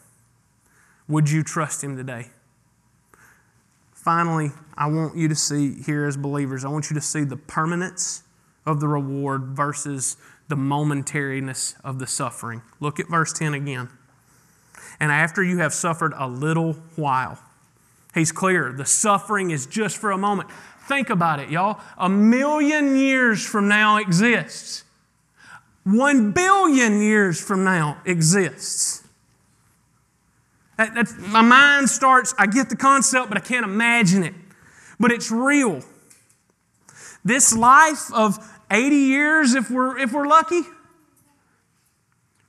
Would 1.09 1.31
you 1.31 1.43
trust 1.43 1.83
Him 1.83 1.97
today? 1.97 2.29
Finally, 3.93 4.53
I 4.77 4.87
want 4.87 5.17
you 5.17 5.29
to 5.29 5.35
see 5.35 5.83
here 5.83 6.07
as 6.07 6.17
believers, 6.17 6.65
I 6.65 6.69
want 6.69 6.91
you 6.91 6.95
to 6.95 7.01
see 7.01 7.25
the 7.25 7.37
permanence 7.37 8.23
of 8.65 8.81
the 8.81 8.89
reward 8.89 9.43
versus 9.49 10.17
the 10.49 10.55
momentariness 10.55 11.75
of 11.85 11.99
the 11.99 12.07
suffering. 12.07 12.63
Look 12.81 13.01
at 13.01 13.09
verse 13.09 13.33
10 13.33 13.55
again. 13.55 13.89
And 15.01 15.13
after 15.13 15.43
you 15.43 15.59
have 15.59 15.75
suffered 15.75 16.13
a 16.17 16.27
little 16.27 16.75
while, 16.97 17.39
he's 18.15 18.33
clear, 18.33 18.73
the 18.73 18.87
suffering 18.87 19.51
is 19.51 19.67
just 19.67 19.97
for 19.97 20.11
a 20.11 20.19
moment. 20.19 20.49
Think 20.89 21.11
about 21.11 21.39
it, 21.39 21.51
y'all. 21.51 21.81
A 21.99 22.09
million 22.09 22.97
years 22.97 23.47
from 23.47 23.69
now 23.69 23.99
exists. 23.99 24.85
One 25.85 26.33
billion 26.33 27.03
years 27.03 27.39
from 27.39 27.63
now 27.63 27.99
exists. 28.07 29.07
That, 30.79 31.13
my 31.19 31.43
mind 31.43 31.91
starts, 31.91 32.35
I 32.39 32.47
get 32.47 32.71
the 32.71 32.77
concept, 32.77 33.29
but 33.29 33.37
I 33.37 33.41
can't 33.41 33.65
imagine 33.65 34.23
it. 34.23 34.35
But 34.99 35.13
it's 35.13 35.31
real. 35.31 35.83
This 37.23 37.55
life 37.55 38.11
of 38.15 38.39
80 38.71 38.97
years 38.97 39.55
if 39.55 39.71
we're, 39.71 39.99
if 39.99 40.13
we're 40.13 40.27
lucky. 40.27 40.63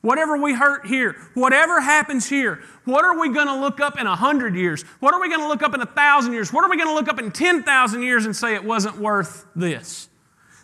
Whatever 0.02 0.38
we 0.38 0.54
hurt 0.54 0.86
here, 0.86 1.18
whatever 1.34 1.82
happens 1.82 2.30
here, 2.30 2.64
what 2.86 3.04
are 3.04 3.20
we 3.20 3.34
going 3.34 3.48
to 3.48 3.60
look 3.60 3.82
up 3.82 4.00
in 4.00 4.08
100 4.08 4.56
years? 4.56 4.84
What 5.02 5.14
are 5.14 5.20
we 5.20 5.28
going 5.28 5.42
to 5.42 5.48
look 5.48 5.62
up 5.62 5.74
in 5.74 5.82
1,000 5.82 6.32
years? 6.32 6.54
What 6.54 6.64
are 6.64 6.70
we 6.70 6.78
going 6.78 6.88
to 6.88 6.96
look 6.96 7.10
up 7.10 7.20
in 7.20 7.32
10,000 7.32 8.02
years 8.02 8.26
and 8.26 8.34
say 8.34 8.56
it 8.56 8.64
wasn't 8.64 8.98
worth 8.98 9.46
this? 9.56 10.08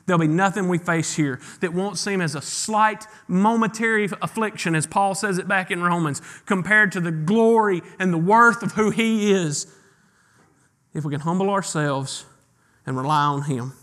There'll 0.05 0.19
be 0.19 0.27
nothing 0.27 0.69
we 0.69 0.77
face 0.77 1.15
here 1.15 1.41
that 1.61 1.73
won't 1.73 1.97
seem 1.97 2.21
as 2.21 2.35
a 2.35 2.41
slight 2.41 3.05
momentary 3.27 4.05
affliction, 4.21 4.75
as 4.75 4.85
Paul 4.85 5.15
says 5.15 5.37
it 5.37 5.47
back 5.47 5.71
in 5.71 5.81
Romans, 5.81 6.21
compared 6.45 6.91
to 6.93 7.01
the 7.01 7.11
glory 7.11 7.81
and 7.99 8.13
the 8.13 8.17
worth 8.17 8.63
of 8.63 8.73
who 8.73 8.91
He 8.91 9.31
is. 9.31 9.67
If 10.93 11.03
we 11.03 11.11
can 11.11 11.21
humble 11.21 11.49
ourselves 11.49 12.25
and 12.85 12.95
rely 12.95 13.23
on 13.23 13.41
Him. 13.43 13.73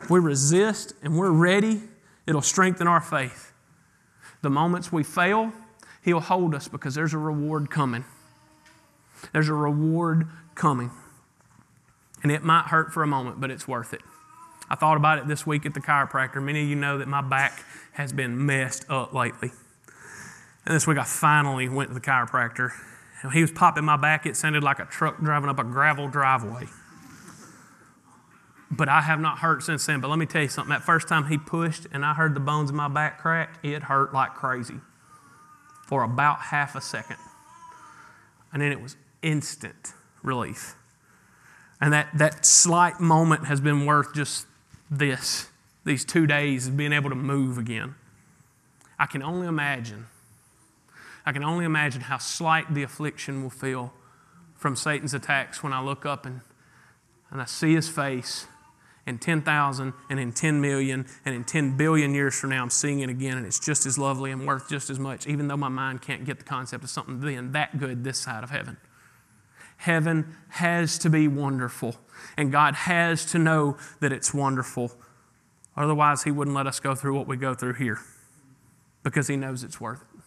If 0.00 0.10
we 0.10 0.20
resist 0.20 0.92
and 1.02 1.18
we're 1.18 1.32
ready, 1.32 1.80
it'll 2.26 2.42
strengthen 2.42 2.86
our 2.86 3.00
faith. 3.00 3.47
The 4.48 4.54
moments 4.54 4.90
we 4.90 5.04
fail, 5.04 5.52
He'll 6.00 6.20
hold 6.20 6.54
us 6.54 6.68
because 6.68 6.94
there's 6.94 7.12
a 7.12 7.18
reward 7.18 7.70
coming. 7.70 8.06
There's 9.34 9.50
a 9.50 9.52
reward 9.52 10.26
coming. 10.54 10.90
And 12.22 12.32
it 12.32 12.42
might 12.42 12.68
hurt 12.68 12.90
for 12.90 13.02
a 13.02 13.06
moment, 13.06 13.42
but 13.42 13.50
it's 13.50 13.68
worth 13.68 13.92
it. 13.92 14.00
I 14.70 14.74
thought 14.74 14.96
about 14.96 15.18
it 15.18 15.28
this 15.28 15.46
week 15.46 15.66
at 15.66 15.74
the 15.74 15.82
chiropractor. 15.82 16.42
Many 16.42 16.62
of 16.62 16.68
you 16.70 16.76
know 16.76 16.96
that 16.96 17.08
my 17.08 17.20
back 17.20 17.62
has 17.92 18.14
been 18.14 18.46
messed 18.46 18.86
up 18.88 19.12
lately. 19.12 19.50
And 20.64 20.74
this 20.74 20.86
week 20.86 20.96
I 20.96 21.04
finally 21.04 21.68
went 21.68 21.90
to 21.90 21.94
the 21.94 22.00
chiropractor. 22.00 22.70
And 23.20 23.34
he 23.34 23.42
was 23.42 23.50
popping 23.50 23.84
my 23.84 23.98
back. 23.98 24.24
It 24.24 24.34
sounded 24.34 24.64
like 24.64 24.78
a 24.78 24.86
truck 24.86 25.20
driving 25.20 25.50
up 25.50 25.58
a 25.58 25.64
gravel 25.64 26.08
driveway 26.08 26.68
but 28.70 28.88
I 28.88 29.00
have 29.00 29.20
not 29.20 29.38
hurt 29.38 29.62
since 29.62 29.86
then. 29.86 30.00
But 30.00 30.08
let 30.08 30.18
me 30.18 30.26
tell 30.26 30.42
you 30.42 30.48
something. 30.48 30.70
That 30.70 30.84
first 30.84 31.08
time 31.08 31.26
he 31.26 31.38
pushed 31.38 31.86
and 31.92 32.04
I 32.04 32.14
heard 32.14 32.34
the 32.34 32.40
bones 32.40 32.70
in 32.70 32.76
my 32.76 32.88
back 32.88 33.18
crack, 33.18 33.58
it 33.62 33.84
hurt 33.84 34.12
like 34.12 34.34
crazy 34.34 34.80
for 35.86 36.02
about 36.02 36.40
half 36.40 36.74
a 36.74 36.80
second. 36.80 37.16
And 38.52 38.60
then 38.60 38.72
it 38.72 38.80
was 38.80 38.96
instant 39.22 39.92
relief. 40.22 40.74
And 41.80 41.92
that, 41.92 42.08
that 42.18 42.44
slight 42.44 43.00
moment 43.00 43.46
has 43.46 43.60
been 43.60 43.86
worth 43.86 44.14
just 44.14 44.46
this, 44.90 45.48
these 45.84 46.04
two 46.04 46.26
days 46.26 46.68
of 46.68 46.76
being 46.76 46.92
able 46.92 47.08
to 47.08 47.16
move 47.16 47.56
again. 47.56 47.94
I 48.98 49.06
can 49.06 49.22
only 49.22 49.46
imagine, 49.46 50.06
I 51.24 51.32
can 51.32 51.44
only 51.44 51.64
imagine 51.64 52.02
how 52.02 52.18
slight 52.18 52.74
the 52.74 52.82
affliction 52.82 53.42
will 53.42 53.50
feel 53.50 53.94
from 54.56 54.74
Satan's 54.74 55.14
attacks 55.14 55.62
when 55.62 55.72
I 55.72 55.80
look 55.80 56.04
up 56.04 56.26
and, 56.26 56.40
and 57.30 57.40
I 57.40 57.44
see 57.44 57.74
his 57.74 57.88
face 57.88 58.46
in 59.08 59.18
10,000 59.18 59.92
and 60.10 60.20
in 60.20 60.32
10 60.32 60.60
million 60.60 61.06
and 61.24 61.34
in 61.34 61.42
10 61.42 61.76
billion 61.76 62.14
years 62.14 62.38
from 62.38 62.50
now, 62.50 62.62
I'm 62.62 62.70
seeing 62.70 63.00
it 63.00 63.08
again 63.08 63.38
and 63.38 63.46
it's 63.46 63.58
just 63.58 63.86
as 63.86 63.98
lovely 63.98 64.30
and 64.30 64.46
worth 64.46 64.68
just 64.68 64.90
as 64.90 64.98
much, 64.98 65.26
even 65.26 65.48
though 65.48 65.56
my 65.56 65.68
mind 65.68 66.02
can't 66.02 66.24
get 66.24 66.38
the 66.38 66.44
concept 66.44 66.84
of 66.84 66.90
something 66.90 67.18
being 67.18 67.52
that 67.52 67.78
good 67.78 68.04
this 68.04 68.18
side 68.18 68.44
of 68.44 68.50
heaven. 68.50 68.76
Heaven 69.78 70.36
has 70.48 70.98
to 70.98 71.10
be 71.10 71.28
wonderful, 71.28 71.96
and 72.36 72.50
God 72.50 72.74
has 72.74 73.24
to 73.26 73.38
know 73.38 73.76
that 74.00 74.12
it's 74.12 74.34
wonderful. 74.34 74.92
Otherwise, 75.76 76.24
He 76.24 76.32
wouldn't 76.32 76.56
let 76.56 76.66
us 76.66 76.80
go 76.80 76.96
through 76.96 77.16
what 77.16 77.28
we 77.28 77.36
go 77.36 77.54
through 77.54 77.74
here 77.74 78.00
because 79.04 79.28
He 79.28 79.36
knows 79.36 79.62
it's 79.62 79.80
worth 79.80 80.02
it. 80.02 80.20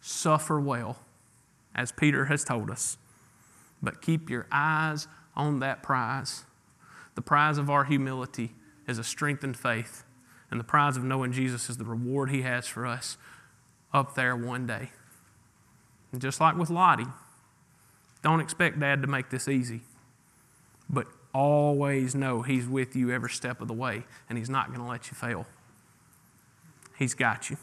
Suffer 0.00 0.58
well, 0.60 0.98
as 1.72 1.92
Peter 1.92 2.24
has 2.24 2.42
told 2.42 2.68
us, 2.68 2.98
but 3.80 4.02
keep 4.02 4.28
your 4.28 4.48
eyes 4.50 5.06
on 5.36 5.60
that 5.60 5.82
prize 5.82 6.44
the 7.14 7.22
prize 7.22 7.58
of 7.58 7.70
our 7.70 7.84
humility 7.84 8.54
is 8.86 8.98
a 8.98 9.04
strengthened 9.04 9.56
faith, 9.56 10.04
and 10.50 10.58
the 10.58 10.64
prize 10.64 10.96
of 10.96 11.04
knowing 11.04 11.32
Jesus 11.32 11.70
is 11.70 11.76
the 11.76 11.84
reward 11.84 12.30
He 12.30 12.42
has 12.42 12.66
for 12.66 12.86
us 12.86 13.16
up 13.92 14.14
there 14.14 14.36
one 14.36 14.66
day. 14.66 14.90
And 16.12 16.20
just 16.20 16.40
like 16.40 16.56
with 16.56 16.70
Lottie, 16.70 17.06
don't 18.22 18.40
expect 18.40 18.78
dad 18.78 19.02
to 19.02 19.08
make 19.08 19.30
this 19.30 19.48
easy. 19.48 19.82
But 20.88 21.06
always 21.34 22.14
know 22.14 22.42
he's 22.42 22.66
with 22.66 22.94
you 22.94 23.10
every 23.10 23.30
step 23.30 23.60
of 23.60 23.68
the 23.68 23.74
way 23.74 24.04
and 24.28 24.38
he's 24.38 24.48
not 24.48 24.68
going 24.68 24.80
to 24.80 24.86
let 24.86 25.08
you 25.08 25.14
fail. 25.14 25.46
He's 26.96 27.14
got 27.14 27.50
you. 27.50 27.56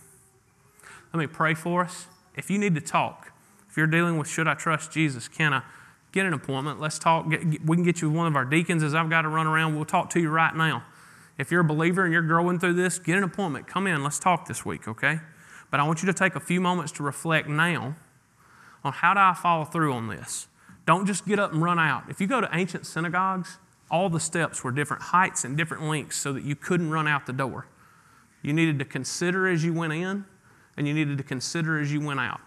Let 1.14 1.20
me 1.20 1.28
pray 1.28 1.54
for 1.54 1.84
us. 1.84 2.08
If 2.36 2.52
you 2.52 2.58
need 2.58 2.76
to 2.76 2.82
talk, 2.82 3.32
if 3.70 3.78
you're 3.78 3.88
dealing 3.88 4.18
with 4.18 4.28
should 4.28 4.47
I 4.47 4.54
trust 4.54 4.91
Jesus, 4.91 5.28
can 5.28 5.54
I 5.54 5.64
get 6.12 6.26
an 6.26 6.34
appointment? 6.34 6.80
Let's 6.80 6.99
talk. 6.99 7.30
Get, 7.30 7.66
we 7.66 7.78
can 7.78 7.84
get 7.84 8.01
you 8.01 8.09
one 8.09 8.28
of 8.28 8.36
our 8.36 8.45
deacons 8.45 8.84
as 8.84 8.93
I've 8.93 9.09
got 9.09 9.24
to 9.24 9.30
run 9.30 9.47
around. 9.47 9.76
We'll 9.76 9.86
talk 9.86 10.09
to 10.12 10.20
you 10.20 10.30
right 10.30 10.55
now. 10.55 10.84
If 11.38 11.51
you're 11.51 11.62
a 11.62 11.66
believer 11.66 12.03
and 12.03 12.14
you're 12.14 12.22
growing 12.22 12.59
through 12.59 12.74
this, 12.74 12.99
get 12.99 13.18
an 13.18 13.24
appointment. 13.24 13.68
Come 13.68 13.88
in. 13.88 14.03
Let's 14.03 14.20
talk 14.20 14.47
this 14.47 14.66
week, 14.66 14.88
okay? 14.88 15.20
But 15.70 15.80
I 15.80 15.84
want 15.84 16.03
you 16.03 16.07
to 16.07 16.14
take 16.14 16.36
a 16.36 16.39
few 16.39 16.62
moments 16.62 16.91
to 16.93 17.03
reflect 17.03 17.47
now 17.47 17.95
on 18.84 18.93
how 18.93 19.14
do 19.14 19.20
I 19.20 19.34
follow 19.34 19.66
through 19.66 19.93
on 19.93 20.07
this. 20.07 20.47
Don't 20.86 21.05
just 21.05 21.26
get 21.26 21.39
up 21.39 21.53
and 21.53 21.62
run 21.62 21.80
out. 21.80 22.03
If 22.09 22.20
you 22.20 22.28
go 22.28 22.41
to 22.41 22.49
ancient 22.51 22.86
synagogues, 22.86 23.57
all 23.89 24.09
the 24.09 24.20
steps 24.20 24.64
were 24.64 24.72
different 24.72 25.03
heights 25.03 25.43
and 25.43 25.55
different 25.55 25.84
lengths 25.84 26.18
so 26.18 26.34
that 26.34 26.43
you 26.43 26.55
couldn't 26.55 26.89
run 26.89 27.07
out 27.07 27.26
the 27.26 27.34
door. 27.34 27.68
You 28.41 28.53
needed 28.53 28.80
to 28.80 28.86
consider 28.86 29.47
as 29.47 29.64
you 29.64 29.74
went 29.74 29.93
in, 29.93 30.26
and 30.78 30.88
you 30.88 30.93
needed 30.93 31.18
to 31.18 31.24
consider 31.24 31.80
as 31.80 31.93
you 31.93 32.01
went 32.01 32.20
out. 32.20 32.41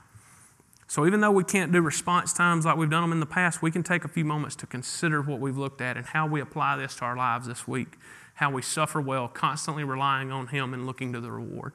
So, 0.87 1.07
even 1.07 1.21
though 1.21 1.31
we 1.31 1.45
can't 1.45 1.73
do 1.73 1.81
response 1.81 2.33
times 2.33 2.65
like 2.65 2.77
we've 2.77 2.91
done 2.91 3.03
them 3.03 3.13
in 3.13 3.21
the 3.21 3.27
past, 3.27 3.63
we 3.63 3.71
can 3.71 3.83
take 3.83 4.05
a 4.05 4.09
few 4.09 4.25
moments 4.25 4.55
to 4.57 4.67
consider 4.67 5.23
what 5.23 5.41
we've 5.41 5.57
looked 5.57 5.81
at 5.81 5.97
and 5.97 6.07
how 6.07 6.27
we 6.27 6.41
apply 6.41 6.77
this 6.77 6.97
to 6.97 7.05
our 7.05 7.17
lives 7.17 7.47
this 7.47 7.67
week, 7.67 7.99
how 8.35 8.51
we 8.51 8.63
suffer 8.63 9.01
well, 9.01 9.27
constantly 9.29 9.83
relying 9.83 10.31
on 10.31 10.49
Him 10.49 10.75
and 10.75 10.87
looking 10.87 11.13
to 11.13 11.21
the 11.21 11.31
reward. 11.31 11.73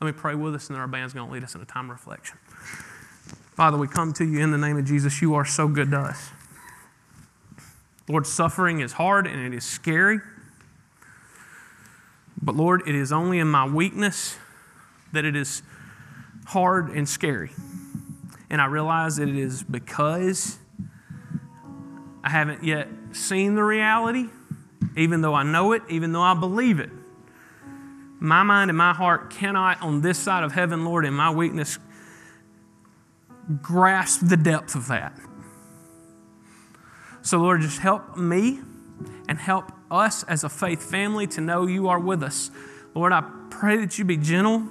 Let 0.00 0.06
me 0.06 0.12
pray 0.12 0.34
with 0.34 0.54
us, 0.54 0.68
and 0.68 0.76
then 0.76 0.80
our 0.80 0.88
band's 0.88 1.12
going 1.12 1.26
to 1.26 1.32
lead 1.32 1.44
us 1.44 1.54
in 1.54 1.60
a 1.60 1.66
time 1.66 1.86
of 1.86 1.90
reflection. 1.90 2.38
Father, 3.54 3.76
we 3.76 3.88
come 3.88 4.12
to 4.14 4.24
you 4.24 4.40
in 4.40 4.52
the 4.52 4.58
name 4.58 4.78
of 4.78 4.86
Jesus. 4.86 5.20
You 5.20 5.34
are 5.34 5.44
so 5.44 5.68
good 5.68 5.90
to 5.90 5.98
us. 5.98 6.30
Lord, 8.08 8.26
suffering 8.26 8.80
is 8.80 8.92
hard 8.92 9.26
and 9.26 9.40
it 9.40 9.54
is 9.54 9.64
scary. 9.64 10.18
But 12.42 12.56
Lord, 12.56 12.82
it 12.88 12.94
is 12.94 13.12
only 13.12 13.38
in 13.38 13.48
my 13.48 13.66
weakness 13.66 14.36
that 15.12 15.24
it 15.24 15.36
is 15.36 15.62
hard 16.46 16.88
and 16.90 17.08
scary. 17.08 17.50
And 18.50 18.60
I 18.60 18.66
realize 18.66 19.16
that 19.16 19.28
it 19.28 19.36
is 19.36 19.62
because 19.62 20.58
I 22.22 22.30
haven't 22.30 22.64
yet 22.64 22.88
seen 23.12 23.54
the 23.54 23.62
reality, 23.62 24.26
even 24.96 25.20
though 25.20 25.34
I 25.34 25.44
know 25.44 25.72
it, 25.72 25.82
even 25.88 26.12
though 26.12 26.22
I 26.22 26.34
believe 26.34 26.80
it. 26.80 26.90
My 28.18 28.42
mind 28.42 28.70
and 28.70 28.76
my 28.76 28.92
heart 28.92 29.30
cannot, 29.30 29.80
on 29.80 30.02
this 30.02 30.18
side 30.18 30.42
of 30.42 30.52
heaven, 30.52 30.84
Lord, 30.84 31.06
in 31.06 31.14
my 31.14 31.30
weakness, 31.30 31.78
grasp 33.62 34.20
the 34.28 34.36
depth 34.36 34.74
of 34.74 34.88
that. 34.88 35.18
So, 37.22 37.38
Lord, 37.38 37.60
just 37.60 37.78
help 37.78 38.16
me 38.16 38.60
and 39.28 39.38
help 39.38 39.72
us 39.90 40.22
as 40.24 40.44
a 40.44 40.48
faith 40.48 40.82
family 40.82 41.26
to 41.28 41.40
know 41.40 41.66
you 41.66 41.88
are 41.88 41.98
with 41.98 42.22
us. 42.22 42.50
Lord, 42.94 43.12
I 43.12 43.22
pray 43.48 43.76
that 43.78 43.98
you 43.98 44.04
be 44.04 44.16
gentle. 44.16 44.68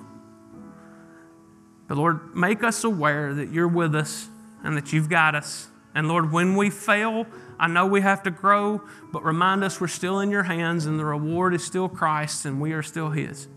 But 1.89 1.97
Lord, 1.97 2.35
make 2.35 2.63
us 2.63 2.83
aware 2.83 3.33
that 3.33 3.49
you're 3.49 3.67
with 3.67 3.95
us 3.95 4.29
and 4.63 4.77
that 4.77 4.93
you've 4.93 5.09
got 5.09 5.35
us. 5.35 5.67
And 5.95 6.07
Lord, 6.07 6.31
when 6.31 6.55
we 6.55 6.69
fail, 6.69 7.25
I 7.59 7.67
know 7.67 7.87
we 7.87 8.01
have 8.01 8.23
to 8.23 8.31
grow, 8.31 8.81
but 9.11 9.25
remind 9.25 9.63
us 9.63 9.81
we're 9.81 9.87
still 9.87 10.19
in 10.19 10.29
your 10.29 10.43
hands 10.43 10.85
and 10.85 10.99
the 10.99 11.03
reward 11.03 11.53
is 11.53 11.65
still 11.65 11.89
Christ's 11.89 12.45
and 12.45 12.61
we 12.61 12.73
are 12.73 12.83
still 12.83 13.09
His. 13.09 13.47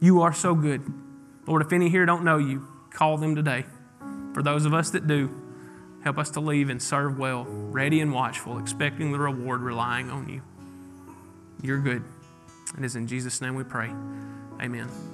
You 0.00 0.22
are 0.22 0.32
so 0.32 0.54
good. 0.54 0.82
Lord, 1.46 1.62
if 1.62 1.72
any 1.72 1.90
here 1.90 2.06
don't 2.06 2.24
know 2.24 2.38
you, 2.38 2.66
call 2.90 3.18
them 3.18 3.36
today. 3.36 3.66
For 4.32 4.42
those 4.42 4.64
of 4.64 4.72
us 4.72 4.90
that 4.90 5.06
do, 5.06 5.30
help 6.02 6.18
us 6.18 6.30
to 6.30 6.40
leave 6.40 6.70
and 6.70 6.82
serve 6.82 7.18
well, 7.18 7.44
ready 7.44 8.00
and 8.00 8.12
watchful, 8.12 8.58
expecting 8.58 9.12
the 9.12 9.18
reward, 9.18 9.60
relying 9.60 10.10
on 10.10 10.28
you. 10.28 10.42
You're 11.62 11.80
good. 11.80 12.02
It 12.78 12.84
is 12.84 12.96
in 12.96 13.06
Jesus' 13.06 13.40
name 13.40 13.54
we 13.54 13.64
pray. 13.64 13.90
Amen. 14.60 14.88